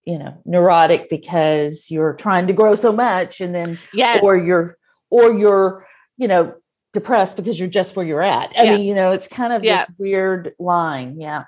you 0.04 0.18
know, 0.18 0.36
neurotic 0.44 1.10
because 1.10 1.86
you're 1.90 2.14
trying 2.14 2.46
to 2.46 2.52
grow 2.52 2.74
so 2.74 2.92
much, 2.92 3.40
and 3.40 3.54
then 3.54 3.78
yes 3.92 4.22
or 4.22 4.36
you're 4.36 4.76
or 5.10 5.32
you're 5.32 5.86
you 6.16 6.28
know 6.28 6.54
depressed 6.92 7.36
because 7.36 7.58
you're 7.60 7.68
just 7.68 7.94
where 7.96 8.06
you're 8.06 8.22
at. 8.22 8.50
I 8.58 8.62
Yeah. 8.64 8.76
mean, 8.76 8.86
you 8.86 8.94
know, 8.94 9.12
it's 9.12 9.28
kind 9.28 9.52
of 9.52 9.62
Yeah. 9.62 9.84
this 9.84 9.94
weird 9.98 10.52
line. 10.58 11.20
Yeah. 11.20 11.44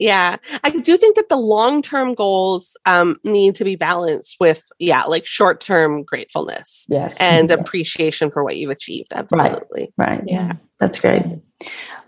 Yeah, 0.00 0.36
I 0.64 0.70
do 0.70 0.96
think 0.96 1.16
that 1.16 1.28
the 1.28 1.36
long 1.36 1.82
term 1.82 2.14
goals 2.14 2.74
um, 2.86 3.18
need 3.22 3.54
to 3.56 3.64
be 3.64 3.76
balanced 3.76 4.38
with, 4.40 4.64
yeah, 4.78 5.02
like 5.04 5.26
short 5.26 5.60
term 5.60 6.04
gratefulness 6.04 6.86
Yes. 6.88 7.18
and 7.20 7.50
Yes. 7.50 7.60
appreciation 7.60 8.30
for 8.30 8.42
what 8.42 8.56
you've 8.56 8.70
achieved. 8.70 9.12
Absolutely. 9.14 9.92
Right. 9.98 10.22
Yeah. 10.26 10.52
That's 10.80 10.98
great. 10.98 11.22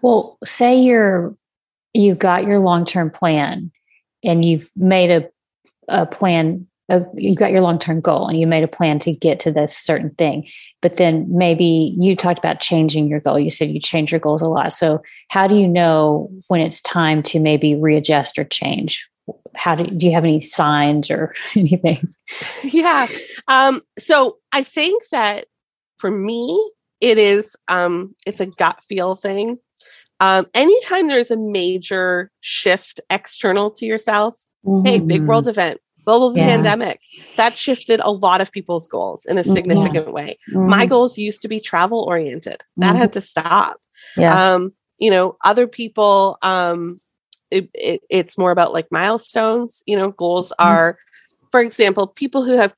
Well, 0.00 0.38
say 0.44 0.80
you're 0.80 1.36
you've 1.92 2.18
got 2.18 2.44
your 2.46 2.58
long 2.58 2.86
term 2.86 3.10
plan 3.10 3.70
and 4.24 4.42
you've 4.42 4.70
made 4.74 5.10
a 5.10 5.28
a 5.88 6.06
plan. 6.06 6.66
A, 6.88 7.04
you 7.14 7.36
got 7.36 7.52
your 7.52 7.60
long 7.60 7.78
term 7.78 8.00
goal 8.00 8.26
and 8.26 8.38
you 8.38 8.46
made 8.46 8.64
a 8.64 8.68
plan 8.68 8.98
to 9.00 9.12
get 9.12 9.38
to 9.40 9.52
this 9.52 9.76
certain 9.76 10.10
thing, 10.10 10.48
but 10.80 10.96
then 10.96 11.26
maybe 11.28 11.94
you 11.96 12.16
talked 12.16 12.38
about 12.38 12.60
changing 12.60 13.06
your 13.06 13.20
goal. 13.20 13.38
You 13.38 13.50
said 13.50 13.70
you 13.70 13.80
change 13.80 14.10
your 14.10 14.20
goals 14.20 14.42
a 14.42 14.50
lot. 14.50 14.72
So, 14.72 15.00
how 15.28 15.46
do 15.46 15.54
you 15.54 15.68
know 15.68 16.28
when 16.48 16.60
it's 16.60 16.80
time 16.80 17.22
to 17.24 17.38
maybe 17.38 17.76
readjust 17.76 18.38
or 18.38 18.44
change? 18.44 19.08
How 19.54 19.76
do 19.76 19.86
do 19.86 20.06
you 20.06 20.12
have 20.12 20.24
any 20.24 20.40
signs 20.40 21.10
or 21.10 21.34
anything? 21.56 22.12
yeah. 22.64 23.06
Um, 23.46 23.82
so 23.98 24.38
I 24.50 24.64
think 24.64 25.04
that 25.12 25.46
for 25.98 26.10
me, 26.10 26.72
it 27.00 27.16
is 27.16 27.56
um, 27.68 28.14
it's 28.26 28.40
a 28.40 28.46
gut 28.46 28.82
feel 28.82 29.14
thing. 29.14 29.58
Um, 30.20 30.46
anytime 30.54 31.08
there's 31.08 31.32
a 31.32 31.36
major 31.36 32.30
shift 32.40 33.00
external 33.10 33.72
to 33.72 33.86
yourself, 33.86 34.36
hey, 34.84 34.98
big 35.00 35.22
Mhm. 35.22 35.26
world 35.26 35.48
event, 35.48 35.80
global 36.04 36.36
Yeah. 36.36 36.46
pandemic, 36.48 37.00
that 37.36 37.56
shifted 37.56 38.00
a 38.02 38.10
lot 38.10 38.40
of 38.40 38.50
people's 38.52 38.86
goals 38.88 39.24
in 39.26 39.38
a 39.38 39.42
Mhm. 39.42 39.52
significant 39.52 40.12
way. 40.12 40.38
Mm-hmm. 40.50 40.68
My 40.68 40.86
goals 40.86 41.18
used 41.18 41.42
to 41.42 41.48
be 41.48 41.60
travel 41.60 42.04
oriented. 42.08 42.62
That 42.76 42.94
Mhm. 42.94 42.98
had 42.98 43.12
to 43.14 43.20
stop. 43.20 43.78
yeah. 44.16 44.54
Um, 44.54 44.72
you 44.98 45.10
know, 45.10 45.36
other 45.44 45.66
people, 45.68 46.38
um, 46.42 47.00
it, 47.50 47.68
it, 47.74 48.02
it's 48.10 48.36
more 48.38 48.50
about 48.50 48.72
like 48.72 48.86
milestones. 48.90 49.82
You 49.86 49.96
know, 49.96 50.10
goals 50.10 50.50
Mhm. 50.60 50.64
are, 50.66 50.98
for 51.50 51.60
example, 51.60 52.06
people 52.08 52.42
who 52.44 52.52
have 52.52 52.74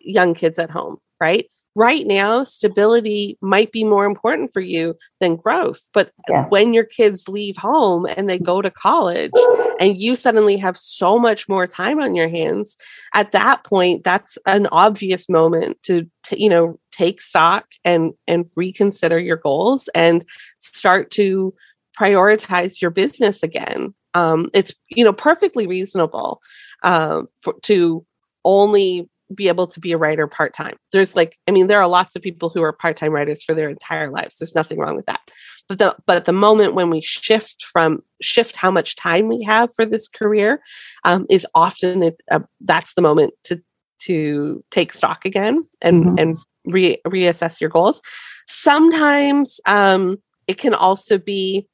young 0.00 0.34
kids 0.34 0.58
at 0.58 0.70
home, 0.70 0.98
right? 1.20 1.46
Right 1.74 2.06
now, 2.06 2.44
stability 2.44 3.38
might 3.40 3.72
be 3.72 3.82
more 3.82 4.04
important 4.04 4.52
for 4.52 4.60
you 4.60 4.94
than 5.20 5.36
growth. 5.36 5.88
But 5.94 6.10
Yeah. 6.28 6.46
when 6.48 6.74
your 6.74 6.84
kids 6.84 7.28
leave 7.28 7.56
home 7.56 8.06
and 8.06 8.28
they 8.28 8.38
go 8.38 8.60
to 8.60 8.70
college, 8.70 9.32
and 9.80 10.00
you 10.00 10.14
suddenly 10.14 10.58
have 10.58 10.76
so 10.76 11.18
much 11.18 11.48
more 11.48 11.66
time 11.66 11.98
on 11.98 12.14
your 12.14 12.28
hands, 12.28 12.76
at 13.14 13.32
that 13.32 13.64
point, 13.64 14.04
that's 14.04 14.36
an 14.46 14.66
obvious 14.70 15.28
moment 15.28 15.82
to, 15.84 16.06
to 16.24 16.40
you 16.40 16.48
know 16.48 16.78
take 16.92 17.20
stock 17.22 17.64
and 17.84 18.12
and 18.26 18.44
reconsider 18.54 19.18
your 19.18 19.38
goals 19.38 19.88
and 19.94 20.24
start 20.58 21.10
to 21.12 21.54
prioritize 21.98 22.80
your 22.80 22.90
business 22.90 23.42
again. 23.42 23.94
Um, 24.14 24.50
it's 24.52 24.74
you 24.88 25.04
know 25.04 25.12
perfectly 25.12 25.66
reasonable 25.66 26.40
um, 26.82 27.28
for, 27.40 27.54
to 27.62 28.04
only 28.44 29.08
be 29.32 29.48
able 29.48 29.66
to 29.66 29.80
be 29.80 29.92
a 29.92 29.98
writer 29.98 30.26
part 30.26 30.54
time. 30.54 30.76
There's 30.92 31.16
like, 31.16 31.38
I 31.48 31.50
mean, 31.50 31.66
there 31.66 31.80
are 31.80 31.88
lots 31.88 32.14
of 32.16 32.22
people 32.22 32.48
who 32.50 32.62
are 32.62 32.72
part 32.72 32.96
time 32.96 33.12
writers 33.12 33.42
for 33.42 33.54
their 33.54 33.68
entire 33.68 34.10
lives. 34.10 34.36
There's 34.38 34.54
nothing 34.54 34.78
wrong 34.78 34.96
with 34.96 35.06
that. 35.06 35.20
But 35.68 35.78
the 35.78 35.96
but 36.06 36.24
the 36.24 36.32
moment 36.32 36.74
when 36.74 36.90
we 36.90 37.00
shift 37.00 37.64
from 37.64 38.02
shift 38.20 38.56
how 38.56 38.70
much 38.70 38.96
time 38.96 39.28
we 39.28 39.42
have 39.44 39.72
for 39.74 39.86
this 39.86 40.08
career 40.08 40.60
um, 41.04 41.26
is 41.30 41.46
often 41.54 42.02
it, 42.02 42.20
uh, 42.30 42.40
that's 42.60 42.94
the 42.94 43.02
moment 43.02 43.32
to 43.44 43.62
to 44.00 44.64
take 44.70 44.92
stock 44.92 45.24
again 45.24 45.64
and 45.80 46.04
Mhm. 46.04 46.20
and 46.20 46.38
re- 46.66 46.98
reassess 47.06 47.60
your 47.60 47.70
goals. 47.70 48.02
Sometimes 48.48 49.60
um, 49.66 50.18
it 50.46 50.58
can 50.58 50.74
also 50.74 51.18
be 51.18 51.68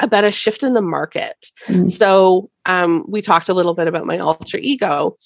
about 0.00 0.24
a 0.24 0.30
shift 0.30 0.62
in 0.62 0.74
the 0.74 0.80
market. 0.82 1.50
Mhm. 1.66 1.88
So 1.88 2.50
um, 2.66 3.04
we 3.08 3.22
talked 3.22 3.48
a 3.48 3.54
little 3.54 3.74
bit 3.74 3.88
about 3.88 4.06
my 4.06 4.18
alter 4.18 4.58
ego. 4.58 5.16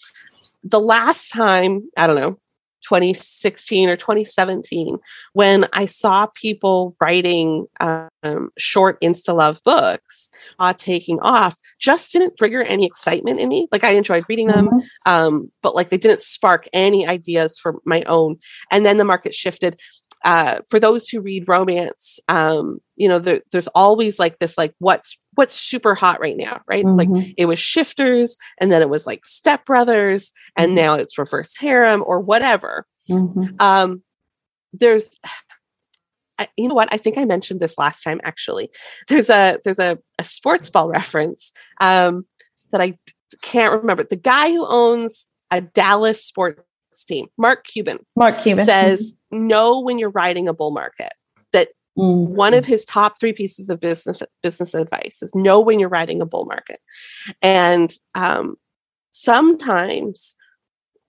The 0.64 0.80
last 0.80 1.30
time, 1.30 1.88
I 1.96 2.06
don't 2.06 2.16
know, 2.16 2.38
2016 2.82 3.88
or 3.88 3.96
2017, 3.96 4.98
when 5.34 5.66
I 5.72 5.86
saw 5.86 6.26
people 6.34 6.96
writing 7.00 7.66
um, 7.80 8.50
short 8.58 9.00
Insta 9.00 9.34
Love 9.36 9.60
books 9.64 10.30
uh, 10.58 10.74
taking 10.76 11.20
off, 11.20 11.56
just 11.78 12.12
didn't 12.12 12.36
trigger 12.36 12.62
any 12.62 12.84
excitement 12.84 13.38
in 13.38 13.48
me. 13.48 13.68
Like 13.70 13.84
I 13.84 13.90
enjoyed 13.90 14.24
reading 14.28 14.48
them, 14.48 14.68
Mhm. 14.68 14.82
um, 15.06 15.52
but 15.62 15.76
like 15.76 15.90
they 15.90 15.96
didn't 15.96 16.22
spark 16.22 16.68
any 16.72 17.06
ideas 17.06 17.58
for 17.58 17.76
my 17.84 18.02
own. 18.02 18.38
And 18.72 18.84
then 18.84 18.96
the 18.96 19.04
market 19.04 19.34
shifted. 19.34 19.78
Uh, 20.24 20.60
for 20.70 20.78
those 20.78 21.08
who 21.08 21.20
read 21.20 21.48
romance, 21.48 22.20
um, 22.28 22.78
you 22.94 23.08
know, 23.08 23.18
there, 23.18 23.40
there's 23.50 23.68
always 23.68 24.18
like 24.18 24.38
this, 24.38 24.56
like 24.56 24.74
what's 24.78 25.18
what's 25.34 25.54
super 25.54 25.94
hot 25.94 26.20
right 26.20 26.36
now, 26.36 26.60
right? 26.68 26.84
Like 26.84 27.08
Mhm. 27.08 27.34
it 27.36 27.46
was 27.46 27.58
shifters, 27.58 28.36
and 28.60 28.70
then 28.70 28.82
it 28.82 28.88
was 28.90 29.06
like 29.06 29.22
stepbrothers, 29.22 30.30
and 30.56 30.72
Mhm. 30.72 30.74
now 30.76 30.94
it's 30.94 31.18
reverse 31.18 31.56
harem 31.56 32.04
or 32.06 32.20
whatever. 32.20 32.86
Mhm. 33.10 33.60
Um, 33.60 34.02
there's, 34.72 35.10
I, 36.38 36.48
you 36.56 36.68
know 36.68 36.74
what? 36.74 36.88
I 36.92 36.96
think 36.96 37.18
I 37.18 37.24
mentioned 37.24 37.60
this 37.60 37.78
last 37.78 38.02
time. 38.02 38.20
Actually, 38.24 38.70
there's 39.08 39.30
a 39.30 39.58
there's 39.64 39.78
a, 39.78 39.98
a 40.18 40.24
sports 40.24 40.70
ball 40.70 40.88
reference 40.88 41.52
um, 41.80 42.26
that 42.70 42.80
I 42.80 42.98
can't 43.42 43.80
remember. 43.80 44.04
The 44.04 44.16
guy 44.16 44.50
who 44.50 44.66
owns 44.66 45.26
a 45.50 45.60
Dallas 45.60 46.24
sports 46.24 46.62
team, 46.92 47.28
Mark 47.38 47.66
Cuban, 47.66 47.98
Mark 48.16 48.42
Cuban 48.42 48.64
says 48.64 49.14
know 49.30 49.80
when 49.80 49.98
you're 49.98 50.10
riding 50.10 50.48
a 50.48 50.52
bull 50.52 50.72
market. 50.72 51.12
That 51.52 51.68
Mhm. 51.98 52.28
one 52.28 52.54
of 52.54 52.64
his 52.64 52.84
top 52.84 53.20
three 53.20 53.32
pieces 53.32 53.68
of 53.68 53.80
business 53.80 54.22
business 54.42 54.74
advice 54.74 55.22
is 55.22 55.34
know 55.34 55.60
when 55.60 55.78
you're 55.78 55.88
riding 55.88 56.22
a 56.22 56.26
bull 56.26 56.46
market. 56.46 56.80
And 57.42 57.92
um, 58.14 58.56
sometimes 59.10 60.36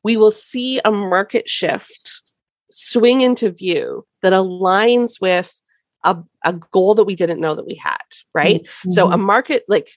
we 0.04 0.18
will 0.18 0.32
see 0.32 0.82
a 0.84 0.92
market 0.92 1.50
shift 1.50 2.22
swing 2.70 3.22
into 3.22 3.52
view 3.52 4.06
that 4.22 4.34
aligns 4.34 5.22
with 5.22 5.62
a, 6.04 6.18
a 6.44 6.54
goal 6.54 6.96
that 6.96 7.06
we 7.06 7.16
didn't 7.16 7.40
know 7.40 7.56
that 7.56 7.66
we 7.66 7.76
had, 7.76 8.04
right? 8.34 8.68
So 8.90 9.10
a 9.12 9.18
market 9.18 9.64
like 9.70 9.92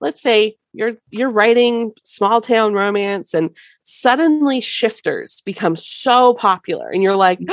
let's 0.00 0.22
say 0.22 0.56
you're 0.72 0.92
you're 1.10 1.30
writing 1.30 1.92
small 2.04 2.40
town 2.40 2.74
romance 2.74 3.34
and 3.34 3.54
suddenly 3.82 4.60
shifters 4.60 5.42
become 5.44 5.74
so 5.76 6.34
popular 6.34 6.88
and 6.88 7.02
you're 7.02 7.16
like 7.16 7.38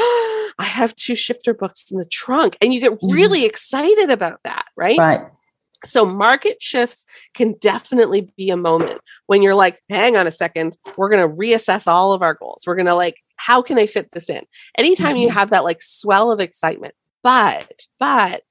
I 0.60 0.64
have 0.66 0.96
two 0.96 1.16
shifter 1.16 1.54
books 1.54 1.92
in 1.92 1.98
the 1.98 2.06
trunk 2.06 2.58
and 2.62 2.74
you 2.74 2.80
get 2.80 2.94
Mhm. 2.94 3.12
really 3.12 3.46
excited 3.46 4.10
about 4.10 4.40
that, 4.44 4.66
right? 4.76 4.98
right. 4.98 5.22
So 5.86 6.04
market 6.06 6.60
shifts 6.60 7.06
can 7.36 7.54
definitely 7.62 8.32
be 8.36 8.50
a 8.50 8.58
moment 8.58 9.00
when 9.28 9.44
you're 9.44 9.54
like, 9.54 9.80
hang 9.90 10.18
on 10.18 10.26
a 10.26 10.32
second, 10.32 10.76
we're 10.98 11.10
going 11.10 11.22
to 11.30 11.36
reassess 11.40 11.86
all 11.86 12.14
of 12.14 12.24
our 12.24 12.34
goals. 12.34 12.64
We're 12.66 12.76
going 12.76 12.88
to 12.88 12.96
like, 12.96 13.18
how 13.36 13.62
can 13.62 13.78
I 13.78 13.86
fit 13.86 14.10
this 14.12 14.28
in? 14.28 14.42
Anytime 14.80 15.18
you 15.18 15.30
Mhm. 15.30 15.34
have 15.34 15.52
that 15.52 15.64
like 15.64 15.84
swell 15.84 16.32
of 16.32 16.40
excitement, 16.40 16.96
but, 17.22 17.86
but 18.00 18.42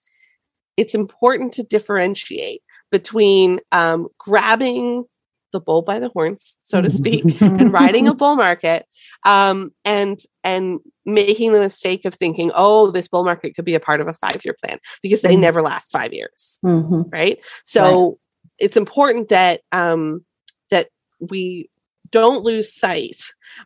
it's 0.76 0.94
important 0.94 1.54
to 1.54 1.64
differentiate 1.64 2.62
between 2.96 3.60
um, 3.72 4.08
grabbing 4.16 5.04
the 5.52 5.60
bull 5.60 5.82
by 5.82 5.98
the 5.98 6.08
horns, 6.08 6.56
so 6.62 6.80
to 6.80 6.88
speak, 7.00 7.42
and 7.42 7.70
riding 7.70 8.08
a 8.08 8.14
bull 8.14 8.36
market, 8.36 8.86
um, 9.24 9.70
and 9.84 10.18
and 10.42 10.80
making 11.04 11.52
the 11.52 11.60
mistake 11.60 12.06
of 12.06 12.14
thinking, 12.14 12.50
oh, 12.54 12.90
this 12.90 13.06
bull 13.06 13.22
market 13.22 13.54
could 13.54 13.66
be 13.66 13.74
a 13.74 13.80
part 13.80 14.00
of 14.00 14.08
a 14.08 14.14
five 14.14 14.42
year 14.46 14.54
plan 14.64 14.78
because 15.02 15.20
they 15.20 15.32
mm-hmm. 15.32 15.42
never 15.42 15.60
last 15.60 15.92
five 15.92 16.14
years, 16.14 16.58
mm-hmm. 16.64 17.02
right? 17.10 17.38
So 17.64 18.06
right. 18.06 18.14
it's 18.58 18.78
important 18.78 19.28
that 19.28 19.60
um, 19.72 20.24
that 20.70 20.88
we 21.20 21.68
don't 22.10 22.44
lose 22.44 22.72
sight 22.72 23.20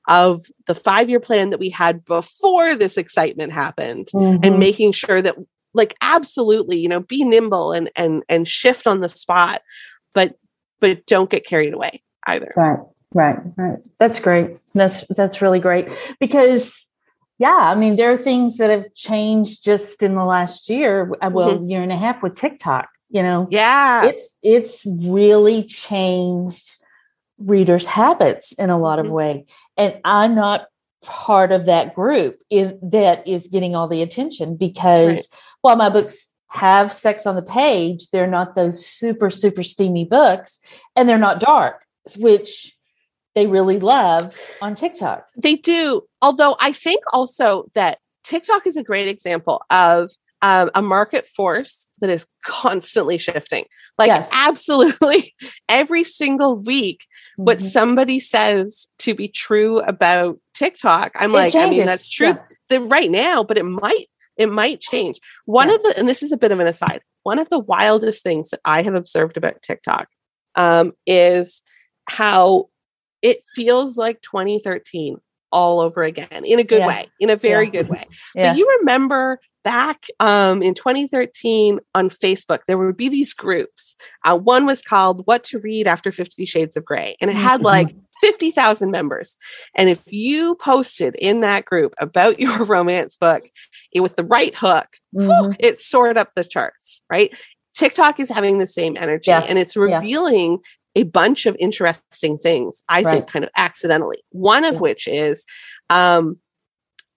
of 0.08 0.42
the 0.66 0.74
five 0.74 1.08
year 1.08 1.20
plan 1.20 1.50
that 1.50 1.60
we 1.60 1.70
had 1.70 2.04
before 2.04 2.74
this 2.74 2.98
excitement 2.98 3.52
happened 3.52 4.08
mm-hmm. 4.12 4.42
and 4.42 4.58
making 4.58 4.90
sure 4.90 5.22
that 5.22 5.36
like 5.74 5.94
absolutely 6.00 6.78
you 6.78 6.88
know 6.88 7.00
be 7.00 7.24
nimble 7.24 7.72
and 7.72 7.90
and 7.96 8.22
and 8.28 8.48
shift 8.48 8.86
on 8.86 9.00
the 9.00 9.08
spot 9.08 9.62
but 10.14 10.36
but 10.80 11.04
don't 11.06 11.30
get 11.30 11.46
carried 11.46 11.72
away 11.74 12.02
either 12.26 12.52
right 12.56 12.78
right 13.14 13.38
right 13.56 13.78
that's 13.98 14.20
great 14.20 14.56
that's 14.74 15.06
that's 15.08 15.42
really 15.42 15.60
great 15.60 15.88
because 16.18 16.88
yeah 17.38 17.56
i 17.56 17.74
mean 17.74 17.96
there 17.96 18.10
are 18.10 18.16
things 18.16 18.56
that 18.58 18.70
have 18.70 18.92
changed 18.94 19.64
just 19.64 20.02
in 20.02 20.14
the 20.14 20.24
last 20.24 20.68
year 20.70 21.12
uh, 21.22 21.30
well 21.32 21.50
mm-hmm. 21.50 21.66
year 21.66 21.82
and 21.82 21.92
a 21.92 21.96
half 21.96 22.22
with 22.22 22.36
tiktok 22.36 22.88
you 23.08 23.22
know 23.22 23.48
yeah 23.50 24.04
it's 24.04 24.30
it's 24.42 24.82
really 24.86 25.64
changed 25.64 26.76
readers 27.38 27.86
habits 27.86 28.52
in 28.52 28.70
a 28.70 28.78
lot 28.78 28.98
of 28.98 29.06
mm-hmm. 29.06 29.14
way 29.14 29.46
and 29.76 29.98
i'm 30.04 30.34
not 30.34 30.66
part 31.02 31.50
of 31.50 31.66
that 31.66 31.94
group 31.94 32.40
in, 32.50 32.78
that 32.82 33.26
is 33.26 33.48
getting 33.48 33.74
all 33.74 33.88
the 33.88 34.02
attention 34.02 34.56
because 34.56 35.16
right. 35.16 35.40
While 35.62 35.76
my 35.76 35.88
books 35.88 36.28
have 36.48 36.92
sex 36.92 37.26
on 37.26 37.36
the 37.36 37.42
page 37.42 38.08
they're 38.10 38.26
not 38.26 38.54
those 38.54 38.84
super 38.84 39.30
super 39.30 39.62
steamy 39.62 40.04
books 40.04 40.58
and 40.96 41.08
they're 41.08 41.18
not 41.18 41.40
dark 41.40 41.84
which 42.16 42.76
they 43.34 43.46
really 43.46 43.78
love 43.78 44.36
on 44.60 44.74
tiktok 44.74 45.26
they 45.36 45.54
do 45.54 46.02
although 46.22 46.56
i 46.60 46.72
think 46.72 47.02
also 47.12 47.64
that 47.74 47.98
tiktok 48.24 48.66
is 48.66 48.76
a 48.76 48.82
great 48.82 49.06
example 49.06 49.62
of 49.70 50.10
um, 50.42 50.70
a 50.74 50.82
market 50.82 51.26
force 51.26 51.88
that 52.00 52.10
is 52.10 52.26
constantly 52.44 53.18
shifting. 53.18 53.64
Like, 53.98 54.08
yes. 54.08 54.28
absolutely 54.32 55.34
every 55.68 56.04
single 56.04 56.56
week, 56.56 57.06
mm-hmm. 57.38 57.44
what 57.44 57.60
somebody 57.60 58.20
says 58.20 58.88
to 59.00 59.14
be 59.14 59.28
true 59.28 59.80
about 59.80 60.38
TikTok, 60.54 61.12
I'm 61.16 61.30
it 61.30 61.34
like, 61.34 61.52
changes. 61.52 61.78
I 61.78 61.80
mean, 61.80 61.86
that's 61.86 62.08
true 62.08 62.34
yeah. 62.70 62.78
right 62.80 63.10
now, 63.10 63.44
but 63.44 63.58
it 63.58 63.64
might. 63.64 64.06
It 64.40 64.50
might 64.50 64.80
change. 64.80 65.20
One 65.44 65.68
yeah. 65.68 65.74
of 65.74 65.82
the, 65.82 65.94
and 65.98 66.08
this 66.08 66.22
is 66.22 66.32
a 66.32 66.36
bit 66.36 66.52
of 66.52 66.60
an 66.60 66.66
aside, 66.66 67.02
one 67.22 67.38
of 67.38 67.48
the 67.48 67.58
wildest 67.58 68.22
things 68.22 68.50
that 68.50 68.60
I 68.64 68.82
have 68.82 68.94
observed 68.94 69.36
about 69.36 69.62
TikTok 69.62 70.08
um, 70.54 70.92
is 71.06 71.62
how 72.08 72.68
it 73.22 73.38
feels 73.54 73.98
like 73.98 74.22
2013 74.22 75.18
all 75.52 75.80
over 75.80 76.02
again 76.02 76.44
in 76.44 76.58
a 76.58 76.64
good 76.64 76.78
yeah. 76.78 76.86
way, 76.86 77.06
in 77.18 77.28
a 77.28 77.36
very 77.36 77.66
yeah. 77.66 77.70
good 77.70 77.88
way. 77.88 78.04
But 78.34 78.56
you 78.56 78.78
remember 78.80 79.40
back 79.64 80.06
um, 80.20 80.62
in 80.62 80.74
2013 80.74 81.80
on 81.94 82.08
Facebook, 82.08 82.60
there 82.66 82.78
would 82.78 82.96
be 82.96 83.08
these 83.08 83.34
groups. 83.34 83.96
Uh, 84.24 84.38
one 84.38 84.64
was 84.64 84.80
called 84.80 85.26
What 85.26 85.44
to 85.44 85.58
Read 85.58 85.86
After 85.86 86.12
50 86.12 86.44
Shades 86.44 86.76
of 86.76 86.84
Grey, 86.84 87.16
and 87.20 87.30
it 87.30 87.36
had 87.36 87.62
like 87.62 87.94
50,000 88.20 88.90
members. 88.90 89.36
And 89.74 89.88
if 89.88 90.12
you 90.12 90.54
posted 90.56 91.16
in 91.16 91.40
that 91.40 91.64
group 91.64 91.94
about 91.98 92.38
your 92.40 92.64
romance 92.64 93.16
book 93.16 93.44
it, 93.92 94.00
with 94.00 94.16
the 94.16 94.24
right 94.24 94.54
hook, 94.54 94.86
mm-hmm. 95.14 95.28
whew, 95.28 95.54
it 95.58 95.80
soared 95.80 96.16
up 96.16 96.32
the 96.34 96.44
charts, 96.44 97.02
right? 97.10 97.34
TikTok 97.74 98.20
is 98.20 98.28
having 98.28 98.58
the 98.58 98.66
same 98.66 98.96
energy 98.96 99.30
yeah. 99.30 99.44
and 99.48 99.58
it's 99.58 99.76
revealing 99.76 100.58
yeah. 100.94 101.02
a 101.02 101.04
bunch 101.04 101.46
of 101.46 101.56
interesting 101.58 102.36
things, 102.36 102.82
I 102.88 103.02
right. 103.02 103.12
think, 103.12 103.28
kind 103.28 103.44
of 103.44 103.50
accidentally. 103.56 104.22
One 104.30 104.64
of 104.64 104.74
yeah. 104.74 104.80
which 104.80 105.06
is 105.06 105.46
um, 105.88 106.38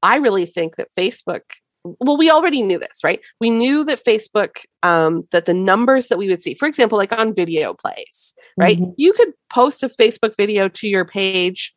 I 0.04 0.18
really 0.18 0.46
think 0.46 0.76
that 0.76 0.90
Facebook 0.98 1.42
well 1.84 2.18
we 2.18 2.30
already 2.30 2.62
knew 2.62 2.80
this 2.80 3.04
right 3.04 3.24
we 3.40 3.50
knew 3.50 3.84
that 3.84 4.04
facebook 4.04 4.60
um, 4.84 5.28
that 5.32 5.46
the 5.46 5.54
numbers 5.54 6.08
that 6.08 6.18
we 6.18 6.28
would 6.28 6.42
see 6.42 6.54
for 6.54 6.68
example 6.68 6.98
like 6.98 7.18
on 7.18 7.34
video 7.34 7.74
plays 7.74 8.36
right 8.58 8.78
mm-hmm. 8.78 8.92
you 8.98 9.14
could 9.14 9.34
post 9.52 9.84
a 9.84 9.90
facebook 9.90 10.36
video 10.38 10.68
to 10.68 10.88
your 10.88 11.06
page 11.06 11.76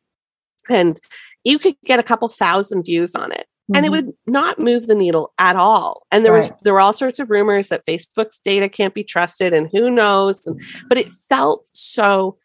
and 0.68 1.00
you 1.44 1.58
could 1.58 1.76
get 1.84 2.00
a 2.00 2.04
couple 2.04 2.28
thousand 2.28 2.84
views 2.84 3.14
on 3.14 3.32
it 3.32 3.46
mm-hmm. 3.70 3.76
and 3.76 3.86
it 3.86 3.92
mm-hmm. 3.92 4.06
would 4.06 4.14
not 4.26 4.58
move 4.58 4.86
the 4.86 4.94
needle 4.94 5.32
at 5.38 5.56
all 5.56 6.06
and 6.10 6.24
there 6.24 6.32
right. 6.32 6.50
was 6.50 6.60
there 6.62 6.72
were 6.72 6.80
all 6.80 6.92
sorts 6.92 7.18
of 7.18 7.30
rumors 7.30 7.68
that 7.68 7.86
facebook's 7.86 8.38
data 8.38 8.68
can't 8.68 8.94
be 8.94 9.04
trusted 9.04 9.52
and 9.52 9.68
who 9.72 9.90
knows 9.90 10.46
and, 10.46 10.60
but 10.88 10.98
it 10.98 11.12
felt 11.28 11.68
so 11.72 12.36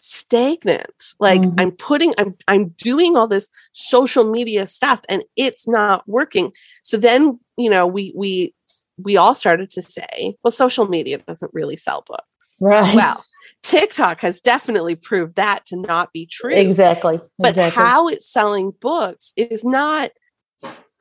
stagnant. 0.00 1.14
Like 1.20 1.40
mm-hmm. 1.40 1.60
i'm 1.60 1.70
putting 1.72 2.14
i'm 2.18 2.34
i'm 2.48 2.68
doing 2.70 3.16
all 3.16 3.28
this 3.28 3.48
social 3.72 4.24
media 4.24 4.66
stuff 4.66 5.02
and 5.08 5.22
it's 5.36 5.68
not 5.68 6.08
working. 6.08 6.52
So 6.82 6.96
then 6.96 7.38
you 7.56 7.70
know 7.70 7.86
we 7.86 8.12
we 8.16 8.54
we 8.98 9.16
all 9.16 9.34
started 9.34 9.70
to 9.70 9.82
say 9.82 10.34
well 10.42 10.50
social 10.50 10.88
media 10.88 11.18
doesn't 11.18 11.54
really 11.54 11.76
sell 11.76 12.02
books. 12.06 12.56
Right. 12.60 12.94
Well 12.94 13.24
tiktok 13.62 14.22
has 14.22 14.40
definitely 14.40 14.94
proved 14.94 15.36
that 15.36 15.64
to 15.66 15.76
not 15.76 16.12
be 16.12 16.26
true. 16.26 16.54
Exactly. 16.54 17.20
But 17.38 17.50
exactly. 17.50 17.82
how 17.82 18.08
it's 18.08 18.26
selling 18.26 18.72
books 18.80 19.32
is 19.36 19.64
not 19.64 20.10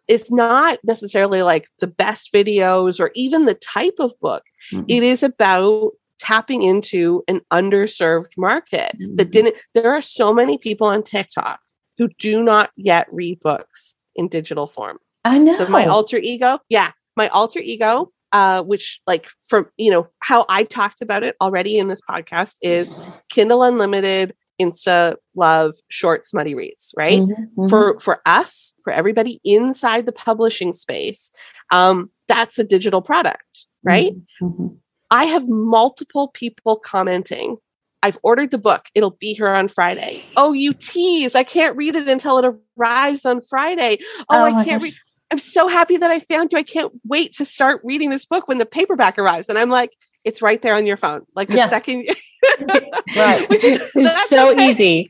it's 0.10 0.32
not 0.32 0.80
necessarily 0.84 1.44
like 1.44 1.68
the 1.80 1.88
best 1.88 2.34
videos 2.34 3.00
or 3.00 3.12
even 3.14 3.46
the 3.46 3.54
type 3.54 3.96
of 4.00 4.12
book. 4.20 4.44
Mm-hmm. 4.74 4.86
it 4.88 5.04
is 5.04 5.24
about 5.24 5.92
tapping 6.20 6.62
into 6.62 7.24
an 7.28 7.42
underserved 7.52 8.38
market 8.38 8.92
mm-hmm. 9.00 9.16
that 9.16 9.32
didn't 9.32 9.56
there 9.74 9.92
are 9.92 10.02
so 10.02 10.34
many 10.34 10.58
people 10.58 10.88
on 10.88 11.04
TikTok 11.04 11.60
who 11.98 12.10
do 12.20 12.44
not 12.44 12.72
yet 12.76 13.08
read 13.12 13.40
books 13.42 13.96
in 14.16 14.28
digital 14.28 14.68
form. 14.68 14.98
I 15.26 15.38
know. 15.38 15.56
So 15.56 15.68
my 15.68 15.86
alter 15.86 16.18
ego, 16.18 16.60
yeah, 16.70 16.92
my 17.16 17.28
alter 17.30 17.60
ego 17.60 18.12
uh, 18.32 18.62
which 18.64 19.02
like 19.08 19.28
from 19.46 19.68
you 19.78 19.92
know 19.92 20.08
how 20.20 20.46
I 20.50 20.64
talked 20.64 21.02
about 21.02 21.24
it 21.24 21.36
already 21.42 21.78
in 21.78 21.88
this 21.88 22.02
podcast 22.08 22.56
is 22.62 23.24
Kindle 23.30 23.64
Unlimited, 23.64 24.36
Insta 24.62 25.16
Love, 25.36 25.74
short 25.90 26.26
smutty 26.26 26.54
reads, 26.54 26.94
right? 26.96 27.20
Mm-hmm, 27.20 27.32
mm-hmm. 27.32 27.70
For 27.70 28.00
for 28.00 28.22
us, 28.26 28.74
for 28.84 28.94
everybody 28.94 29.40
inside 29.44 30.06
the 30.06 30.12
publishing 30.12 30.74
space, 30.74 31.32
um, 31.72 32.12
that's 32.28 32.60
a 32.60 32.64
digital 32.64 33.02
product, 33.02 33.68
right? 33.84 34.14
Mm-hmm. 34.42 34.68
I 35.12 35.26
have 35.26 35.48
multiple 35.48 36.30
people 36.30 36.78
commenting. 36.78 37.58
I've 38.02 38.18
ordered 38.24 38.52
the 38.52 38.58
book. 38.58 38.86
It'll 38.96 39.12
be 39.12 39.34
here 39.34 39.50
on 39.50 39.68
Friday. 39.68 40.22
Oh, 40.38 40.54
you 40.54 40.74
tease. 40.74 41.36
I 41.36 41.44
can't 41.44 41.76
read 41.76 41.96
it 41.96 42.08
until 42.08 42.38
it 42.40 42.56
arrives 42.78 43.26
on 43.26 43.42
Friday. 43.42 43.98
Oh, 44.22 44.26
oh 44.30 44.44
I 44.44 44.64
can't 44.64 44.82
read. 44.82 44.94
I'm 45.32 45.40
so 45.40 45.68
happy 45.68 45.98
that 45.98 46.10
I 46.10 46.20
found 46.20 46.52
you. 46.52 46.58
I 46.58 46.64
can't 46.64 46.92
wait 47.06 47.34
to 47.34 47.46
start 47.46 47.82
reading 47.84 48.10
this 48.10 48.26
book 48.26 48.48
when 48.48 48.58
the 48.58 48.66
paperback 48.66 49.18
arrives. 49.20 49.50
And 49.50 49.58
I'm 49.58 49.70
like, 49.70 49.92
it's 50.26 50.42
right 50.42 50.62
there 50.62 50.76
on 50.76 50.86
your 50.86 50.98
phone. 50.98 51.26
Like 51.36 51.50
the 51.50 51.58
yeah. 51.58 51.68
second 51.68 52.08
right. 53.16 53.50
Which 53.50 53.64
is 53.64 53.92
it's 53.96 54.30
so 54.30 54.52
okay. 54.52 54.70
easy. 54.70 55.10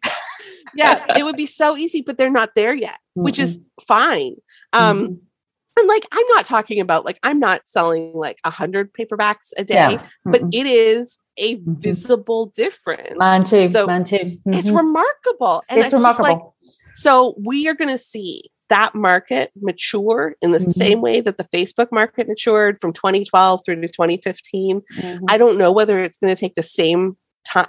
yeah, 0.75 1.17
it 1.17 1.23
would 1.23 1.37
be 1.37 1.45
so 1.45 1.77
easy, 1.77 2.01
but 2.01 2.17
they're 2.17 2.31
not 2.31 2.55
there 2.55 2.73
yet, 2.73 2.91
mm-hmm. 2.91 3.23
which 3.23 3.39
is 3.39 3.59
fine. 3.81 4.35
Um, 4.73 5.03
mm-hmm 5.03 5.13
and 5.79 5.87
like 5.87 6.05
i'm 6.11 6.27
not 6.29 6.45
talking 6.45 6.79
about 6.79 7.05
like 7.05 7.19
i'm 7.23 7.39
not 7.39 7.67
selling 7.67 8.11
like 8.13 8.39
a 8.43 8.49
hundred 8.49 8.93
paperbacks 8.93 9.51
a 9.57 9.63
day 9.63 9.75
yeah. 9.75 10.07
but 10.25 10.41
it 10.51 10.65
is 10.65 11.19
a 11.37 11.55
mm-hmm. 11.55 11.73
visible 11.75 12.47
difference 12.47 13.17
mine 13.17 13.43
too 13.43 13.67
so 13.69 13.87
mine 13.87 14.03
too 14.03 14.17
mm-hmm. 14.17 14.53
it's 14.53 14.69
remarkable 14.69 15.63
and 15.69 15.79
it's, 15.79 15.87
it's 15.87 15.93
remarkable 15.93 16.23
like, 16.23 16.71
so 16.93 17.35
we 17.43 17.67
are 17.67 17.73
going 17.73 17.89
to 17.89 17.97
see 17.97 18.43
that 18.67 18.93
market 18.93 19.51
mature 19.59 20.35
in 20.41 20.51
the 20.51 20.59
mm-hmm. 20.59 20.69
same 20.69 21.01
way 21.01 21.21
that 21.21 21.37
the 21.37 21.45
facebook 21.45 21.87
market 21.91 22.27
matured 22.27 22.77
from 22.79 22.93
2012 22.93 23.61
through 23.65 23.81
to 23.81 23.87
2015 23.87 24.81
mm-hmm. 24.81 25.25
i 25.27 25.37
don't 25.37 25.57
know 25.57 25.71
whether 25.71 26.01
it's 26.01 26.17
going 26.17 26.33
to 26.33 26.39
take 26.39 26.55
the 26.55 26.63
same 26.63 27.17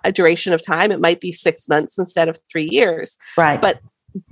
a 0.04 0.12
duration 0.12 0.52
of 0.52 0.60
time 0.60 0.90
it 0.90 1.00
might 1.00 1.20
be 1.20 1.32
six 1.32 1.68
months 1.68 1.98
instead 1.98 2.28
of 2.28 2.38
three 2.50 2.68
years 2.70 3.16
right 3.38 3.62
but 3.62 3.80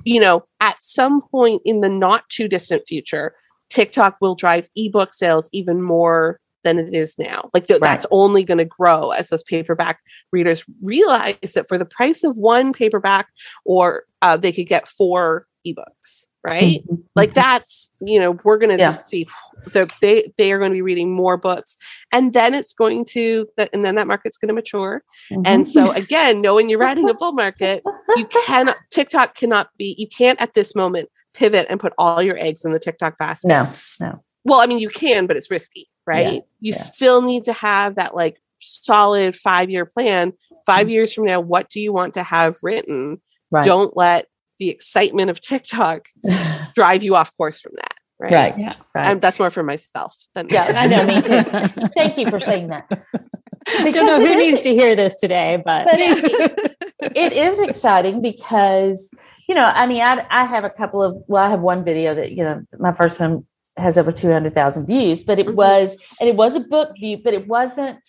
you 0.05 0.21
know 0.21 0.45
at 0.61 0.77
some 0.81 1.21
point 1.21 1.63
in 1.65 1.81
the 1.81 1.89
not 1.89 2.29
too 2.29 2.49
distant 2.49 2.83
future 2.87 3.35
TikTok 3.71 4.17
will 4.21 4.35
drive 4.35 4.69
ebook 4.77 5.15
sales 5.15 5.49
even 5.53 5.83
more 5.83 6.41
than 6.65 6.79
it 6.79 6.95
is 6.95 7.19
now. 7.19 7.51
Like 7.55 7.65
th- 7.65 7.81
right. 7.81 7.89
that's 7.89 8.07
only 8.11 8.45
going 8.45 8.59
to 8.59 8.65
grow 8.65 9.11
as 9.11 9.29
those 9.29 9.43
paperback 9.43 10.01
readers 10.33 10.65
realize 10.83 11.53
that 11.55 11.69
for 11.69 11.79
the 11.79 11.85
price 11.85 12.25
of 12.25 12.37
one 12.37 12.73
paperback, 12.73 13.29
or 13.65 14.05
uh, 14.23 14.37
they 14.37 14.53
could 14.53 14.69
get 14.69 14.89
four 14.89 15.47
ebooks. 15.67 16.27
Right, 16.45 16.83
mm-hmm. 16.85 17.03
like 17.17 17.35
that's 17.35 17.91
you 18.01 18.19
know 18.19 18.39
we're 18.45 18.59
going 18.59 18.71
to 18.71 18.79
yeah. 18.79 18.91
just 18.91 19.09
see 19.09 19.27
that 19.73 19.93
they 20.01 20.33
they 20.39 20.53
are 20.53 20.59
going 20.59 20.71
to 20.71 20.77
be 20.77 20.83
reading 20.83 21.13
more 21.13 21.37
books, 21.37 21.77
and 22.13 22.33
then 22.33 22.55
it's 22.55 22.73
going 22.73 23.05
to 23.07 23.49
and 23.59 23.85
then 23.85 23.97
that 23.97 24.07
market's 24.07 24.39
going 24.39 24.49
to 24.49 24.55
mature. 24.55 25.03
Mm-hmm. 25.33 25.43
And 25.45 25.69
so 25.69 25.91
again, 25.93 26.41
knowing 26.41 26.71
you're 26.71 26.79
riding 26.79 27.09
a 27.11 27.15
bull 27.15 27.33
market, 27.33 27.83
you 28.17 28.25
cannot 28.47 28.77
TikTok 28.91 29.35
cannot 29.35 29.71
be 29.77 29.97
you 29.99 30.07
can't 30.07 30.41
at 30.41 30.55
this 30.55 30.77
moment 30.77 31.11
pivot 31.39 31.67
and 31.71 31.79
put 31.79 31.93
all 31.97 32.23
your 32.23 32.37
eggs 32.39 32.65
in 32.65 32.73
the 32.73 32.79
TikTok 32.79 33.17
basket. 33.19 33.49
No, 33.49 33.71
no. 34.01 34.23
Well, 34.45 34.61
I 34.61 34.67
mean, 34.67 34.79
you 34.79 34.89
can, 34.89 35.27
but 35.27 35.37
it's 35.37 35.51
risky, 35.51 35.89
right? 36.07 36.27
Yeah, 36.35 36.41
you 36.61 36.73
yeah. 36.73 36.83
still 36.83 37.23
need 37.23 37.45
to 37.45 37.53
have 37.53 37.95
that 37.97 38.15
like 38.15 38.41
solid 38.61 39.37
five 39.37 39.71
year 39.71 39.87
plan 39.87 40.33
5 40.67 40.87
Mm. 40.87 40.91
years 40.91 41.15
from 41.15 41.25
now, 41.25 41.41
what 41.41 41.71
do 41.71 41.81
you 41.81 41.95
want 41.95 42.15
to 42.15 42.23
have 42.23 42.59
written? 42.63 43.23
Right. 43.51 43.65
Don't 43.65 43.97
let 43.97 44.27
the 44.59 44.69
excitement 44.69 45.31
of 45.31 45.41
TikTok 45.41 46.07
drive 46.75 47.03
you 47.03 47.17
off 47.17 47.35
course 47.39 47.61
from 47.61 47.73
that. 47.77 47.95
Right. 48.21 48.33
right. 48.33 48.59
Yeah. 48.59 48.75
Right. 48.95 49.07
And 49.07 49.21
that's 49.21 49.39
more 49.39 49.51
for 49.51 49.63
myself 49.63 50.17
than 50.35 50.49
yeah, 50.51 50.73
I 50.77 50.87
know. 50.89 51.07
Me 51.07 51.23
too. 51.23 51.89
Thank 51.97 52.19
you 52.19 52.29
for 52.29 52.41
saying 52.41 52.69
that. 52.69 52.87
I 53.79 53.91
don't 53.93 54.07
know 54.07 54.19
Because 54.19 54.29
who 54.29 54.35
needs 54.39 54.61
to 54.63 54.71
hear 54.75 54.95
this 54.97 55.17
today, 55.17 55.61
but, 55.65 55.85
But 55.87 55.97
it- 55.99 56.77
it 57.17 57.33
is 57.33 57.59
exciting 57.61 58.21
because 58.21 59.11
you 59.49 59.55
know 59.55 59.65
i 59.75 59.87
mean 59.87 60.03
I, 60.03 60.27
I 60.31 60.45
have 60.45 60.65
a 60.65 60.69
couple 60.71 61.01
of 61.03 61.17
well 61.29 61.43
i 61.43 61.49
have 61.49 61.61
one 61.61 61.85
video 61.85 62.15
that 62.15 62.33
you 62.33 62.43
know 62.43 62.63
my 62.79 62.93
first 62.93 63.19
one 63.21 63.47
has 63.77 63.97
over 63.97 64.11
200000 64.11 64.85
views 64.87 65.23
but 65.25 65.39
it 65.39 65.47
Mhm. 65.47 65.55
was 65.55 65.97
and 66.21 66.29
it 66.29 66.35
was 66.35 66.57
a 66.57 66.61
book 66.61 66.91
view 66.99 67.17
but 67.23 67.33
it 67.35 67.47
wasn't 67.47 68.01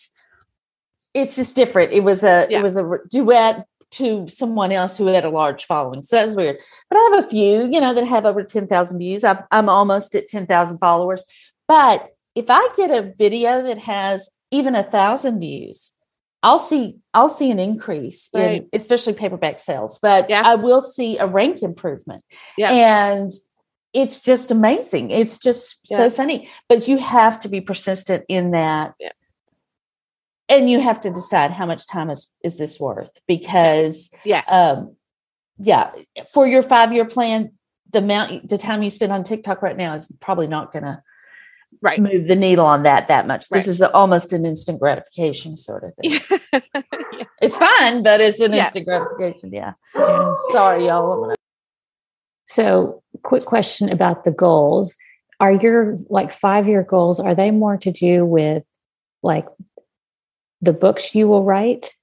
it's 1.14 1.36
just 1.36 1.56
different 1.56 1.94
it 1.94 2.04
was 2.04 2.24
a 2.24 2.48
Yeah. 2.50 2.60
it 2.60 2.64
was 2.64 2.76
a 2.78 2.84
duet 3.10 3.66
to 3.92 4.28
someone 4.28 4.72
else 4.72 4.98
who 4.98 5.06
had 5.06 5.24
a 5.24 5.30
large 5.30 5.66
following 5.66 6.02
so 6.02 6.16
that's 6.16 6.36
weird 6.36 6.58
but 6.90 6.98
i 6.98 7.10
have 7.14 7.26
a 7.26 7.28
few 7.30 7.70
you 7.72 7.80
know 7.80 7.94
that 7.94 8.06
have 8.06 8.26
over 8.26 8.44
10000 8.44 8.98
views 8.98 9.24
I'm, 9.24 9.40
I'm 9.52 9.70
almost 9.70 10.16
at 10.16 10.28
10000 10.28 10.80
followers 10.80 11.24
but 11.68 12.10
if 12.36 12.46
i 12.50 12.68
get 12.76 12.90
a 12.92 13.14
video 13.18 13.62
that 13.64 13.78
has 13.78 14.30
even 14.52 14.76
a 14.76 14.84
thousand 14.84 15.40
views 15.40 15.94
I'll 16.42 16.60
see 16.60 16.98
I'll 17.14 17.30
see 17.30 17.52
an 17.52 17.60
increase 17.60 18.30
Right. 18.34 18.62
in 18.62 18.70
especially 18.72 19.14
paperback 19.14 19.60
sales, 19.60 20.00
but 20.02 20.30
Yeah. 20.30 20.42
I 20.46 20.56
will 20.56 20.82
see 20.82 21.18
a 21.18 21.28
rank 21.28 21.62
improvement. 21.62 22.24
Yeah. 22.58 22.72
And 22.72 23.32
it's 23.92 24.22
just 24.22 24.52
amazing. 24.52 25.12
It's 25.12 25.38
just 25.38 25.80
Yeah. 25.90 25.98
so 25.98 26.10
funny. 26.10 26.48
But 26.70 26.88
you 26.88 26.98
have 26.98 27.42
to 27.42 27.50
be 27.50 27.60
persistent 27.60 28.24
in 28.30 28.52
that. 28.52 28.94
Yeah. 29.00 29.10
And 30.48 30.70
you 30.70 30.80
have 30.80 31.02
to 31.02 31.10
decide 31.12 31.52
how 31.52 31.66
much 31.66 31.88
time 31.88 32.10
is 32.10 32.32
is 32.44 32.58
this 32.58 32.80
worth 32.80 33.12
because 33.28 34.10
yes. 34.24 34.50
um 34.52 34.96
yeah, 35.58 35.92
for 36.32 36.48
your 36.48 36.64
5-year 36.64 37.04
plan 37.06 37.52
the 37.92 38.00
amount 38.00 38.48
the 38.48 38.58
time 38.58 38.82
you 38.82 38.90
spend 38.90 39.12
on 39.12 39.24
TikTok 39.24 39.62
right 39.62 39.76
now 39.76 39.94
is 39.96 40.10
probably 40.22 40.48
not 40.48 40.72
going 40.72 40.84
to 40.84 41.04
right. 41.82 42.00
move 42.00 42.28
the 42.28 42.36
needle 42.36 42.66
on 42.66 42.84
that 42.84 43.08
that 43.08 43.28
much. 43.28 43.46
Right. 43.52 43.60
This 43.66 43.68
is 43.76 43.82
almost 43.82 44.34
an 44.34 44.46
instant 44.46 44.80
gratification 44.80 45.58
sort 45.58 45.84
of 45.84 45.94
thing. 45.96 46.20
Yeah. 47.20 47.26
It's 47.42 47.56
fun, 47.58 48.04
but 48.04 48.20
it's 48.22 48.40
an 48.42 48.54
Yeah. 48.54 48.66
instant 48.66 48.86
gratification. 48.86 49.52
Yeah. 49.54 49.74
Sorry, 50.52 50.88
y'all. 50.88 51.22
Gonna- 51.22 51.36
So, 52.48 53.02
quick 53.24 53.46
question 53.46 53.90
about 53.90 54.24
the 54.26 54.32
goals. 54.32 54.98
Are 55.40 55.54
your 55.54 55.98
like 56.10 56.32
five 56.32 56.68
year 56.68 56.84
goals, 56.84 57.20
are 57.20 57.34
they 57.36 57.52
more 57.52 57.78
to 57.78 57.92
do 57.92 58.26
with 58.26 58.64
like 59.24 59.46
the 60.62 60.74
books 60.74 61.16
you 61.16 61.30
will 61.30 61.44
write 61.46 61.96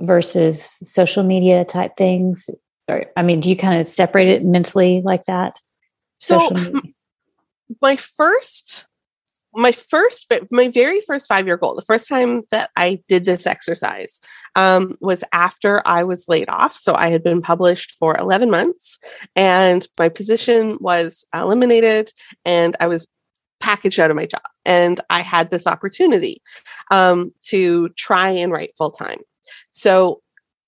versus 0.00 0.78
social 0.84 1.22
media 1.22 1.64
type 1.64 1.92
things? 1.96 2.50
Or, 2.88 3.04
I 3.16 3.22
mean, 3.22 3.40
do 3.40 3.50
you 3.50 3.56
kind 3.56 3.78
of 3.78 3.86
separate 3.86 4.26
it 4.28 4.44
mentally 4.44 5.02
like 5.04 5.24
that? 5.26 5.60
So, 6.16 6.50
media. 6.50 6.80
my 7.80 7.94
first 7.94 8.86
my 9.54 9.72
first 9.72 10.30
my 10.50 10.68
very 10.68 11.00
first 11.00 11.28
five 11.28 11.46
year 11.46 11.56
goal 11.56 11.74
the 11.74 11.82
first 11.82 12.08
time 12.08 12.42
that 12.50 12.70
i 12.76 13.00
did 13.08 13.24
this 13.24 13.46
exercise 13.46 14.20
um, 14.56 14.96
was 15.00 15.24
after 15.32 15.82
i 15.86 16.02
was 16.02 16.26
laid 16.28 16.48
off. 16.48 16.74
So 16.74 16.94
i 16.94 17.08
had 17.08 17.22
been 17.22 17.42
published 17.42 17.92
for 17.98 18.16
11 18.18 18.50
months 18.50 18.98
and 19.36 19.86
my 19.98 20.08
position 20.08 20.78
was 20.80 21.24
eliminated 21.34 22.12
and 22.44 22.76
i 22.80 22.86
was 22.86 23.08
packaged 23.60 23.98
out 23.98 24.10
of 24.10 24.16
my 24.16 24.26
job 24.26 24.42
and 24.64 25.00
i 25.10 25.20
had 25.20 25.50
this 25.50 25.66
opportunity 25.66 26.42
um, 26.90 27.32
to 27.42 27.88
try 27.90 28.28
and 28.28 28.52
write 28.52 28.76
full 28.76 28.90
time 28.90 29.18
so 29.70 30.22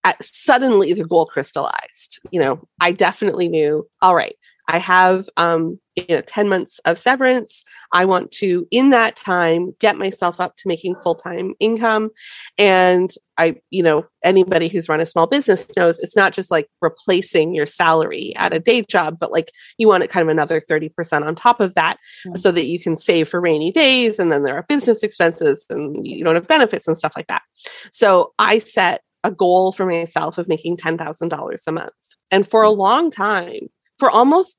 uh, 0.04 0.14
suddenly 0.22 0.94
the 0.94 1.04
goal 1.04 1.26
crystallized 1.26 2.20
you 2.30 2.40
know 2.40 2.66
i 2.80 2.90
definitely 2.90 3.48
knew 3.48 3.86
all 4.00 4.14
right 4.14 4.36
I 4.72 4.78
have 4.78 5.28
um, 5.36 5.80
you 5.96 6.04
know 6.08 6.20
10 6.20 6.48
months 6.48 6.78
of 6.84 6.96
severance. 6.96 7.64
I 7.92 8.04
want 8.04 8.30
to, 8.32 8.68
in 8.70 8.90
that 8.90 9.16
time, 9.16 9.74
get 9.80 9.96
myself 9.98 10.40
up 10.40 10.56
to 10.58 10.68
making 10.68 10.94
full-time 10.94 11.54
income. 11.58 12.10
And 12.56 13.10
I, 13.36 13.56
you 13.70 13.82
know, 13.82 14.06
anybody 14.22 14.68
who's 14.68 14.88
run 14.88 15.00
a 15.00 15.06
small 15.06 15.26
business 15.26 15.66
knows 15.76 15.98
it's 15.98 16.14
not 16.14 16.32
just 16.32 16.52
like 16.52 16.68
replacing 16.80 17.52
your 17.52 17.66
salary 17.66 18.32
at 18.36 18.54
a 18.54 18.60
day 18.60 18.82
job, 18.82 19.18
but 19.18 19.32
like 19.32 19.50
you 19.76 19.88
want 19.88 20.04
it 20.04 20.10
kind 20.10 20.22
of 20.22 20.28
another 20.28 20.60
30% 20.60 21.26
on 21.26 21.34
top 21.34 21.58
of 21.60 21.74
that 21.74 21.96
Mhm. 22.26 22.38
so 22.38 22.52
that 22.52 22.66
you 22.66 22.78
can 22.78 22.96
save 22.96 23.28
for 23.28 23.40
rainy 23.40 23.72
days 23.72 24.18
and 24.20 24.30
then 24.30 24.44
there 24.44 24.54
are 24.56 24.62
business 24.68 25.02
expenses 25.02 25.66
and 25.68 26.06
you 26.06 26.22
don't 26.22 26.36
have 26.36 26.46
benefits 26.46 26.86
and 26.86 26.96
stuff 26.96 27.14
like 27.16 27.26
that. 27.26 27.42
So 27.90 28.32
I 28.38 28.58
set 28.58 29.02
a 29.24 29.32
goal 29.32 29.72
for 29.72 29.84
myself 29.84 30.38
of 30.38 30.48
making 30.48 30.76
$10,000 30.76 31.66
a 31.66 31.72
month. 31.72 31.90
And 32.30 32.46
for 32.46 32.62
a 32.62 32.70
long 32.70 33.10
time, 33.10 33.68
for 33.98 34.10
almost 34.10 34.56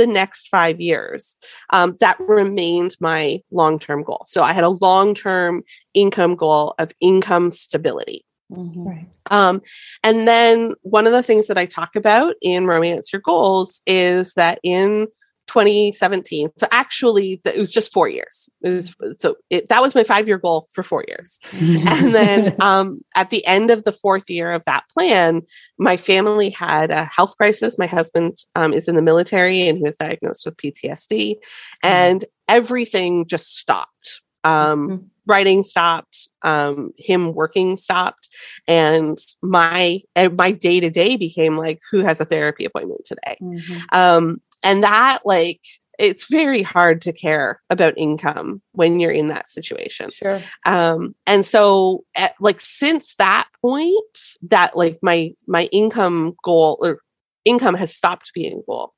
the 0.00 0.06
next 0.06 0.48
five 0.48 0.80
years, 0.80 1.36
um, 1.70 1.96
that 2.00 2.16
remained 2.20 2.96
my 3.00 3.42
long 3.50 3.78
term 3.78 4.02
goal. 4.02 4.24
So 4.26 4.42
I 4.42 4.52
had 4.52 4.64
a 4.64 4.70
long 4.70 5.14
term 5.14 5.62
income 5.94 6.36
goal 6.36 6.74
of 6.78 6.92
income 7.00 7.50
stability. 7.50 8.24
right. 8.50 9.06
Um, 9.30 9.62
and 10.02 10.26
then 10.26 10.74
one 10.82 11.06
of 11.06 11.12
the 11.12 11.22
things 11.22 11.46
that 11.46 11.58
I 11.58 11.66
talk 11.66 11.94
about 11.96 12.34
in 12.40 12.66
Romance 12.66 13.12
Your 13.12 13.22
Goals 13.22 13.80
is 13.86 14.34
that 14.34 14.58
in 14.62 15.06
2017, 15.50 16.50
so 16.56 16.66
actually 16.70 17.40
it 17.44 17.58
was 17.58 17.72
just 17.72 17.92
four 17.92 18.08
years. 18.08 18.48
It 18.62 18.70
was 18.70 18.94
so 19.18 19.36
it, 19.50 19.68
that 19.68 19.82
was 19.82 19.94
my 19.94 20.04
five 20.04 20.28
year 20.28 20.38
goal 20.38 20.68
for 20.72 20.84
four 20.84 21.04
years. 21.08 21.40
and 21.86 22.14
then 22.14 22.54
um, 22.60 23.00
at 23.16 23.30
the 23.30 23.44
end 23.46 23.70
of 23.70 23.82
the 23.82 23.92
fourth 23.92 24.30
year 24.30 24.52
of 24.52 24.64
that 24.66 24.84
plan, 24.96 25.42
my 25.78 25.96
family 25.96 26.50
had 26.50 26.90
a 26.92 27.04
health 27.04 27.36
crisis. 27.36 27.78
My 27.78 27.86
husband 27.86 28.38
um, 28.54 28.72
is 28.72 28.86
in 28.86 28.94
the 28.94 29.02
military 29.02 29.66
and 29.66 29.76
he 29.78 29.82
was 29.82 29.96
diagnosed 29.96 30.44
with 30.44 30.56
PTSD, 30.56 31.34
and 31.82 32.24
everything 32.48 33.26
just 33.26 33.56
stopped. 33.58 34.20
Um, 34.44 34.88
Mhm. 34.88 35.04
Writing 35.26 35.62
stopped, 35.62 36.28
um, 36.42 36.92
him 36.96 37.34
working 37.34 37.76
stopped, 37.76 38.28
and 38.66 39.18
my 39.42 40.00
my 40.32 40.50
day 40.50 40.80
to 40.80 40.90
day 40.90 41.16
became 41.16 41.56
like, 41.56 41.80
who 41.90 42.00
has 42.00 42.20
a 42.20 42.24
therapy 42.24 42.64
appointment 42.64 43.02
today? 43.04 43.36
Mhm. 43.40 43.82
And 44.62 44.82
that 44.82 45.20
like 45.24 45.60
it's 45.98 46.30
very 46.30 46.62
hard 46.62 47.02
to 47.02 47.12
care 47.12 47.60
about 47.68 47.92
income 47.98 48.62
when 48.72 48.98
you're 49.00 49.10
in 49.10 49.28
that 49.28 49.50
situation 49.50 50.10
Sure. 50.10 50.40
um 50.64 51.14
and 51.26 51.44
so 51.44 52.04
at, 52.14 52.34
like 52.40 52.60
since 52.60 53.16
that 53.16 53.48
point 53.60 54.18
that 54.42 54.76
like 54.76 54.98
my 55.02 55.32
my 55.46 55.64
income 55.72 56.34
goal 56.42 56.78
or 56.82 57.00
income 57.44 57.74
has 57.74 57.94
stopped 57.94 58.32
being 58.34 58.62
goal 58.66 58.92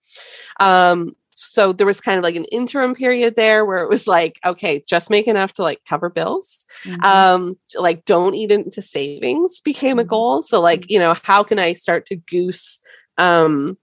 um 0.61 1.13
so 1.31 1.73
there 1.73 1.87
was 1.87 2.01
kind 2.01 2.19
of 2.19 2.23
like 2.25 2.37
an 2.37 2.45
interim 2.53 2.95
period 2.95 3.35
there 3.35 3.65
where 3.65 3.79
it 3.83 3.89
was 3.89 4.07
like 4.07 4.39
okay 4.45 4.85
just 4.89 5.11
make 5.11 5.27
enough 5.27 5.53
to 5.55 5.63
like 5.63 5.81
cover 5.89 6.09
bills 6.09 6.65
Mhm. 6.85 7.05
um 7.05 7.55
like 7.75 8.05
don't 8.05 8.35
eat 8.35 8.51
into 8.53 8.81
savings 8.83 9.61
became 9.61 9.99
a 9.99 10.05
Mhm. 10.05 10.09
goal 10.09 10.43
so 10.43 10.61
like 10.61 10.89
you 10.89 10.99
know 11.01 11.17
how 11.25 11.43
can 11.43 11.59
i 11.59 11.73
start 11.73 12.07
to 12.07 12.17
goose 12.17 12.81
um 13.19 13.77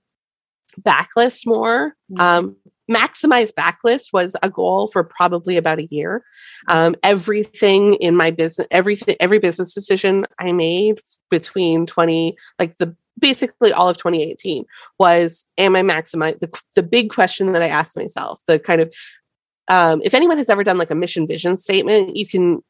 backlist 0.82 1.46
more 1.46 1.96
Mhm. 2.12 2.20
um 2.22 2.56
maximize 2.90 3.52
backlist 3.54 4.12
was 4.14 4.36
a 4.42 4.50
goal 4.50 4.88
for 4.88 5.04
probably 5.04 5.58
about 5.58 5.78
a 5.80 5.88
year 5.92 6.24
um 6.70 6.96
everything 7.04 7.94
in 7.96 8.16
my 8.16 8.32
business 8.32 8.68
everything 8.72 9.16
every 9.20 9.38
business 9.38 9.74
decision 9.76 10.26
i 10.40 10.52
made 10.52 11.00
between 11.30 11.86
20 11.86 12.36
like 12.58 12.78
the 12.78 12.96
basically 13.20 13.72
all 13.72 13.90
of 13.90 13.98
2018 13.98 14.66
was 14.98 15.46
am 15.58 15.76
i 15.76 15.82
maximize 15.82 16.40
the, 16.40 16.50
the 16.76 16.82
big 16.84 17.12
question 17.12 17.52
that 17.52 17.62
i 17.62 17.68
asked 17.68 17.96
myself 17.96 18.42
the 18.48 18.58
kind 18.58 18.82
of 18.82 18.94
um, 19.68 20.02
if 20.04 20.16
anyone 20.16 20.40
has 20.40 20.50
ever 20.50 20.64
done 20.64 20.80
like 20.80 20.90
a 20.90 20.96
mission 20.96 21.28
vision 21.28 21.56
statement 21.58 22.16
you 22.16 22.26
can 22.26 22.64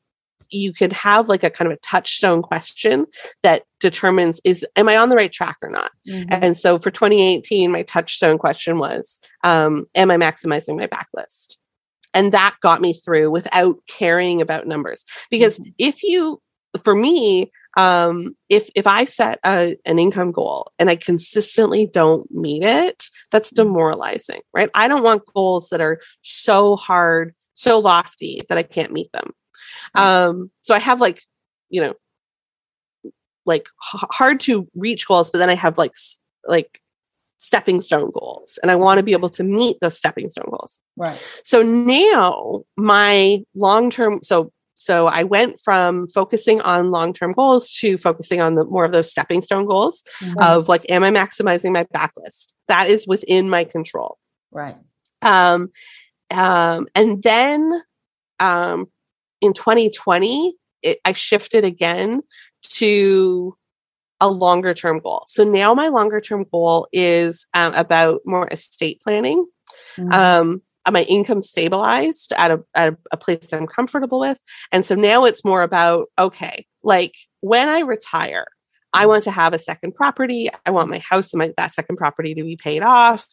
you 0.49 0.73
could 0.73 0.93
have 0.93 1.29
like 1.29 1.43
a 1.43 1.49
kind 1.49 1.71
of 1.71 1.77
a 1.77 1.81
touchstone 1.81 2.41
question 2.41 3.05
that 3.43 3.63
determines 3.79 4.41
is 4.43 4.65
am 4.75 4.89
i 4.89 4.97
on 4.97 5.09
the 5.09 5.15
right 5.15 5.31
track 5.33 5.57
or 5.61 5.69
not? 5.69 5.91
Mhm. 6.07 6.27
and 6.29 6.57
so 6.57 6.79
for 6.79 6.91
2018 6.91 7.71
my 7.71 7.83
touchstone 7.83 8.37
question 8.37 8.77
was 8.79 9.19
um, 9.43 9.85
am 9.95 10.11
i 10.11 10.17
maximizing 10.17 10.77
my 10.77 10.87
backlist? 10.87 11.57
And 12.13 12.31
that 12.31 12.55
got 12.61 12.81
me 12.81 12.93
through 12.93 13.29
without 13.29 13.77
caring 13.87 14.41
about 14.41 14.65
numbers. 14.65 15.05
Because 15.29 15.59
Mhm. 15.59 15.73
if 15.77 16.01
you 16.03 16.41
for 16.83 16.95
me 16.95 17.51
um, 17.77 18.35
if 18.49 18.69
if 18.75 18.85
i 18.87 19.03
set 19.05 19.39
a, 19.45 19.75
an 19.85 19.97
income 19.99 20.31
goal 20.31 20.71
and 20.79 20.89
i 20.89 20.95
consistently 20.95 21.87
don't 21.87 22.29
meet 22.31 22.63
it 22.63 23.05
that's 23.31 23.49
demoralizing 23.51 24.41
right? 24.53 24.69
I 24.75 24.87
don't 24.87 25.03
want 25.03 25.25
goals 25.33 25.69
that 25.69 25.81
are 25.81 25.99
so 26.21 26.75
hard 26.75 27.33
so 27.53 27.79
lofty 27.79 28.41
that 28.49 28.57
i 28.57 28.63
can't 28.63 28.91
meet 28.93 29.11
them 29.13 29.31
um 29.95 30.49
so 30.62 30.74
i 30.76 30.80
have 30.80 30.99
like 31.01 31.24
you 31.70 31.82
know 31.82 31.93
like 33.45 33.66
h- 33.93 34.05
hard 34.12 34.39
to 34.41 34.68
reach 34.76 35.07
goals 35.07 35.32
but 35.32 35.39
then 35.39 35.49
i 35.49 35.55
have 35.55 35.78
like 35.78 35.91
s- 35.91 36.20
like 36.47 36.80
stepping 37.38 37.80
stone 37.82 38.12
goals 38.12 38.60
and 38.62 38.70
i 38.72 38.76
want 38.76 38.97
to 38.97 39.03
be 39.03 39.14
able 39.14 39.30
to 39.30 39.43
meet 39.43 39.78
those 39.82 39.97
stepping 39.97 40.30
stone 40.30 40.49
goals 40.49 40.80
Right. 40.97 41.20
so 41.45 41.62
now 41.62 42.62
my 42.78 43.43
long 43.55 43.89
term 43.91 44.20
so 44.24 44.51
so 44.82 45.07
I 45.07 45.24
went 45.24 45.60
from 45.60 46.07
focusing 46.07 46.62
on 46.62 46.89
long 46.89 47.12
term 47.12 47.34
goals 47.34 47.70
to 47.80 47.97
focusing 47.97 48.39
on 48.39 48.55
the 48.55 48.64
more 48.64 48.86
of 48.86 48.93
those 48.93 49.10
stepping 49.12 49.41
stone 49.41 49.66
goals 49.66 50.05
Mhm. 50.22 50.41
of 50.41 50.70
like, 50.70 50.89
am 50.89 51.03
I 51.03 51.10
maximizing 51.12 51.74
my 51.74 51.84
backlist? 51.93 52.53
That 52.70 52.88
is 52.88 53.05
within 53.05 53.49
my 53.49 53.66
control. 53.66 54.18
right. 54.51 54.78
Um, 55.22 55.68
um, 56.32 56.88
and 56.95 57.22
then 57.22 57.82
um, 58.39 58.86
in 59.41 59.53
2020, 59.53 60.55
it, 60.81 60.99
I 61.05 61.13
shifted 61.13 61.65
again 61.65 62.21
to 62.63 63.55
a 64.21 64.29
longer 64.29 64.73
term 64.73 64.99
goal. 64.99 65.23
So 65.27 65.43
now 65.43 65.73
my 65.73 65.87
longer 65.87 66.19
term 66.21 66.45
goal 66.51 66.87
is 66.91 67.47
um, 67.53 67.73
about 67.73 68.21
more 68.25 68.47
estate 68.51 69.01
planning. 69.01 69.45
Mhm. 69.97 70.13
Um, 70.13 70.61
uh, 70.85 70.91
my 70.91 71.03
income 71.03 71.41
stabilized 71.41 72.33
at 72.37 72.51
a, 72.51 72.63
at 72.73 72.93
a, 72.93 72.97
a 73.11 73.17
place 73.17 73.51
I'm 73.53 73.67
comfortable 73.67 74.19
with. 74.19 74.41
And 74.71 74.85
so 74.85 74.95
now 74.95 75.25
it's 75.25 75.43
more 75.43 75.61
about, 75.61 76.07
okay, 76.17 76.65
like 76.83 77.15
when 77.41 77.67
I 77.67 77.79
retire, 77.79 78.45
I 78.93 79.05
want 79.05 79.23
to 79.25 79.31
have 79.31 79.53
a 79.53 79.59
second 79.59 79.93
property. 79.95 80.49
I 80.65 80.71
want 80.71 80.89
my 80.89 80.99
house 80.99 81.33
and 81.33 81.39
my 81.39 81.53
that 81.57 81.73
second 81.73 81.97
property 81.97 82.33
to 82.33 82.43
be 82.43 82.55
paid 82.55 82.81
off. 82.81 83.25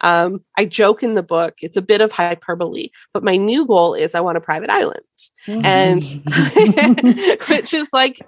Um, 0.00 0.44
I 0.58 0.64
joke 0.64 1.02
in 1.02 1.14
the 1.14 1.22
book; 1.22 1.54
it's 1.60 1.76
a 1.76 1.82
bit 1.82 2.00
of 2.00 2.12
hyperbole, 2.12 2.88
but 3.12 3.24
my 3.24 3.36
new 3.36 3.66
goal 3.66 3.94
is 3.94 4.14
I 4.14 4.20
want 4.20 4.38
a 4.38 4.40
private 4.40 4.70
island, 4.70 5.04
and 5.46 6.02
which 7.48 7.74
is 7.74 7.92
like, 7.92 8.20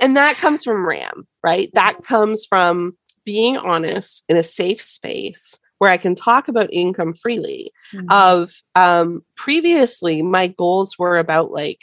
and 0.00 0.16
that 0.16 0.36
comes 0.36 0.64
from 0.64 0.86
Ram, 0.86 1.26
right? 1.44 1.68
That 1.74 2.04
comes 2.04 2.44
from 2.44 2.96
being 3.24 3.56
honest 3.56 4.24
in 4.28 4.36
a 4.36 4.42
safe 4.42 4.80
space 4.80 5.58
where 5.78 5.90
I 5.90 5.96
can 5.96 6.14
talk 6.14 6.48
about 6.48 6.72
income 6.72 7.14
freely. 7.14 7.72
Mhm. 7.94 8.06
Of 8.10 8.52
um, 8.74 9.22
previously, 9.34 10.22
my 10.22 10.48
goals 10.48 10.98
were 10.98 11.18
about 11.18 11.50
like 11.50 11.80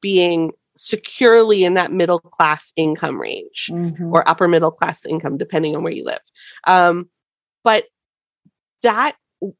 being 0.00 0.52
securely 0.76 1.64
in 1.64 1.74
that 1.74 1.92
middle 1.92 2.20
class 2.20 2.72
income 2.76 3.20
range 3.20 3.70
Mhm. 3.72 4.12
or 4.12 4.28
upper 4.28 4.46
middle 4.46 4.70
class 4.70 5.04
income, 5.06 5.36
depending 5.36 5.74
on 5.74 5.82
where 5.82 5.92
you 5.92 6.04
live. 6.04 6.20
Um, 6.66 7.08
but 7.64 7.86
that, 8.82 9.16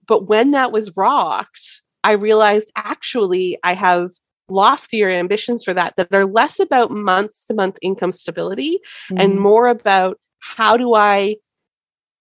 but 0.06 0.26
when 0.28 0.52
that 0.52 0.72
was 0.72 0.94
rocked, 0.96 1.82
I 2.04 2.12
realized 2.12 2.70
actually 2.76 3.58
I 3.64 3.72
have 3.74 4.10
loftier 4.48 5.10
ambitions 5.10 5.64
for 5.64 5.74
that 5.74 5.96
that 5.96 6.14
are 6.14 6.24
less 6.26 6.60
about 6.60 6.90
month 6.90 7.32
to 7.46 7.54
month 7.54 7.78
income 7.82 8.12
stability 8.12 8.78
and 9.16 9.34
Mhm. 9.34 9.38
more 9.38 9.66
about 9.66 10.18
how 10.38 10.76
do 10.76 10.94
I 10.94 11.36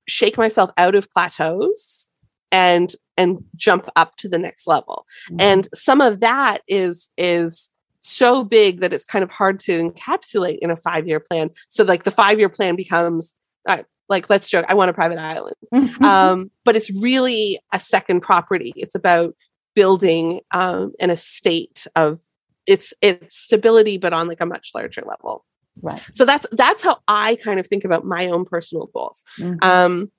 shake 0.07 0.37
myself 0.37 0.71
out 0.77 0.95
of 0.95 1.09
plateaus 1.11 2.09
and 2.51 2.95
and 3.17 3.43
jump 3.55 3.87
up 3.95 4.15
to 4.17 4.27
the 4.27 4.37
next 4.39 4.67
level 4.67 5.05
Mhm. 5.31 5.41
and 5.41 5.67
some 5.73 6.01
of 6.01 6.19
that 6.21 6.61
is 6.67 7.11
is 7.17 7.69
so 8.05 8.43
big 8.43 8.81
that 8.81 8.93
it's 8.93 9.03
kind 9.05 9.23
of 9.23 9.31
hard 9.31 9.59
to 9.59 9.71
encapsulate 9.89 10.59
in 10.61 10.69
a 10.69 10.77
five 10.77 11.07
year 11.07 11.19
plan. 11.19 11.49
So 11.69 11.83
like 11.83 12.03
the 12.03 12.11
five 12.11 12.37
year 12.39 12.49
plan 12.49 12.75
becomes 12.75 13.35
uh, 13.67 13.83
like 14.07 14.29
let's 14.29 14.47
joke 14.47 14.63
i 14.69 14.75
want 14.75 14.91
a 14.91 14.93
private 14.93 15.17
island. 15.17 15.55
Um, 16.03 16.51
but 16.63 16.75
it's 16.75 16.91
really 16.91 17.59
a 17.73 17.79
second 17.79 18.21
property. 18.21 18.73
It's 18.75 18.93
about 18.95 19.35
building 19.75 20.41
um, 20.51 20.93
an 20.99 21.09
estate 21.09 21.87
of 21.95 22.21
it's 22.67 22.93
it's 23.01 23.35
stability 23.37 23.97
but 23.97 24.13
on 24.13 24.27
like 24.27 24.41
a 24.41 24.45
much 24.45 24.71
larger 24.75 25.01
level. 25.01 25.43
Right. 25.81 26.01
so 26.13 26.23
that's 26.23 26.45
that's 26.53 26.81
how 26.83 26.99
i 27.09 27.35
kind 27.43 27.59
of 27.59 27.67
think 27.67 27.83
about 27.83 28.05
my 28.05 28.27
own 28.27 28.45
personal 28.45 28.85
goals. 28.93 29.25
Mhm. 29.39 29.57
um, 29.61 30.11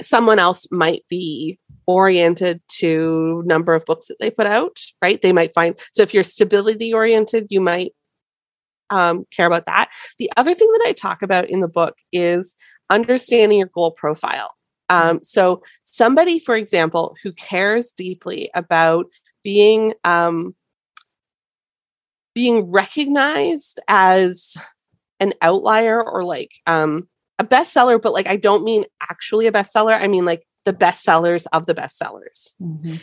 someone 0.00 0.38
else 0.38 0.66
might 0.72 1.04
be 1.08 1.58
oriented 1.90 2.60
to 2.68 3.42
number 3.46 3.74
of 3.74 3.84
books 3.84 4.06
that 4.08 4.16
they 4.20 4.30
put 4.30 4.46
out 4.46 4.78
right 5.02 5.22
they 5.22 5.32
might 5.32 5.54
find 5.54 5.78
so 5.92 6.02
if 6.02 6.14
you're 6.14 6.24
stability 6.24 6.92
oriented 6.92 7.46
you 7.50 7.60
might 7.60 7.92
um, 8.90 9.24
care 9.30 9.46
about 9.46 9.66
that 9.66 9.90
the 10.18 10.30
other 10.36 10.54
thing 10.54 10.68
that 10.72 10.84
i 10.86 10.92
talk 10.92 11.22
about 11.22 11.48
in 11.48 11.60
the 11.60 11.68
book 11.68 11.96
is 12.12 12.56
understanding 12.90 13.58
your 13.58 13.70
goal 13.74 13.90
profile 13.90 14.52
um, 14.88 15.20
so 15.22 15.62
somebody 15.82 16.38
for 16.38 16.56
example 16.56 17.14
who 17.22 17.32
cares 17.32 17.92
deeply 17.92 18.50
about 18.54 19.06
being 19.42 19.94
um, 20.04 20.54
being 22.34 22.70
recognized 22.70 23.80
as 23.88 24.56
an 25.20 25.32
outlier 25.42 26.02
or 26.02 26.24
like 26.24 26.52
um, 26.66 27.08
a 27.38 27.44
bestseller, 27.44 28.00
but 28.00 28.12
like 28.12 28.28
I 28.28 28.36
don't 28.36 28.64
mean 28.64 28.84
actually 29.10 29.46
a 29.46 29.52
bestseller. 29.52 29.94
I 29.94 30.08
mean 30.08 30.24
like 30.24 30.44
the 30.70 30.76
bestsellers 30.76 31.46
of 31.52 31.66
the 31.66 31.74
bestsellers. 31.74 32.54
Mhm. 32.60 33.00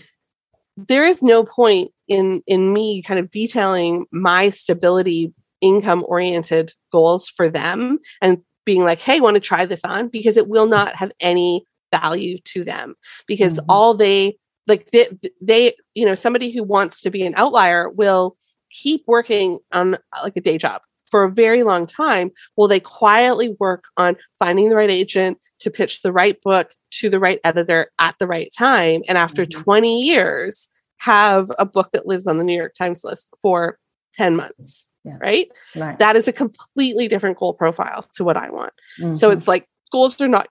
There 0.78 1.06
is 1.06 1.22
no 1.22 1.44
point 1.44 1.92
in 2.08 2.42
in 2.48 2.74
me 2.74 3.02
kind 3.02 3.20
of 3.20 3.30
detailing 3.30 4.06
my 4.12 4.50
stability 4.50 5.34
income 5.60 6.06
oriented 6.08 6.74
goals 6.92 7.28
for 7.28 7.50
them 7.50 8.00
and 8.22 8.38
being 8.66 8.84
like, 8.84 9.02
"Hey, 9.02 9.20
want 9.20 9.36
to 9.36 9.40
try 9.40 9.66
this 9.66 9.84
on?" 9.84 10.08
because 10.10 10.38
it 10.38 10.48
will 10.48 10.68
not 10.68 10.94
have 10.96 11.12
any 11.20 11.64
value 11.92 12.38
to 12.40 12.64
them 12.64 12.96
because 13.28 13.60
Mhm. 13.60 13.66
all 13.70 13.94
they 13.96 14.38
like 14.68 14.92
they, 14.92 15.08
they 15.42 15.74
you 15.96 16.06
know 16.06 16.16
somebody 16.16 16.52
who 16.52 16.64
wants 16.64 17.02
to 17.02 17.10
be 17.10 17.24
an 17.24 17.34
outlier 17.38 17.90
will 17.90 18.36
keep 18.70 19.04
working 19.08 19.60
on 19.72 19.98
like 20.24 20.36
a 20.36 20.42
day 20.42 20.58
job 20.58 20.82
for 21.10 21.24
a 21.24 21.32
very 21.32 21.64
long 21.64 21.86
time 21.86 22.32
while 22.56 22.68
they 22.68 22.80
quietly 22.80 23.56
work 23.60 23.84
on 23.98 24.16
finding 24.40 24.70
the 24.70 24.76
right 24.76 24.90
agent 24.92 25.38
to 25.60 25.70
pitch 25.72 26.02
the 26.02 26.12
right 26.12 26.42
book 26.42 26.72
to 26.92 27.10
the 27.10 27.20
right 27.20 27.40
editor 27.44 27.92
at 28.00 28.16
the 28.20 28.28
right 28.28 28.50
time 28.58 29.02
and 29.08 29.18
after 29.18 29.46
Mhm. 29.46 29.52
20 29.64 30.02
years 30.04 30.70
have 30.98 31.52
a 31.60 31.66
book 31.66 31.92
that 31.92 32.08
lives 32.08 32.28
on 32.28 32.38
the 32.38 32.44
new 32.44 32.56
york 32.58 32.74
times 32.74 33.04
list 33.04 33.30
for 33.42 33.78
10 34.14 34.36
months 34.36 34.88
Yeah. 35.04 35.18
right 35.22 35.48
Right. 35.76 35.98
that 36.00 36.16
is 36.16 36.28
a 36.28 36.34
completely 36.34 37.08
different 37.08 37.38
goal 37.38 37.54
profile 37.54 38.06
to 38.16 38.24
what 38.24 38.38
i 38.38 38.50
want 38.50 38.74
so 39.16 39.30
Mhm. 39.30 39.34
it's 39.34 39.48
like 39.48 39.68
goals 39.92 40.20
are 40.22 40.28
not 40.28 40.48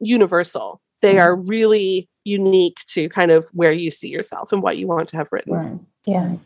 universal 0.00 0.80
they 1.02 1.14
Mhm. 1.14 1.22
are 1.22 1.36
really 1.36 2.08
unique 2.24 2.78
to 2.88 3.08
kind 3.10 3.30
of 3.30 3.46
where 3.52 3.72
you 3.72 3.90
see 3.90 4.08
yourself 4.08 4.52
and 4.52 4.62
what 4.62 4.76
you 4.76 4.86
want 4.86 5.08
to 5.10 5.16
have 5.16 5.28
written 5.30 5.52
right. 5.54 5.78
Yeah. 6.06 6.36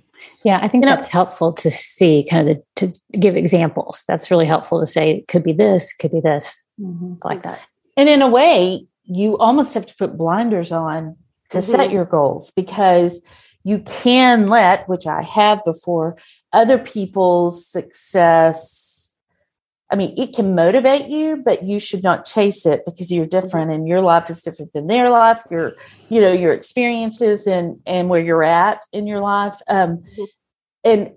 Yeah, 0.44 0.58
I 0.62 0.68
think 0.68 0.84
You 0.84 0.90
know- 0.90 0.96
that's 0.96 1.08
helpful 1.08 1.52
to 1.54 1.70
see 1.70 2.26
kind 2.28 2.48
of 2.48 2.56
the, 2.56 2.62
to 2.76 3.18
give 3.18 3.36
examples. 3.36 4.04
That's 4.08 4.30
really 4.30 4.46
helpful 4.46 4.80
to 4.80 4.86
say 4.86 5.10
it 5.10 5.28
could 5.28 5.42
be 5.42 5.52
this, 5.52 5.92
could 5.92 6.12
be 6.12 6.20
this, 6.20 6.64
Mhm. 6.80 7.18
like 7.24 7.42
that. 7.42 7.60
And 7.96 8.08
in 8.08 8.22
a 8.22 8.28
way, 8.28 8.86
you 9.04 9.36
almost 9.38 9.74
have 9.74 9.86
to 9.86 9.94
put 9.96 10.16
blinders 10.16 10.72
on 10.72 11.16
to 11.50 11.60
set 11.60 11.90
Mhm. 11.90 11.92
your 11.92 12.04
goals 12.04 12.52
because 12.54 13.20
you 13.64 13.80
can 13.80 14.48
let, 14.48 14.88
which 14.88 15.06
I 15.06 15.22
have 15.22 15.62
before, 15.64 16.16
other 16.52 16.78
people's 16.78 17.66
success. 17.66 18.86
I 19.92 19.96
mean, 19.96 20.14
it 20.16 20.34
can 20.34 20.54
motivate 20.54 21.08
you, 21.08 21.36
but 21.38 21.64
you 21.64 21.78
should 21.80 22.02
not 22.02 22.24
chase 22.24 22.64
it 22.64 22.84
because 22.84 23.10
you're 23.10 23.26
different 23.26 23.70
and 23.72 23.88
your 23.88 24.00
life 24.00 24.30
is 24.30 24.42
different 24.42 24.72
than 24.72 24.86
their 24.86 25.10
life. 25.10 25.42
Your, 25.50 25.74
you 26.08 26.20
know, 26.20 26.30
your 26.32 26.52
experiences 26.52 27.46
and 27.46 27.80
and 27.86 28.08
where 28.08 28.20
you're 28.20 28.44
at 28.44 28.84
in 28.92 29.06
your 29.06 29.20
life. 29.20 29.60
Um, 29.68 29.98
Mhm. 30.16 30.26
and 30.84 31.12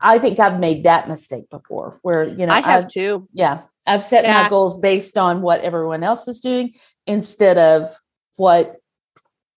I 0.00 0.18
think 0.18 0.40
I've 0.40 0.58
made 0.58 0.84
that 0.84 1.06
mistake 1.08 1.48
before, 1.48 1.98
where 2.02 2.24
you 2.28 2.44
know 2.46 2.52
i 2.52 2.60
have 2.60 2.84
I've- 2.84 2.92
too 2.92 3.28
yeah 3.32 3.62
i've 3.86 4.02
set 4.02 4.24
Yeah. 4.24 4.42
my 4.42 4.48
goals 4.48 4.76
based 4.78 5.16
on 5.18 5.42
what 5.42 5.60
everyone 5.60 6.02
else 6.02 6.26
was 6.26 6.40
doing 6.40 6.74
instead 7.06 7.56
of 7.58 7.88
what 8.36 8.76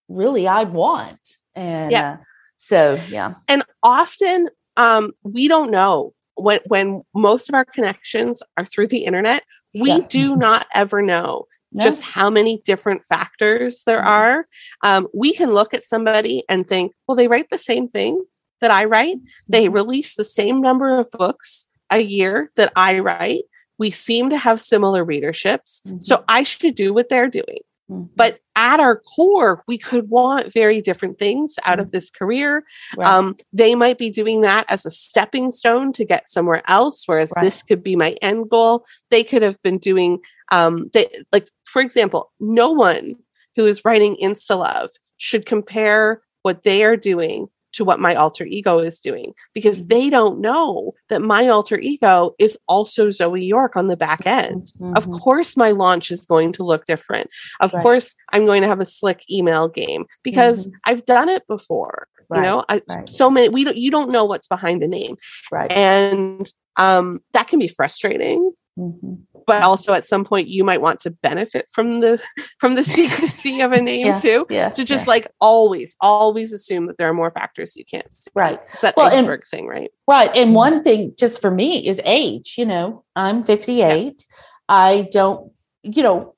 really 0.08 0.48
i 0.48 0.64
want 0.64 1.20
and 1.56 1.92
Yeah. 1.92 2.12
uh, 2.14 2.18
so 2.58 3.00
yeah 3.10 3.36
and 3.48 3.64
often 3.84 4.50
um, 4.78 5.14
we 5.24 5.48
don't 5.48 5.72
know 5.72 6.14
when 6.38 6.60
when 6.68 7.02
most 7.14 7.50
of 7.50 7.56
our 7.56 7.66
connections 7.66 8.42
are 8.58 8.66
through 8.66 8.88
the 8.88 9.06
internet 9.06 9.44
we 9.74 9.90
Yeah. 9.90 10.00
do 10.10 10.36
not 10.36 10.68
ever 10.74 11.02
know 11.02 11.46
No? 11.72 11.84
just 11.84 12.02
how 12.02 12.30
many 12.30 12.62
different 12.64 13.04
factors 13.06 13.84
there 13.86 14.02
Mhm. 14.02 14.06
are 14.08 14.48
um, 14.84 15.08
we 15.14 15.34
can 15.34 15.52
look 15.54 15.74
at 15.74 15.84
somebody 15.84 16.44
and 16.50 16.68
think 16.68 16.94
well 17.08 17.16
they 17.16 17.28
write 17.28 17.50
the 17.50 17.58
same 17.58 17.88
thing 17.88 18.24
that 18.62 18.72
i 18.72 18.86
write 18.86 19.18
they 19.48 19.68
Mhm. 19.68 19.74
release 19.74 20.16
the 20.16 20.24
same 20.24 20.62
number 20.62 21.00
of 21.00 21.10
books 21.12 21.68
a 21.92 22.00
year 22.00 22.52
that 22.56 22.72
i 22.76 23.00
write 23.00 23.44
we 23.78 23.92
seem 23.92 24.30
to 24.30 24.38
have 24.38 24.60
similar 24.62 25.04
readerships 25.06 25.82
so 26.02 26.24
i 26.30 26.44
should 26.44 26.76
do 26.76 26.94
what 26.94 27.10
they're 27.10 27.30
doing 27.30 27.60
Mhm. 27.90 28.10
but 28.16 28.40
at 28.56 28.80
our 28.80 29.00
core 29.16 29.64
we 29.68 29.78
could 29.78 30.10
want 30.10 30.52
very 30.52 30.82
different 30.82 31.20
things 31.20 31.56
out 31.66 31.80
of 31.80 31.92
this 31.92 32.10
career 32.10 32.64
Right. 32.98 33.08
um, 33.08 33.36
they 33.54 33.76
might 33.76 33.98
be 34.00 34.10
doing 34.10 34.42
that 34.42 34.66
as 34.70 34.86
a 34.86 34.90
stepping 34.92 35.52
stone 35.52 35.94
to 35.94 36.06
get 36.06 36.28
somewhere 36.28 36.64
else 36.68 37.04
whereas 37.06 37.32
Right. 37.36 37.44
this 37.44 37.62
could 37.62 37.84
be 37.84 37.96
my 37.96 38.16
end 38.22 38.50
goal 38.50 38.86
they 39.12 39.24
could 39.24 39.42
have 39.44 39.62
been 39.62 39.78
doing 39.78 40.20
um, 40.52 40.90
they, 40.94 41.08
like 41.32 41.48
for 41.66 41.82
example 41.82 42.32
no 42.40 42.72
one 42.72 43.16
who 43.56 43.66
is 43.66 43.86
writing 43.86 44.18
insta 44.22 44.58
love 44.58 44.90
should 45.18 45.46
compare 45.46 46.22
what 46.42 46.64
they 46.64 46.84
are 46.84 46.98
doing 46.98 47.48
to 47.76 47.86
what 47.86 48.00
my 48.00 48.16
alter 48.16 48.46
ego 48.46 48.80
is 48.80 49.00
doing 49.00 49.34
because 49.54 49.82
Mhm. 49.84 49.88
they 49.90 50.10
don't 50.10 50.40
know 50.40 50.94
that 51.10 51.22
my 51.22 51.48
alter 51.48 51.78
ego 51.80 52.34
is 52.40 52.58
also 52.68 53.12
Zoe 53.12 53.44
York 53.46 53.76
on 53.76 53.88
the 53.88 53.98
back 53.98 54.26
end. 54.26 54.72
Of 54.96 55.06
Mhm. 55.08 55.20
course, 55.20 55.56
my 55.58 55.72
launch 55.72 56.12
is 56.12 56.26
going 56.26 56.52
to 56.54 56.64
look 56.64 56.86
different. 56.86 57.30
Of 57.60 57.74
Right. 57.74 57.84
course, 57.84 58.16
I'm 58.34 58.46
going 58.46 58.62
to 58.62 58.68
have 58.68 58.80
a 58.80 58.86
slick 58.86 59.24
email 59.30 59.68
game 59.68 60.06
because 60.24 60.68
Mhm. 60.68 60.72
I've 60.86 61.06
done 61.06 61.30
it 61.30 61.46
before. 61.48 62.08
you 62.34 62.42
know 62.42 62.66
I, 62.70 62.82
right. 62.90 63.08
so 63.08 63.30
many 63.30 63.50
we 63.50 63.64
don't 63.64 63.78
you 63.78 63.92
don't 63.92 64.10
know 64.10 64.26
what's 64.26 64.48
behind 64.48 64.82
the 64.82 64.88
name 64.88 65.16
right 65.52 65.72
and 65.72 66.52
um 66.76 67.20
that 67.34 67.48
can 67.48 67.60
be 67.60 67.68
frustrating 67.68 68.52
Mhm. 68.80 69.20
But 69.48 69.62
also 69.64 69.94
at 69.94 70.08
some 70.08 70.24
point 70.26 70.48
you 70.48 70.64
might 70.64 70.82
want 70.82 71.00
to 71.00 71.10
benefit 71.12 71.68
from 71.72 72.00
the 72.00 72.22
from 72.60 72.76
the 72.76 72.84
secrecy 72.98 73.62
of 73.62 73.72
a 73.72 73.82
name 73.82 74.08
Yeah, 74.08 74.16
too 74.16 74.46
yeah 74.50 74.70
so 74.70 74.84
just 74.84 75.06
yeah. 75.06 75.12
like 75.12 75.32
always 75.40 75.96
always 76.02 76.54
assume 76.54 76.86
that 76.88 76.98
there 76.98 77.08
are 77.10 77.14
more 77.14 77.32
factors 77.32 77.76
you 77.76 77.86
can't 77.86 78.12
see 78.14 78.30
right 78.36 78.60
it's 78.74 78.82
that 78.82 78.96
Well, 78.98 79.08
and- 79.08 79.26
iceberg 79.26 79.46
thing 79.48 79.68
right 79.68 79.92
Right. 80.08 80.30
And 80.36 80.52
Mhm. 80.52 80.54
one 80.54 80.84
thing 80.84 81.14
just 81.18 81.42
for 81.42 81.50
me 81.50 81.88
is 81.88 82.00
age. 82.06 82.56
You 82.60 82.66
know, 82.68 83.04
I'm 83.16 83.44
58. 83.44 84.24
I 84.70 85.10
don't, 85.12 85.52
you 85.82 86.04
know, 86.04 86.36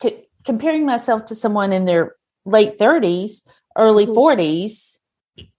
c- 0.00 0.28
comparing 0.44 0.86
myself 0.86 1.24
to 1.26 1.34
someone 1.34 1.72
in 1.72 1.84
their 1.84 2.14
late 2.44 2.78
30s, 2.78 3.42
early 3.76 4.06
Mhm. 4.06 4.14
40s 4.14 5.00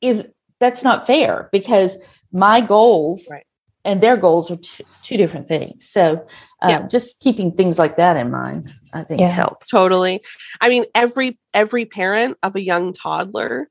is 0.01 0.25
that's 0.61 0.84
not 0.86 1.05
fair 1.05 1.49
because 1.51 1.97
my 2.31 2.61
goals 2.61 3.27
Right. 3.29 3.45
and 3.84 3.99
their 3.99 4.15
goals 4.15 4.49
are 4.49 4.55
two, 4.55 4.84
two 5.03 5.17
different 5.17 5.47
things. 5.47 5.89
So, 5.89 6.25
uh, 6.64 6.68
Yeah. 6.70 6.88
just 6.88 7.20
keeping 7.20 7.51
things 7.51 7.78
like 7.78 7.97
that 7.97 8.16
in 8.18 8.32
mind, 8.32 8.72
I 8.93 9.03
think 9.03 9.20
Yeah. 9.22 9.30
helps. 9.30 9.68
totally 9.68 10.22
i 10.61 10.70
mean 10.70 10.86
every 10.95 11.38
every 11.53 11.86
parent 11.86 12.38
of 12.43 12.55
a 12.55 12.61
young 12.61 12.93
toddler 12.93 13.70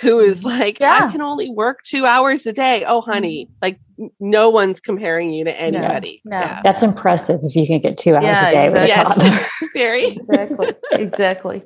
who 0.00 0.18
is 0.20 0.44
like 0.44 0.78
Mm-hmm. 0.78 0.82
Yeah. 0.82 1.06
I 1.08 1.12
can 1.12 1.22
only 1.22 1.50
work 1.50 1.82
two 1.84 2.04
hours 2.06 2.46
a 2.46 2.52
day 2.52 2.84
oh 2.86 3.00
honey 3.02 3.48
like 3.62 3.78
no 4.18 4.50
one's 4.50 4.80
comparing 4.80 5.32
you 5.32 5.44
to 5.44 5.60
anybody 5.60 6.20
no. 6.24 6.38
yeah. 6.40 6.60
That's 6.64 6.82
impressive 6.82 7.40
if 7.44 7.54
you 7.54 7.66
can 7.66 7.80
get 7.80 7.98
two 7.98 8.14
hours 8.16 8.24
Yeah, 8.24 8.48
a 8.48 8.50
day 8.50 8.64
with 8.68 8.74
a 8.78 8.84
exactly. 8.86 9.24
toddler. 9.24 9.38
yes 9.38 9.50
very 9.74 10.04
exactly 10.06 10.68
exactly 10.92 11.62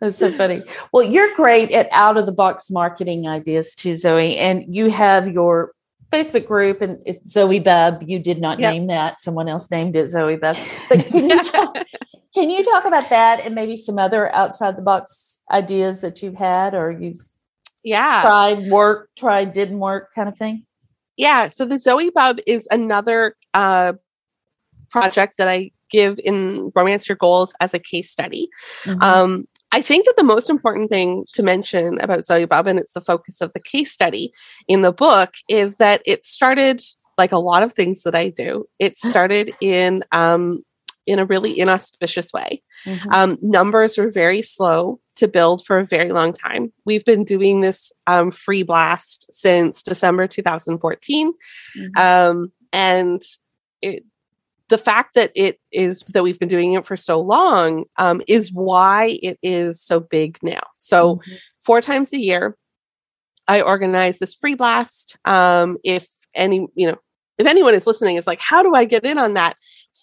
that's 0.00 0.18
so 0.18 0.30
funny 0.32 0.62
well 0.92 1.04
you're 1.04 1.32
great 1.36 1.70
at 1.70 1.88
out 1.92 2.16
of 2.16 2.26
the 2.26 2.32
box 2.32 2.70
marketing 2.70 3.28
ideas 3.28 3.74
too 3.74 3.94
zoe 3.94 4.36
and 4.36 4.64
you 4.74 4.90
have 4.90 5.28
your 5.28 5.72
facebook 6.10 6.46
group 6.46 6.80
and 6.82 6.98
it's 7.06 7.30
zoe 7.30 7.60
bub. 7.60 8.02
You 8.06 8.18
did 8.18 8.40
not 8.40 8.58
Yep. 8.58 8.72
name 8.72 8.86
that. 8.88 9.20
Someone 9.20 9.48
else 9.48 9.70
named 9.70 9.96
it 9.96 10.08
zoe 10.08 10.36
bub. 10.36 10.56
But 10.88 11.06
can 11.06 11.30
you 11.30 11.44
talk, 11.44 11.76
can 12.34 12.50
you 12.50 12.64
talk 12.64 12.84
about 12.84 13.08
that 13.10 13.40
and 13.40 13.54
maybe 13.54 13.76
some 13.76 13.98
other 13.98 14.34
outside 14.34 14.76
the 14.76 14.82
box 14.82 15.38
ideas 15.50 16.00
that 16.00 16.22
you've 16.22 16.34
had 16.36 16.74
or 16.74 16.90
you've 16.90 17.20
yeah. 17.84 18.22
tried 18.22 18.70
worked 18.70 19.16
tried 19.18 19.52
didn't 19.52 19.78
work 19.78 20.12
kind 20.14 20.28
of 20.28 20.36
thing? 20.36 20.64
Yeah. 21.16 21.48
So 21.48 21.64
the 21.64 21.78
zoe 21.78 22.10
bub 22.10 22.38
is 22.46 22.66
another 22.70 23.36
uh 23.54 23.94
project 24.90 25.36
that 25.38 25.48
i 25.48 25.70
give 25.90 26.18
in 26.24 26.72
romance 26.74 27.08
your 27.08 27.16
goals 27.16 27.54
as 27.60 27.74
a 27.74 27.78
case 27.78 28.10
study. 28.10 28.48
Mhm. 28.84 29.02
Um, 29.02 29.48
I 29.72 29.80
think 29.80 30.04
that 30.06 30.14
the 30.16 30.24
most 30.24 30.50
important 30.50 30.90
thing 30.90 31.24
to 31.34 31.42
mention 31.42 32.00
about 32.00 32.24
Zoe 32.24 32.44
Bub, 32.44 32.66
and 32.66 32.78
it's 32.78 32.92
the 32.92 33.00
focus 33.00 33.40
of 33.40 33.52
the 33.52 33.60
case 33.60 33.92
study 33.92 34.32
in 34.68 34.82
the 34.82 34.92
book, 34.92 35.34
is 35.48 35.76
that 35.76 36.02
it 36.06 36.24
started 36.24 36.82
like 37.18 37.32
a 37.32 37.38
lot 37.38 37.62
of 37.62 37.72
things 37.72 38.02
that 38.02 38.14
I 38.14 38.30
do. 38.30 38.66
It 38.78 38.98
started 39.10 39.52
in 39.60 40.02
um, 40.12 40.62
in 41.06 41.18
a 41.18 41.24
really 41.24 41.58
inauspicious 41.58 42.32
way. 42.32 42.62
Mhm. 42.86 43.12
Um, 43.12 43.38
numbers 43.40 43.96
were 43.98 44.10
very 44.10 44.42
slow 44.42 45.00
to 45.16 45.26
build 45.28 45.64
for 45.64 45.78
a 45.78 45.84
very 45.84 46.12
long 46.12 46.32
time. 46.32 46.72
We've 46.84 47.04
been 47.04 47.24
doing 47.24 47.60
this 47.62 47.90
um, 48.06 48.30
free 48.30 48.62
blast 48.62 49.26
since 49.32 49.82
December 49.82 50.26
2014, 50.28 51.32
Mhm. 51.76 51.98
um, 51.98 52.52
and 52.72 53.22
it, 53.82 54.04
the 54.70 54.78
fact 54.78 55.14
that 55.14 55.30
it 55.34 55.60
is 55.72 56.00
that 56.14 56.22
we've 56.22 56.38
been 56.38 56.48
doing 56.48 56.72
it 56.74 56.86
for 56.86 56.96
so 56.96 57.20
long 57.20 57.84
um, 57.98 58.22
is 58.26 58.50
why 58.52 59.18
it 59.22 59.38
is 59.42 59.82
so 59.82 60.00
big 60.00 60.38
now. 60.42 60.60
So 60.78 61.16
Mhm. 61.16 61.38
four 61.60 61.80
times 61.82 62.12
a 62.12 62.18
year, 62.18 62.56
I 63.48 63.60
organize 63.60 64.18
this 64.18 64.34
free 64.34 64.54
blast. 64.54 65.18
Um, 65.24 65.76
if 65.84 66.06
any, 66.34 66.66
you 66.74 66.86
know, 66.86 66.96
if 67.36 67.46
anyone 67.46 67.74
is 67.74 67.86
listening, 67.86 68.16
is 68.16 68.26
like, 68.26 68.40
how 68.40 68.62
do 68.62 68.74
I 68.74 68.84
get 68.84 69.04
in 69.04 69.18
on 69.18 69.34
that? 69.34 69.56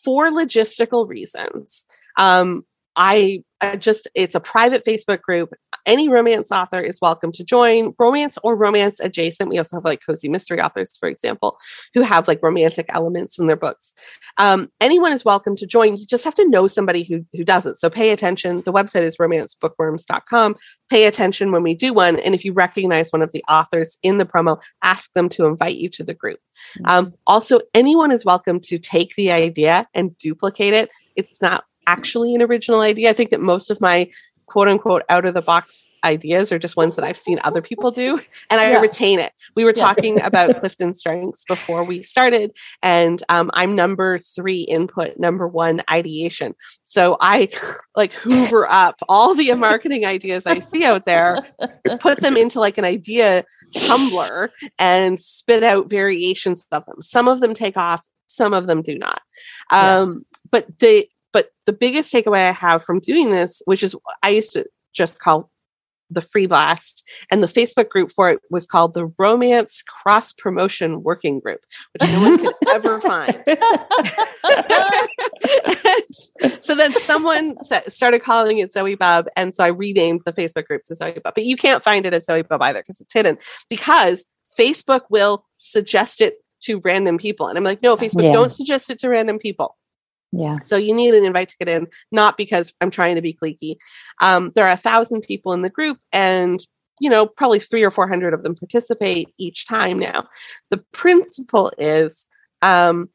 For 0.03 0.29
logistical 0.29 1.07
reasons, 1.07 1.85
um, 2.17 2.65
I, 2.97 3.43
I 3.61 3.75
just 3.75 4.07
it's 4.15 4.33
a 4.33 4.39
private 4.39 4.83
Facebook 4.83 5.21
group. 5.21 5.53
Any 5.85 6.09
romance 6.09 6.51
author 6.51 6.81
is 6.81 6.99
welcome 6.99 7.31
to 7.33 7.43
join. 7.43 7.93
Romance 7.97 8.37
or 8.43 8.55
romance 8.55 8.99
adjacent. 8.99 9.49
We 9.49 9.59
also 9.59 9.77
have 9.77 9.85
like 9.85 10.01
cozy 10.05 10.27
mystery 10.29 10.59
authors, 10.59 10.97
for 10.97 11.07
example, 11.07 11.57
who 11.93 12.01
have 12.01 12.27
like 12.27 12.41
romantic 12.41 12.87
elements 12.89 13.37
in 13.37 13.45
their 13.45 13.55
books. 13.55 13.93
Um, 14.39 14.69
anyone 14.81 15.13
is 15.13 15.23
welcome 15.23 15.55
to 15.57 15.67
join. 15.67 15.95
You 15.95 16.05
just 16.05 16.23
have 16.23 16.33
to 16.35 16.49
know 16.49 16.65
somebody 16.65 17.03
who 17.03 17.23
who 17.33 17.43
does 17.43 17.67
it. 17.67 17.77
So 17.77 17.89
pay 17.89 18.09
attention. 18.09 18.63
The 18.65 18.73
website 18.73 19.03
is 19.03 19.17
romancebookworms.com. 19.17 20.55
Pay 20.89 21.05
attention 21.05 21.51
when 21.51 21.63
we 21.63 21.75
do 21.75 21.93
one, 21.93 22.19
and 22.19 22.33
if 22.33 22.43
you 22.43 22.53
recognize 22.53 23.11
one 23.11 23.21
of 23.21 23.31
the 23.31 23.43
authors 23.47 23.99
in 24.01 24.17
the 24.17 24.25
promo, 24.25 24.59
ask 24.81 25.13
them 25.13 25.29
to 25.29 25.45
invite 25.45 25.77
you 25.77 25.89
to 25.89 26.03
the 26.03 26.13
group. 26.15 26.39
Um, 26.85 27.13
also, 27.27 27.59
anyone 27.75 28.11
is 28.11 28.25
welcome 28.25 28.59
to 28.61 28.79
take 28.79 29.13
the 29.15 29.31
idea 29.31 29.87
and 29.93 30.17
duplicate 30.17 30.73
it. 30.73 30.89
It's 31.15 31.41
not 31.41 31.65
actually 31.87 32.35
an 32.35 32.41
original 32.43 32.81
idea. 32.81 33.09
I 33.09 33.13
think 33.13 33.31
that 33.31 33.41
most 33.41 33.71
of 33.71 33.81
my 33.81 34.09
quote 34.45 34.69
unquote 34.69 35.03
out 35.09 35.25
of 35.25 35.33
the 35.33 35.41
box 35.41 35.89
ideas 36.05 36.53
are 36.53 36.59
just 36.59 36.77
ones 36.77 36.95
that 36.95 37.03
I've 37.03 37.17
seen 37.17 37.37
other 37.43 37.61
people 37.61 37.91
do 37.91 38.17
and 38.49 38.61
I 38.61 38.69
Yeah. 38.71 38.79
retain 38.79 39.19
it. 39.19 39.33
We 39.57 39.65
were 39.65 39.73
Yeah. 39.75 39.83
talking 39.83 40.21
about 40.23 40.55
Clifton 40.57 40.93
Strengths 40.93 41.43
before 41.43 41.83
we 41.83 42.01
started, 42.01 42.51
and 42.81 43.21
um, 43.27 43.51
I'm 43.53 43.75
number 43.75 44.17
three 44.17 44.61
input, 44.61 45.17
number 45.19 45.49
one 45.49 45.81
ideation. 45.91 46.55
So 46.85 47.17
I 47.19 47.49
like 47.97 48.13
hoover 48.13 48.71
up 48.71 48.95
all 49.09 49.35
the 49.35 49.53
marketing 49.55 50.05
ideas 50.05 50.47
I 50.47 50.59
see 50.59 50.85
out 50.85 51.05
there, 51.05 51.35
put 51.99 52.21
them 52.21 52.37
into 52.37 52.61
like 52.61 52.77
an 52.77 52.85
idea 52.85 53.43
tumbler, 53.75 54.51
and 54.79 55.19
spit 55.19 55.61
out 55.63 55.89
variations 55.89 56.65
of 56.71 56.85
them. 56.85 57.01
Some 57.01 57.27
of 57.27 57.41
them 57.41 57.53
take 57.53 57.75
off, 57.75 58.07
some 58.27 58.53
of 58.53 58.65
them 58.65 58.81
do 58.81 58.95
not. 58.97 59.21
Yeah. 59.73 59.99
Um, 59.99 60.23
but 60.51 60.79
the 60.79 61.05
but 61.33 61.49
the 61.65 61.73
biggest 61.73 62.13
takeaway 62.13 62.49
I 62.49 62.51
have 62.53 62.83
from 62.83 62.99
doing 62.99 63.31
this, 63.31 63.61
which 63.65 63.83
is 63.83 63.95
I 64.23 64.29
used 64.29 64.51
to 64.53 64.65
just 64.93 65.19
call 65.19 65.49
the 66.09 66.21
free 66.21 66.45
blast 66.45 67.03
and 67.31 67.43
the 67.43 67.47
facebook 67.47 67.89
group 67.89 68.09
for 68.11 68.29
it 68.29 68.39
was 68.49 68.65
called 68.65 68.93
the 68.93 69.07
romance 69.19 69.83
cross 69.89 70.31
promotion 70.31 71.03
working 71.03 71.37
group 71.39 71.59
which 71.93 72.09
no 72.09 72.21
one 72.21 72.37
could 72.39 72.53
ever 72.69 73.01
find. 73.01 73.43
So 76.61 76.75
then 76.75 76.91
someone 76.91 77.55
started 77.87 78.23
calling 78.23 78.59
it 78.59 78.71
zoe 78.71 78.95
bub 78.95 79.27
and 79.35 79.53
so 79.55 79.63
i 79.63 79.67
renamed 79.67 80.21
the 80.25 80.31
facebook 80.33 80.65
group 80.65 80.83
to 80.85 80.95
zoe 80.95 81.19
bub 81.23 81.33
but 81.33 81.45
you 81.45 81.55
can't 81.55 81.83
find 81.83 82.05
it 82.05 82.13
as 82.13 82.25
zoe 82.25 82.41
bub 82.41 82.61
either 82.61 82.79
because 82.79 83.01
it's 83.01 83.13
hidden 83.13 83.37
because 83.69 84.25
facebook 84.57 85.01
will 85.09 85.45
suggest 85.57 86.21
it 86.21 86.35
to 86.61 86.79
random 86.83 87.17
people 87.17 87.47
and 87.47 87.57
i'm 87.57 87.63
like 87.63 87.81
no 87.81 87.95
facebook 87.97 88.23
Yeah. 88.23 88.33
don't 88.33 88.51
suggest 88.51 88.89
it 88.89 88.99
to 88.99 89.09
random 89.09 89.39
people 89.39 89.77
Yeah. 90.31 90.59
so 90.61 90.75
you 90.75 90.93
need 90.93 91.13
an 91.13 91.25
invite 91.25 91.49
to 91.49 91.57
get 91.57 91.69
in, 91.69 91.87
not 92.11 92.37
because 92.37 92.73
I'm 92.81 92.91
trying 92.91 93.15
to 93.15 93.21
be 93.21 93.33
cliquey. 93.33 93.77
Um, 94.21 94.51
there 94.55 94.65
are 94.65 94.73
a 94.73 94.77
thousand 94.77 95.21
people 95.21 95.53
in 95.53 95.61
the 95.61 95.69
group, 95.69 95.99
and 96.11 96.59
you 96.99 97.09
know 97.09 97.25
probably 97.25 97.59
three 97.59 97.83
or 97.83 97.91
four 97.91 98.07
hundred 98.07 98.33
of 98.33 98.43
them 98.43 98.55
participate 98.55 99.29
each 99.37 99.67
time. 99.67 99.99
Now, 99.99 100.27
the 100.69 100.83
principle 100.91 101.71
is 101.77 102.27
um, 102.61 103.09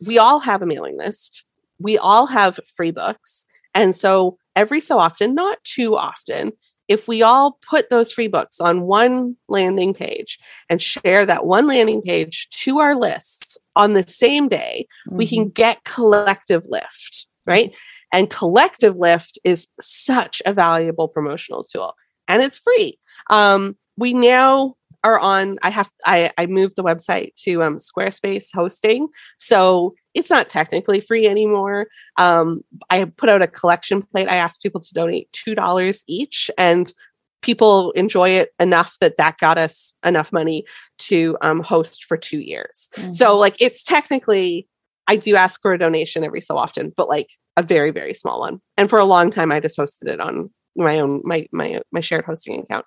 we 0.00 0.18
all 0.18 0.40
have 0.40 0.62
a 0.62 0.66
mailing 0.66 0.98
list. 0.98 1.44
We 1.78 1.96
all 1.96 2.26
have 2.26 2.60
free 2.76 2.90
books, 2.90 3.46
and 3.74 3.96
so 3.96 4.36
every 4.54 4.80
so 4.80 4.98
often, 4.98 5.34
not 5.34 5.62
too 5.64 5.96
often, 5.96 6.52
if 6.88 7.06
we 7.06 7.22
all 7.22 7.58
put 7.68 7.90
those 7.90 8.10
free 8.10 8.28
books 8.28 8.60
on 8.60 8.82
one 8.82 9.36
landing 9.48 9.94
page 9.94 10.38
and 10.68 10.80
share 10.80 11.26
that 11.26 11.44
one 11.46 11.66
landing 11.66 12.02
page 12.02 12.48
to 12.50 12.78
our 12.78 12.96
lists 12.96 13.58
on 13.76 13.92
the 13.92 14.06
same 14.06 14.48
day, 14.48 14.86
we 15.16 15.26
Mm-hmm. 15.26 15.34
can 15.34 15.48
get 15.50 15.84
collective 15.84 16.64
lift, 16.68 17.26
right? 17.46 17.76
And 18.12 18.30
collective 18.30 18.96
lift 18.96 19.38
is 19.44 19.68
such 19.80 20.40
a 20.46 20.54
valuable 20.54 21.08
promotional 21.08 21.62
tool 21.64 21.94
and 22.26 22.42
it's 22.42 22.58
free. 22.58 22.98
Um, 23.30 23.76
we 23.96 24.14
now 24.14 24.74
are 25.04 25.18
on, 25.18 25.58
I 25.62 25.70
have, 25.70 25.90
I, 26.06 26.32
I 26.38 26.46
moved 26.46 26.76
the 26.76 26.82
website 26.84 27.34
to 27.44 27.62
um, 27.62 27.76
Squarespace 27.76 28.46
hosting. 28.52 29.08
So 29.38 29.94
it's 30.18 30.30
not 30.30 30.50
technically 30.50 31.00
free 31.00 31.26
anymore. 31.26 31.86
Um, 32.16 32.62
I 32.90 33.04
put 33.04 33.28
out 33.28 33.40
a 33.40 33.46
collection 33.46 34.02
plate. 34.02 34.28
I 34.28 34.36
asked 34.36 34.62
people 34.62 34.80
to 34.80 34.92
donate 34.92 35.30
$2 35.32 36.04
each 36.08 36.50
and 36.58 36.92
people 37.40 37.92
enjoy 37.92 38.30
it 38.30 38.50
enough 38.58 38.96
that 39.00 39.16
that 39.16 39.38
got 39.38 39.58
us 39.58 39.94
enough 40.04 40.32
money 40.32 40.64
to 40.98 41.36
um, 41.40 41.60
host 41.60 42.04
for 42.04 42.16
two 42.16 42.40
years. 42.40 42.88
Mm-hmm. 42.96 43.12
So 43.12 43.38
like 43.38 43.56
it's 43.60 43.84
technically 43.84 44.66
I 45.06 45.16
do 45.16 45.36
ask 45.36 45.62
for 45.62 45.72
a 45.72 45.78
donation 45.78 46.24
every 46.24 46.40
so 46.40 46.58
often, 46.58 46.92
but 46.96 47.08
like 47.08 47.30
a 47.56 47.62
very 47.62 47.92
very 47.92 48.12
small 48.12 48.40
one. 48.40 48.60
And 48.76 48.90
for 48.90 48.98
a 48.98 49.04
long 49.04 49.30
time 49.30 49.52
I 49.52 49.60
just 49.60 49.78
hosted 49.78 50.08
it 50.08 50.20
on 50.20 50.50
my 50.76 50.98
own 50.98 51.22
my 51.24 51.46
my 51.52 51.80
my 51.92 52.00
shared 52.00 52.24
hosting 52.24 52.60
account. 52.60 52.84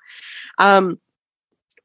Um 0.57 0.99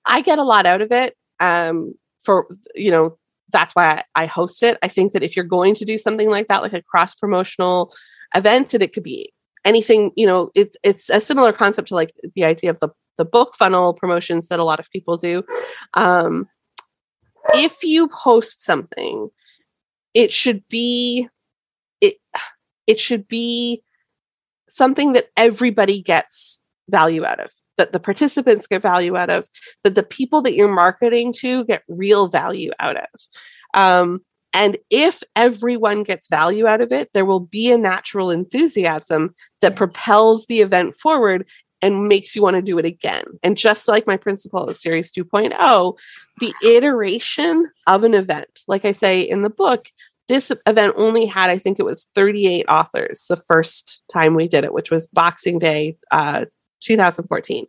I 0.05 0.22
get 0.22 0.40
a 0.40 0.44
lot 0.44 0.66
out 0.66 0.82
of 0.82 0.90
it 0.90 1.16
um 1.38 1.94
for 2.20 2.49
you 2.74 2.90
know 2.90 3.16
that's 3.53 3.74
why 3.74 4.03
I, 4.14 4.26
host 4.26 4.62
it. 4.62 4.78
I 4.82 4.88
think 4.88 5.12
that 5.12 5.22
if 5.22 5.36
you're 5.36 5.44
going 5.44 5.74
to 5.76 5.84
do 5.84 5.99
something 5.99 6.30
like 6.30 6.49
that 6.49 6.62
like 6.62 6.72
a 6.72 6.82
cross 6.82 7.14
promotional 7.14 7.94
event 8.34 8.74
and 8.74 8.82
it 8.82 8.92
could 8.92 9.03
be 9.03 9.32
anything, 9.64 10.12
you 10.16 10.26
know, 10.26 10.51
it's 10.55 10.76
it's 10.82 11.09
a 11.11 11.20
similar 11.20 11.53
concept 11.53 11.88
to 11.88 11.94
like 11.94 12.12
the 12.34 12.44
idea 12.44 12.70
of 12.70 12.80
the 12.80 12.88
the 13.16 13.24
book 13.24 13.55
funnel 13.57 13.94
promotions 13.94 14.49
that 14.49 14.61
a 14.61 14.64
lot 14.64 14.80
of 14.80 14.90
people 14.90 15.16
do. 15.16 15.42
Um, 15.94 16.49
if 17.55 17.82
you 17.82 18.09
post 18.09 18.62
something, 18.62 19.30
it 20.14 20.32
should 20.32 20.66
be 20.68 21.28
it 22.01 22.16
it 22.86 22.99
should 22.99 23.28
be 23.28 23.82
something 24.68 25.12
that 25.12 25.28
everybody 25.36 26.03
gets 26.03 26.61
value 26.88 27.24
out 27.24 27.40
of 27.40 27.53
that 27.77 27.93
the 27.93 28.01
participants 28.01 28.66
get 28.66 28.83
value 28.83 29.16
out 29.16 29.31
of 29.31 29.49
that 29.85 29.95
the 29.95 30.03
people 30.03 30.43
that 30.43 30.55
you're 30.55 30.72
marketing 30.72 31.33
to 31.33 31.64
get 31.64 31.83
real 31.89 32.29
value 32.29 32.70
out 32.79 32.97
of. 32.97 33.07
Um, 33.74 34.20
and 34.53 34.79
if 34.91 35.22
everyone 35.35 36.03
gets 36.03 36.29
value 36.29 36.66
out 36.66 36.81
of 36.81 36.93
it 36.93 37.11
there 37.12 37.24
will 37.24 37.41
be 37.41 37.70
a 37.70 37.79
natural 37.79 38.31
enthusiasm 38.31 39.35
that 39.61 39.77
propels 39.77 40.47
the 40.47 40.61
event 40.61 40.95
forward 40.95 41.49
and 41.83 42.09
makes 42.09 42.35
you 42.35 42.43
want 42.43 42.57
to 42.57 42.62
do 42.62 42.79
it 42.79 42.87
again. 42.87 43.24
And 43.43 43.57
just 43.57 43.87
like 43.87 44.07
my 44.07 44.16
principle 44.16 44.64
of 44.64 44.77
series 44.77 45.11
2.0 45.11 45.97
the 46.39 46.55
iteration 46.64 47.70
of 47.87 48.05
an 48.05 48.14
event 48.14 48.61
like 48.68 48.85
i 48.85 48.93
say 48.93 49.20
in 49.20 49.43
the 49.43 49.51
book 49.51 49.89
this 50.29 50.53
event 50.66 50.95
only 50.97 51.27
had 51.27 51.51
i 51.51 51.59
think 51.59 51.79
it 51.79 51.85
was 51.85 52.09
38 52.14 52.66
authors 52.68 53.27
the 53.29 53.37
first 53.37 54.03
time 54.12 54.35
we 54.35 54.49
did 54.49 54.64
it 54.64 54.72
which 54.72 54.91
was 54.91 55.07
boxing 55.07 55.59
day 55.59 55.97
uh, 56.11 56.45
2014 56.81 57.66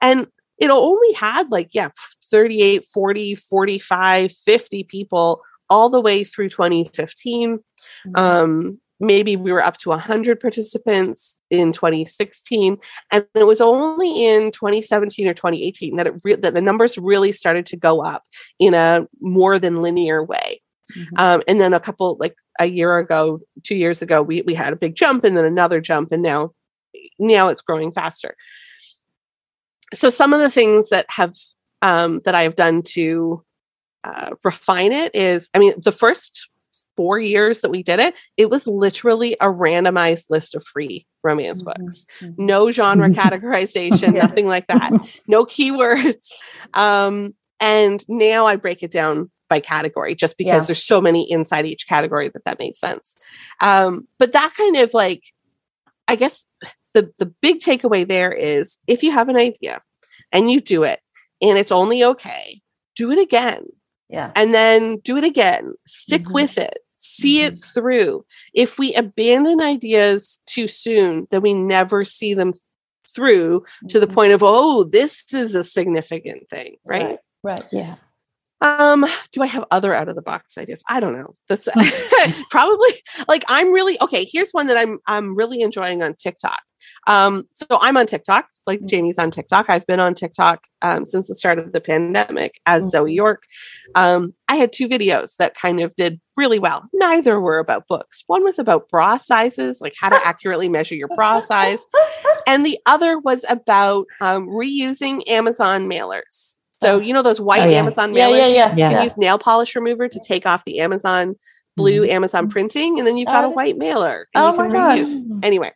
and 0.00 0.26
it 0.58 0.70
only 0.70 1.12
had 1.14 1.50
like 1.50 1.70
yeah 1.72 1.88
38 2.30 2.86
40 2.86 3.34
45 3.34 4.32
50 4.32 4.84
people 4.84 5.42
all 5.68 5.88
the 5.88 6.00
way 6.00 6.24
through 6.24 6.48
2015 6.48 7.58
mm-hmm. 7.58 8.10
um, 8.16 8.78
maybe 9.00 9.34
we 9.34 9.52
were 9.52 9.64
up 9.64 9.76
to 9.78 9.90
100 9.90 10.38
participants 10.40 11.38
in 11.50 11.72
2016 11.72 12.78
and 13.10 13.26
it 13.34 13.46
was 13.46 13.60
only 13.60 14.24
in 14.24 14.52
2017 14.52 15.26
or 15.26 15.34
2018 15.34 15.96
that 15.96 16.06
it 16.06 16.14
re- 16.22 16.36
that 16.36 16.54
the 16.54 16.60
numbers 16.60 16.96
really 16.96 17.32
started 17.32 17.66
to 17.66 17.76
go 17.76 18.02
up 18.02 18.22
in 18.58 18.74
a 18.74 19.06
more 19.20 19.58
than 19.58 19.82
linear 19.82 20.24
way 20.24 20.62
mm-hmm. 20.96 21.14
um, 21.16 21.42
and 21.48 21.60
then 21.60 21.74
a 21.74 21.80
couple 21.80 22.16
like 22.20 22.36
a 22.60 22.66
year 22.66 22.98
ago 22.98 23.40
two 23.64 23.74
years 23.74 24.02
ago 24.02 24.22
we, 24.22 24.42
we 24.42 24.54
had 24.54 24.72
a 24.72 24.76
big 24.76 24.94
jump 24.94 25.24
and 25.24 25.36
then 25.36 25.44
another 25.44 25.80
jump 25.80 26.12
and 26.12 26.22
now 26.22 26.52
now 27.18 27.48
it's 27.48 27.62
growing 27.62 27.92
faster. 27.92 28.36
So 29.94 30.10
some 30.10 30.32
of 30.32 30.40
the 30.40 30.50
things 30.50 30.90
that 30.90 31.06
have 31.10 31.34
um, 31.82 32.20
that 32.24 32.34
I 32.34 32.42
have 32.42 32.56
done 32.56 32.82
to 32.82 33.44
uh, 34.04 34.30
refine 34.44 34.92
it 34.92 35.14
is, 35.14 35.50
I 35.54 35.58
mean, 35.58 35.74
the 35.76 35.92
first 35.92 36.48
four 36.96 37.18
years 37.18 37.60
that 37.60 37.70
we 37.70 37.82
did 37.82 37.98
it, 37.98 38.14
it 38.36 38.50
was 38.50 38.66
literally 38.66 39.34
a 39.40 39.46
randomized 39.46 40.26
list 40.30 40.54
of 40.54 40.64
free 40.64 41.06
romance 41.22 41.62
mm-hmm. 41.62 41.82
books. 41.82 42.06
Mm-hmm. 42.20 42.46
No 42.46 42.70
genre 42.70 43.08
categorization, 43.10 44.14
yeah. 44.14 44.22
nothing 44.22 44.46
like 44.46 44.66
that. 44.68 44.92
No 45.26 45.44
keywords. 45.46 46.32
Um, 46.74 47.34
and 47.60 48.04
now 48.08 48.46
I 48.46 48.56
break 48.56 48.82
it 48.82 48.90
down 48.90 49.30
by 49.48 49.60
category 49.60 50.14
just 50.14 50.38
because 50.38 50.62
yeah. 50.62 50.66
there's 50.66 50.82
so 50.82 51.00
many 51.00 51.30
inside 51.30 51.66
each 51.66 51.86
category 51.86 52.28
that 52.30 52.44
that 52.44 52.58
makes 52.58 52.80
sense. 52.80 53.14
Um, 53.60 54.08
but 54.18 54.32
that 54.32 54.54
kind 54.56 54.76
of 54.76 54.94
like, 54.94 55.24
I 56.08 56.16
guess 56.16 56.48
the 56.94 57.12
the 57.18 57.26
big 57.26 57.60
takeaway 57.60 58.06
there 58.06 58.32
is 58.32 58.78
if 58.86 59.02
you 59.02 59.12
have 59.12 59.28
an 59.28 59.36
idea 59.36 59.80
and 60.30 60.50
you 60.50 60.60
do 60.60 60.82
it 60.82 61.00
and 61.40 61.58
it's 61.58 61.72
only 61.72 62.04
okay, 62.04 62.60
do 62.96 63.10
it 63.10 63.18
again. 63.18 63.66
Yeah. 64.08 64.30
And 64.36 64.52
then 64.52 64.98
do 64.98 65.16
it 65.16 65.24
again. 65.24 65.74
Stick 65.86 66.22
mm-hmm. 66.22 66.34
with 66.34 66.58
it. 66.58 66.78
See 66.98 67.38
mm-hmm. 67.38 67.54
it 67.54 67.64
through. 67.64 68.24
If 68.54 68.78
we 68.78 68.94
abandon 68.94 69.60
ideas 69.60 70.40
too 70.46 70.68
soon, 70.68 71.26
then 71.30 71.40
we 71.40 71.54
never 71.54 72.04
see 72.04 72.34
them 72.34 72.52
through 73.14 73.60
mm-hmm. 73.60 73.86
to 73.88 74.00
the 74.00 74.06
mm-hmm. 74.06 74.14
point 74.14 74.32
of, 74.32 74.42
oh, 74.42 74.84
this 74.84 75.32
is 75.32 75.54
a 75.54 75.64
significant 75.64 76.48
thing, 76.48 76.76
right? 76.84 77.04
Right. 77.04 77.18
right. 77.42 77.64
Yeah. 77.72 77.96
Um, 78.60 79.04
do 79.32 79.42
I 79.42 79.46
have 79.46 79.64
other 79.72 79.92
out 79.92 80.08
of 80.08 80.14
the 80.14 80.22
box 80.22 80.56
ideas? 80.56 80.84
I 80.88 81.00
don't 81.00 81.14
know. 81.14 81.34
This 81.48 81.68
probably 82.50 82.90
like 83.26 83.44
I'm 83.48 83.72
really 83.72 84.00
okay. 84.00 84.24
Here's 84.24 84.52
one 84.52 84.68
that 84.68 84.76
I'm 84.76 85.00
I'm 85.08 85.34
really 85.34 85.62
enjoying 85.62 86.00
on 86.00 86.14
TikTok. 86.14 86.60
Um, 87.06 87.48
so 87.52 87.66
I'm 87.70 87.96
on 87.96 88.06
TikTok, 88.06 88.46
like 88.66 88.80
mm-hmm. 88.80 88.88
Jamie's 88.88 89.18
on 89.18 89.30
TikTok. 89.30 89.66
I've 89.68 89.86
been 89.86 90.00
on 90.00 90.14
TikTok 90.14 90.66
um, 90.82 91.04
since 91.04 91.28
the 91.28 91.34
start 91.34 91.58
of 91.58 91.72
the 91.72 91.80
pandemic 91.80 92.60
as 92.66 92.84
mm-hmm. 92.84 92.90
Zoe 92.90 93.12
York. 93.12 93.44
Um, 93.94 94.34
I 94.48 94.56
had 94.56 94.72
two 94.72 94.88
videos 94.88 95.36
that 95.36 95.54
kind 95.54 95.80
of 95.80 95.94
did 95.96 96.20
really 96.36 96.58
well. 96.58 96.88
Neither 96.92 97.40
were 97.40 97.58
about 97.58 97.88
books. 97.88 98.24
One 98.26 98.44
was 98.44 98.58
about 98.58 98.88
bra 98.88 99.16
sizes, 99.16 99.80
like 99.80 99.94
how 99.98 100.08
to 100.08 100.16
accurately 100.26 100.68
measure 100.68 100.94
your 100.94 101.08
bra 101.08 101.40
size, 101.40 101.84
and 102.46 102.64
the 102.64 102.78
other 102.86 103.18
was 103.18 103.44
about 103.48 104.06
um, 104.20 104.48
reusing 104.48 105.28
Amazon 105.28 105.90
mailers. 105.90 106.56
So 106.82 106.98
you 106.98 107.14
know 107.14 107.22
those 107.22 107.40
white 107.40 107.62
oh, 107.62 107.70
yeah. 107.70 107.78
Amazon 107.78 108.12
mailers. 108.12 108.38
Yeah, 108.38 108.46
yeah, 108.46 108.74
yeah. 108.76 108.88
You 108.90 108.94
can 108.96 109.04
use 109.04 109.16
nail 109.16 109.38
polish 109.38 109.74
remover 109.76 110.08
to 110.08 110.20
take 110.20 110.46
off 110.46 110.64
the 110.64 110.80
Amazon 110.80 111.36
blue 111.76 112.02
mm-hmm. 112.02 112.10
Amazon 112.10 112.48
printing, 112.48 112.98
and 112.98 113.06
then 113.06 113.16
you've 113.16 113.28
got 113.28 113.44
a 113.44 113.48
white 113.48 113.78
mailer. 113.78 114.28
oh 114.34 114.52
my 114.54 114.68
gosh! 114.68 115.06
Anyway, 115.42 115.72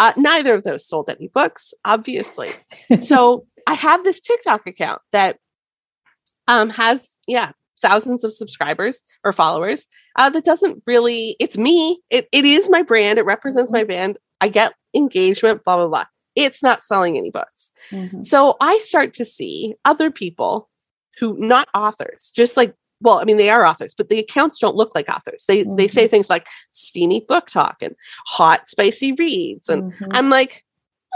uh, 0.00 0.14
neither 0.16 0.54
of 0.54 0.64
those 0.64 0.86
sold 0.86 1.10
any 1.10 1.28
books, 1.28 1.74
obviously. 1.84 2.52
so 2.98 3.46
I 3.66 3.74
have 3.74 4.02
this 4.02 4.18
TikTok 4.18 4.66
account 4.66 5.02
that 5.12 5.38
um, 6.48 6.70
has, 6.70 7.18
yeah, 7.28 7.52
thousands 7.80 8.24
of 8.24 8.32
subscribers 8.32 9.02
or 9.24 9.32
followers. 9.32 9.86
Uh, 10.16 10.30
that 10.30 10.44
doesn't 10.44 10.82
really, 10.86 11.36
it's 11.38 11.58
me. 11.58 12.00
It, 12.08 12.28
it 12.32 12.46
is 12.46 12.70
my 12.70 12.82
brand. 12.82 13.18
It 13.18 13.26
represents 13.26 13.70
my 13.70 13.80
mm-hmm. 13.80 13.86
brand. 13.88 14.18
I 14.40 14.48
get 14.48 14.72
engagement, 14.96 15.64
blah, 15.64 15.76
blah, 15.76 15.88
blah. 15.88 16.06
It's 16.34 16.62
not 16.62 16.82
selling 16.82 17.18
any 17.18 17.30
books. 17.30 17.70
Mm-hmm. 17.90 18.22
So 18.22 18.56
I 18.58 18.78
start 18.78 19.12
to 19.14 19.26
see 19.26 19.74
other 19.84 20.10
people 20.10 20.70
who, 21.18 21.36
not 21.38 21.68
authors, 21.74 22.32
just 22.34 22.56
like 22.56 22.74
well, 23.00 23.18
I 23.18 23.24
mean, 23.24 23.36
they 23.36 23.50
are 23.50 23.64
authors, 23.64 23.94
but 23.94 24.08
the 24.08 24.18
accounts 24.18 24.58
don't 24.58 24.76
look 24.76 24.94
like 24.94 25.08
authors. 25.08 25.44
They 25.46 25.64
mm-hmm. 25.64 25.76
they 25.76 25.88
say 25.88 26.04
mm-hmm. 26.04 26.10
things 26.10 26.30
like 26.30 26.48
steamy 26.70 27.20
book 27.20 27.48
talk 27.48 27.76
and 27.80 27.94
hot 28.26 28.68
spicy 28.68 29.12
reads, 29.12 29.68
and 29.68 29.92
mm-hmm. 29.92 30.10
I'm 30.12 30.30
like, 30.30 30.64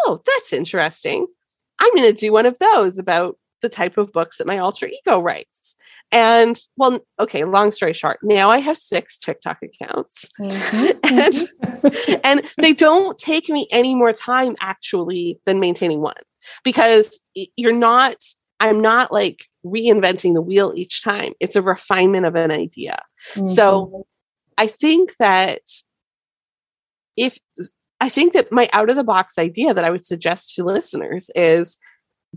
oh, 0.04 0.20
that's 0.24 0.52
interesting. 0.52 1.26
I'm 1.80 1.94
going 1.96 2.12
to 2.12 2.18
do 2.18 2.32
one 2.32 2.46
of 2.46 2.58
those 2.58 2.98
about 2.98 3.36
the 3.60 3.68
type 3.68 3.96
of 3.96 4.12
books 4.12 4.38
that 4.38 4.46
my 4.46 4.58
alter 4.58 4.86
ego 4.86 5.20
writes. 5.20 5.74
And 6.12 6.60
well, 6.76 7.00
okay, 7.18 7.44
long 7.44 7.72
story 7.72 7.94
short, 7.94 8.18
now 8.22 8.50
I 8.50 8.58
have 8.58 8.76
six 8.76 9.16
TikTok 9.16 9.58
accounts. 9.62 10.30
Mm-hmm. 10.38 10.84
and, 11.04 11.34
mm-hmm. 11.34 12.14
and 12.22 12.42
they 12.60 12.74
don't 12.74 13.18
take 13.18 13.48
me 13.48 13.66
any 13.70 13.94
more 13.94 14.12
time 14.12 14.54
actually 14.60 15.40
than 15.46 15.60
maintaining 15.60 16.00
one 16.02 16.14
because 16.62 17.18
you're 17.56 17.72
not 17.72 18.16
I'm 18.64 18.80
not 18.80 19.12
like 19.12 19.46
reinventing 19.64 20.34
the 20.34 20.40
wheel 20.40 20.72
each 20.74 21.02
time. 21.02 21.34
It's 21.38 21.54
a 21.54 21.62
refinement 21.62 22.24
of 22.24 22.34
an 22.34 22.50
idea. 22.50 23.02
Mm-hmm. 23.34 23.44
So 23.46 24.06
I 24.56 24.66
think 24.66 25.16
that 25.18 25.60
if 27.16 27.38
I 28.00 28.08
think 28.08 28.32
that 28.32 28.50
my 28.50 28.68
out 28.72 28.88
of 28.88 28.96
the 28.96 29.04
box 29.04 29.38
idea 29.38 29.74
that 29.74 29.84
I 29.84 29.90
would 29.90 30.04
suggest 30.04 30.54
to 30.54 30.64
listeners 30.64 31.30
is 31.34 31.78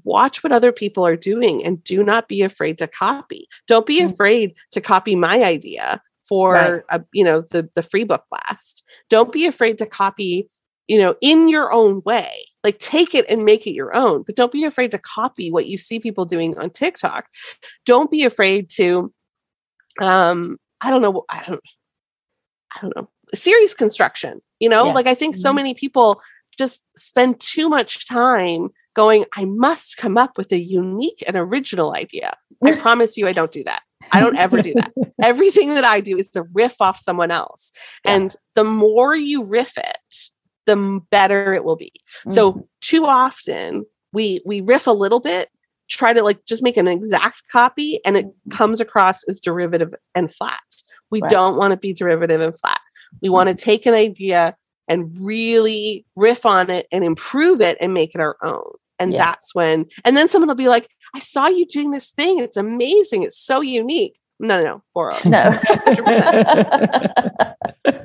watch 0.03 0.43
what 0.43 0.51
other 0.51 0.71
people 0.71 1.05
are 1.05 1.15
doing 1.15 1.65
and 1.65 1.83
do 1.83 2.03
not 2.03 2.27
be 2.27 2.41
afraid 2.41 2.77
to 2.79 2.87
copy. 2.87 3.47
Don't 3.67 3.85
be 3.85 3.99
mm-hmm. 3.99 4.13
afraid 4.13 4.53
to 4.71 4.81
copy 4.81 5.15
my 5.15 5.43
idea 5.43 6.01
for 6.27 6.53
right. 6.53 6.81
a, 6.89 7.01
you 7.13 7.23
know 7.23 7.41
the 7.41 7.69
the 7.73 7.81
free 7.81 8.03
book 8.03 8.25
blast. 8.29 8.83
Don't 9.09 9.31
be 9.31 9.45
afraid 9.45 9.77
to 9.77 9.85
copy 9.85 10.49
you 10.87 10.99
know, 10.99 11.15
in 11.21 11.49
your 11.49 11.71
own 11.71 12.01
way. 12.05 12.46
Like 12.67 12.79
take 12.79 13.15
it 13.15 13.25
and 13.29 13.45
make 13.45 13.65
it 13.65 13.71
your 13.71 13.95
own, 13.95 14.23
but 14.23 14.35
don't 14.35 14.51
be 14.51 14.65
afraid 14.65 14.91
to 14.91 14.97
copy 14.97 15.49
what 15.49 15.67
you 15.67 15.77
see 15.77 16.01
people 16.01 16.25
doing 16.25 16.57
on 16.57 16.69
TikTok. 16.69 17.27
Don't 17.85 18.11
be 18.11 18.25
afraid 18.25 18.69
to 18.71 19.13
um 20.01 20.57
I 20.81 20.89
don't 20.89 21.01
know 21.01 21.23
I 21.29 21.45
don't 21.47 21.61
I 22.75 22.81
don't 22.81 22.93
know. 22.97 23.09
Series 23.33 23.73
construction, 23.73 24.41
you 24.59 24.67
know? 24.67 24.87
Yeah. 24.87 24.91
Like 24.91 25.07
I 25.07 25.13
think 25.13 25.35
mm-hmm. 25.35 25.43
so 25.43 25.53
many 25.53 25.73
people 25.75 26.19
just 26.57 26.89
spend 26.97 27.39
too 27.39 27.69
much 27.69 28.05
time 28.05 28.67
going 28.97 29.23
I 29.37 29.45
must 29.45 29.95
come 29.95 30.17
up 30.17 30.37
with 30.37 30.51
a 30.51 30.59
unique 30.59 31.23
and 31.25 31.37
original 31.37 31.95
idea. 31.95 32.35
I 32.65 32.75
promise 32.81 33.15
you 33.15 33.27
I 33.27 33.31
don't 33.31 33.53
do 33.53 33.63
that. 33.63 33.81
I 34.11 34.19
don't 34.19 34.35
ever 34.35 34.61
do 34.61 34.73
that. 34.73 34.91
Everything 35.23 35.75
that 35.75 35.85
I 35.85 36.01
do 36.01 36.17
is 36.17 36.27
to 36.31 36.43
riff 36.53 36.81
off 36.81 36.99
someone 36.99 37.31
else. 37.31 37.71
Yeah. 38.03 38.15
And 38.15 38.35
the 38.55 38.65
more 38.65 39.15
you 39.15 39.45
riff 39.45 39.77
it, 39.77 40.31
the 40.67 41.01
better 41.09 41.55
it 41.55 41.63
will 41.63 41.75
be. 41.75 41.91
Mm-hmm. 42.19 42.31
So 42.31 42.67
too 42.81 43.05
often 43.05 43.85
we 44.13 44.41
we 44.45 44.61
riff 44.61 44.85
a 44.85 44.91
little 44.91 45.19
bit, 45.19 45.49
try 45.89 46.13
to 46.13 46.21
like 46.21 46.45
just 46.45 46.61
make 46.61 46.77
an 46.77 46.87
exact 46.87 47.41
copy 47.51 47.99
and 48.05 48.15
it 48.15 48.25
mm-hmm. 48.27 48.51
comes 48.51 48.79
across 48.79 49.23
as 49.23 49.39
derivative 49.39 49.95
and 50.13 50.31
flat. 50.31 50.61
We 51.09 51.21
right. 51.21 51.31
don't 51.31 51.57
want 51.57 51.71
to 51.71 51.77
be 51.77 51.93
derivative 51.93 52.41
and 52.41 52.57
flat. 52.57 52.81
We 53.21 53.29
want 53.29 53.47
to 53.47 53.55
mm-hmm. 53.55 53.65
take 53.65 53.85
an 53.85 53.93
idea 53.95 54.55
and 54.87 55.15
really 55.19 56.05
riff 56.15 56.45
on 56.45 56.69
it 56.69 56.87
and 56.91 57.03
improve 57.03 57.61
it 57.61 57.77
and 57.81 57.93
make 57.93 58.13
it 58.15 58.21
our 58.21 58.37
own. 58.43 58.71
And 58.99 59.11
yeah. 59.11 59.17
that's 59.17 59.53
when, 59.53 59.85
and 60.05 60.17
then 60.17 60.27
someone 60.27 60.47
will 60.47 60.55
be 60.55 60.69
like, 60.69 60.89
I 61.13 61.19
saw 61.19 61.47
you 61.47 61.65
doing 61.65 61.91
this 61.91 62.09
thing. 62.09 62.39
It's 62.39 62.57
amazing. 62.57 63.23
It's 63.23 63.37
so 63.37 63.61
unique. 63.61 64.19
No, 64.39 64.61
no, 64.61 64.81
no, 64.95 65.19
No. 65.25 65.51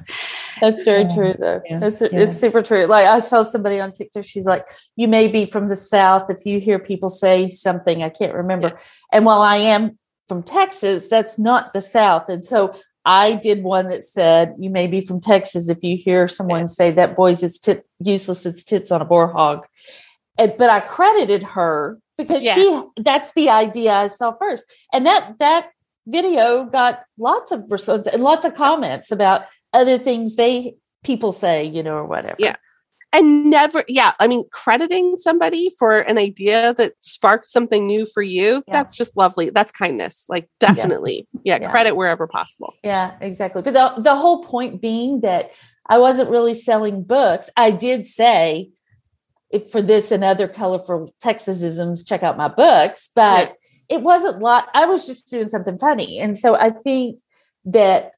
That's 0.60 0.84
very 0.84 1.02
yeah. 1.02 1.14
true, 1.14 1.34
though. 1.38 1.60
Yeah. 1.68 1.80
It's, 1.82 2.00
yeah. 2.00 2.08
it's 2.12 2.38
super 2.38 2.62
true. 2.62 2.86
Like 2.86 3.06
I 3.06 3.20
saw 3.20 3.42
somebody 3.42 3.80
on 3.80 3.92
TikTok. 3.92 4.24
She's 4.24 4.46
like, 4.46 4.66
"You 4.96 5.08
may 5.08 5.28
be 5.28 5.46
from 5.46 5.68
the 5.68 5.76
South. 5.76 6.30
If 6.30 6.46
you 6.46 6.60
hear 6.60 6.78
people 6.78 7.08
say 7.08 7.50
something, 7.50 8.02
I 8.02 8.08
can't 8.08 8.34
remember." 8.34 8.78
And 9.12 9.24
while 9.24 9.42
I 9.42 9.56
am 9.56 9.98
from 10.28 10.42
Texas, 10.42 11.08
that's 11.08 11.38
not 11.38 11.72
the 11.72 11.80
South. 11.80 12.28
And 12.28 12.44
so 12.44 12.74
I 13.04 13.34
did 13.34 13.64
one 13.64 13.88
that 13.88 14.04
said, 14.04 14.54
"You 14.58 14.70
may 14.70 14.86
be 14.86 15.00
from 15.00 15.20
Texas 15.20 15.68
if 15.68 15.82
you 15.82 15.96
hear 15.96 16.28
someone 16.28 16.68
say 16.68 16.90
that 16.92 17.16
boys 17.16 17.42
is 17.42 17.58
tit- 17.58 17.86
useless. 17.98 18.46
It's 18.46 18.62
tits 18.62 18.92
on 18.92 19.02
a 19.02 19.04
boar 19.04 19.28
hog." 19.28 19.66
And, 20.38 20.54
but 20.58 20.70
I 20.70 20.80
credited 20.80 21.42
her 21.42 21.98
because 22.16 22.42
yes. 22.42 22.54
she 22.54 23.02
that's 23.02 23.32
the 23.32 23.50
idea 23.50 23.92
I 23.92 24.06
saw 24.06 24.32
first, 24.32 24.64
and 24.92 25.06
that 25.06 25.34
that 25.40 25.70
video 26.06 26.64
got 26.64 27.00
lots 27.18 27.50
of 27.50 27.64
response 27.70 28.06
and 28.06 28.22
lots 28.22 28.44
of 28.44 28.54
comments 28.54 29.10
about 29.10 29.42
other 29.72 29.98
things 29.98 30.36
they 30.36 30.76
people 31.04 31.32
say, 31.32 31.64
you 31.64 31.82
know, 31.82 31.96
or 31.96 32.06
whatever. 32.06 32.36
Yeah. 32.38 32.56
And 33.14 33.50
never, 33.50 33.84
yeah. 33.88 34.14
I 34.20 34.26
mean, 34.26 34.44
crediting 34.52 35.18
somebody 35.18 35.70
for 35.78 35.98
an 35.98 36.16
idea 36.16 36.72
that 36.74 36.94
sparked 37.00 37.46
something 37.46 37.86
new 37.86 38.06
for 38.06 38.22
you, 38.22 38.62
yeah. 38.66 38.72
that's 38.72 38.94
just 38.96 39.14
lovely. 39.16 39.50
That's 39.50 39.70
kindness. 39.70 40.24
Like, 40.30 40.48
definitely. 40.60 41.28
Yeah. 41.44 41.58
yeah. 41.60 41.70
Credit 41.70 41.94
wherever 41.94 42.26
possible. 42.26 42.72
Yeah, 42.82 43.12
exactly. 43.20 43.60
But 43.60 43.74
the, 43.74 44.00
the 44.00 44.14
whole 44.14 44.44
point 44.44 44.80
being 44.80 45.20
that 45.20 45.50
I 45.86 45.98
wasn't 45.98 46.30
really 46.30 46.54
selling 46.54 47.02
books. 47.02 47.50
I 47.54 47.70
did 47.70 48.06
say, 48.06 48.70
if 49.50 49.70
for 49.70 49.82
this 49.82 50.10
and 50.10 50.24
other 50.24 50.48
colorful 50.48 51.12
Texasisms, 51.22 52.06
check 52.06 52.22
out 52.22 52.38
my 52.38 52.48
books. 52.48 53.10
But 53.14 53.58
yeah. 53.90 53.98
it 53.98 54.02
wasn't 54.02 54.40
like 54.40 54.64
I 54.72 54.86
was 54.86 55.06
just 55.06 55.28
doing 55.28 55.50
something 55.50 55.78
funny. 55.78 56.18
And 56.18 56.34
so 56.34 56.54
I 56.54 56.70
think 56.70 57.20
that 57.66 58.12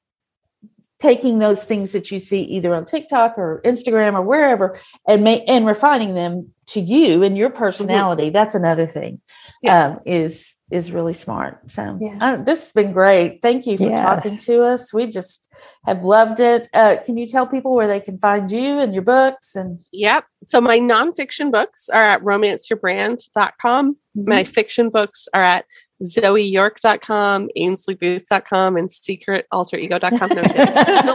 taking 1.00 1.38
those 1.38 1.64
things 1.64 1.92
that 1.92 2.10
you 2.10 2.20
see 2.20 2.42
either 2.42 2.74
on 2.74 2.84
TikTok 2.84 3.36
or 3.36 3.60
Instagram 3.64 4.14
or 4.14 4.22
wherever 4.22 4.78
and 5.06 5.24
ma- 5.24 5.42
and 5.46 5.66
refining 5.66 6.14
them 6.14 6.53
to 6.66 6.80
you 6.80 7.22
and 7.22 7.36
your 7.36 7.50
mm-hmm. 7.50 7.58
personality. 7.58 8.24
Mm-hmm. 8.24 8.32
That's 8.32 8.54
another 8.54 8.86
thing. 8.86 9.20
Yeah. 9.62 9.86
Um, 9.86 10.00
is 10.06 10.56
is 10.70 10.90
really 10.90 11.12
smart. 11.12 11.70
So 11.70 11.98
yeah. 12.00 12.36
this 12.36 12.64
has 12.64 12.72
been 12.72 12.92
great. 12.92 13.40
Thank 13.42 13.66
you 13.66 13.76
for 13.76 13.84
yes. 13.84 14.00
talking 14.00 14.36
to 14.36 14.62
us. 14.62 14.92
We 14.92 15.06
just 15.06 15.48
have 15.86 16.04
loved 16.04 16.40
it. 16.40 16.68
Uh, 16.74 16.96
can 17.04 17.16
you 17.16 17.26
tell 17.26 17.46
people 17.46 17.74
where 17.74 17.86
they 17.86 18.00
can 18.00 18.18
find 18.18 18.50
you 18.50 18.78
and 18.80 18.92
your 18.92 19.02
books? 19.02 19.54
And 19.54 19.78
yep. 19.92 20.24
So 20.46 20.60
my 20.60 20.78
nonfiction 20.78 21.52
books 21.52 21.88
are 21.88 22.02
at 22.02 22.22
romanceyourbrand.com. 22.22 23.94
Mm-hmm. 23.94 24.28
My 24.28 24.44
fiction 24.44 24.90
books 24.90 25.28
are 25.34 25.42
at 25.42 25.64
zoeyork.com, 26.02 27.48
ainsleybooth.com, 27.58 28.76
and 28.76 28.88
secretalterego.com. 28.88 30.28
No, 30.28 31.14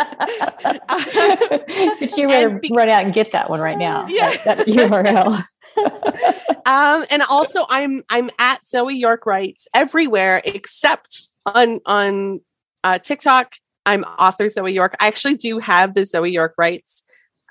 but 2.00 2.16
you 2.16 2.28
better 2.28 2.58
be- 2.58 2.70
run 2.74 2.88
out 2.88 3.04
and 3.04 3.12
get 3.12 3.32
that 3.32 3.48
one 3.48 3.60
right 3.60 3.78
now. 3.78 4.06
Yeah. 4.10 4.36
That, 4.44 4.58
that 4.58 4.66
URL. 4.66 5.44
um, 6.66 7.04
and 7.10 7.22
also 7.28 7.66
I'm 7.68 8.02
I'm 8.08 8.30
at 8.38 8.64
Zoe 8.64 8.96
York 8.96 9.26
Writes 9.26 9.68
everywhere 9.74 10.40
except 10.44 11.28
on 11.46 11.80
on 11.86 12.40
uh, 12.84 12.98
TikTok. 12.98 13.52
I'm 13.86 14.04
author 14.04 14.48
Zoe 14.48 14.72
York. 14.72 14.96
I 15.00 15.06
actually 15.06 15.36
do 15.36 15.58
have 15.58 15.94
the 15.94 16.04
Zoe 16.04 16.30
York 16.30 16.54
Writes 16.58 17.02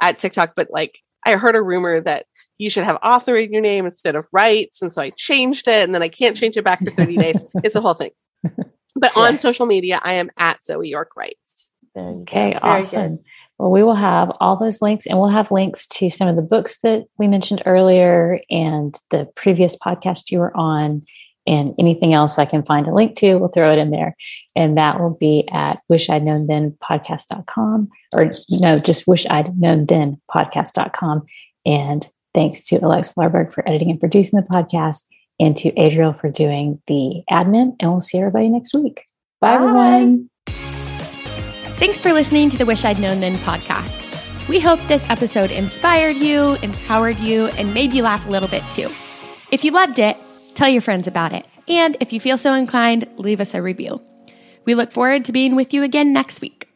at 0.02 0.20
TikTok, 0.20 0.54
but 0.56 0.68
like 0.72 1.00
I 1.26 1.36
heard 1.36 1.56
a 1.56 1.62
rumor 1.62 2.02
that 2.02 2.26
you 2.58 2.70
should 2.70 2.84
have 2.84 2.98
author 3.02 3.36
in 3.38 3.52
your 3.52 3.62
name 3.62 3.86
instead 3.86 4.16
of 4.16 4.28
writes. 4.32 4.82
And 4.82 4.92
so 4.92 5.02
I 5.02 5.12
changed 5.12 5.68
it 5.68 5.84
and 5.84 5.96
then 5.96 6.04
I 6.04 6.10
can't 6.10 6.36
change 6.36 6.58
it 6.58 6.64
back 6.64 6.84
for 6.84 6.92
30 6.92 7.18
days. 7.18 7.44
It's 7.64 7.76
a 7.76 7.82
whole 7.82 7.94
thing. 7.94 8.12
But 8.96 9.14
yeah. 9.16 9.24
on 9.24 9.38
social 9.38 9.66
media, 9.66 10.00
I 10.04 10.14
am 10.14 10.30
at 10.38 10.64
Zoe 10.64 10.90
York 10.90 11.12
Writes. 11.16 11.74
Okay, 11.96 12.58
awesome. 12.62 13.20
Well, 13.60 13.72
we 13.72 13.84
will 13.84 13.96
have 13.96 14.32
all 14.40 14.56
those 14.56 14.82
links 14.82 15.06
and 15.06 15.20
we'll 15.20 15.28
have 15.28 15.52
links 15.52 15.86
to 15.88 16.10
some 16.10 16.30
of 16.30 16.38
the 16.38 16.42
books 16.42 16.80
that 16.80 17.06
we 17.18 17.28
mentioned 17.28 17.62
earlier 17.66 18.40
and 18.50 18.98
the 19.10 19.28
previous 19.36 19.76
podcast 19.76 20.32
you 20.32 20.40
were 20.40 20.56
on 20.56 21.04
and 21.46 21.76
anything 21.78 22.14
else 22.14 22.38
I 22.38 22.46
can 22.46 22.64
find 22.64 22.88
a 22.88 22.94
link 22.94 23.16
to, 23.18 23.36
we'll 23.38 23.50
throw 23.50 23.74
it 23.74 23.80
in 23.80 23.90
there. 23.90 24.16
And 24.56 24.78
that 24.78 25.00
will 25.00 25.16
be 25.16 25.48
at 25.52 25.80
wish 25.90 26.10
I'd 26.10 26.24
known 26.24 26.48
then 26.48 26.78
podcast.com 26.82 27.90
or 28.14 28.32
no, 28.50 28.80
just 28.80 29.08
wish 29.08 29.26
I'd 29.30 29.60
known 29.60 29.88
then 29.88 30.22
podcast.com. 30.32 31.26
And 31.66 32.08
thanks 32.34 32.64
to 32.66 32.82
Alex 32.82 33.14
Larberg 33.18 33.52
for 33.52 33.68
editing 33.68 33.90
and 33.90 34.00
producing 34.00 34.40
the 34.40 34.48
podcast 34.48 35.04
and 35.40 35.58
to 35.58 35.70
Adriel 35.78 36.14
for 36.14 36.30
doing 36.30 36.82
the 36.88 37.24
admin. 37.30 37.76
And 37.80 37.92
we'll 37.92 38.02
see 38.02 38.20
everybody 38.20 38.50
next 38.50 38.74
week. 38.76 39.06
Bye. 39.42 39.58
Bye. 39.58 39.64
everyone. 39.64 40.29
Thanks 41.80 42.02
for 42.02 42.12
listening 42.12 42.50
to 42.50 42.58
the 42.58 42.66
Wish 42.66 42.84
I'd 42.84 43.00
Known 43.00 43.22
Then 43.22 43.36
podcast. 43.38 44.06
We 44.50 44.60
hope 44.60 44.82
this 44.90 45.10
episode 45.10 45.50
inspired 45.50 46.18
you, 46.18 46.56
empowered 46.56 47.18
you, 47.20 47.48
and 47.48 47.74
made 47.74 47.94
you 47.94 48.04
laugh 48.04 48.28
a 48.28 48.30
little 48.30 48.50
bit 48.50 48.70
too. 48.70 48.90
If 49.50 49.64
you 49.64 49.72
loved 49.72 49.98
it, 49.98 50.18
tell 50.56 50.68
your 50.68 50.82
friends 50.82 51.08
about 51.08 51.32
it. 51.32 51.48
And 51.70 51.96
if 52.02 52.12
you 52.12 52.20
feel 52.20 52.38
so 52.38 52.54
inclined, 52.54 53.08
leave 53.16 53.40
us 53.40 53.54
a 53.54 53.62
review. 53.62 54.02
We 54.66 54.76
look 54.76 54.92
forward 54.92 55.24
to 55.24 55.32
being 55.32 55.56
with 55.56 55.74
you 55.74 55.84
again 55.84 56.12
next 56.12 56.42
week. 56.42 56.69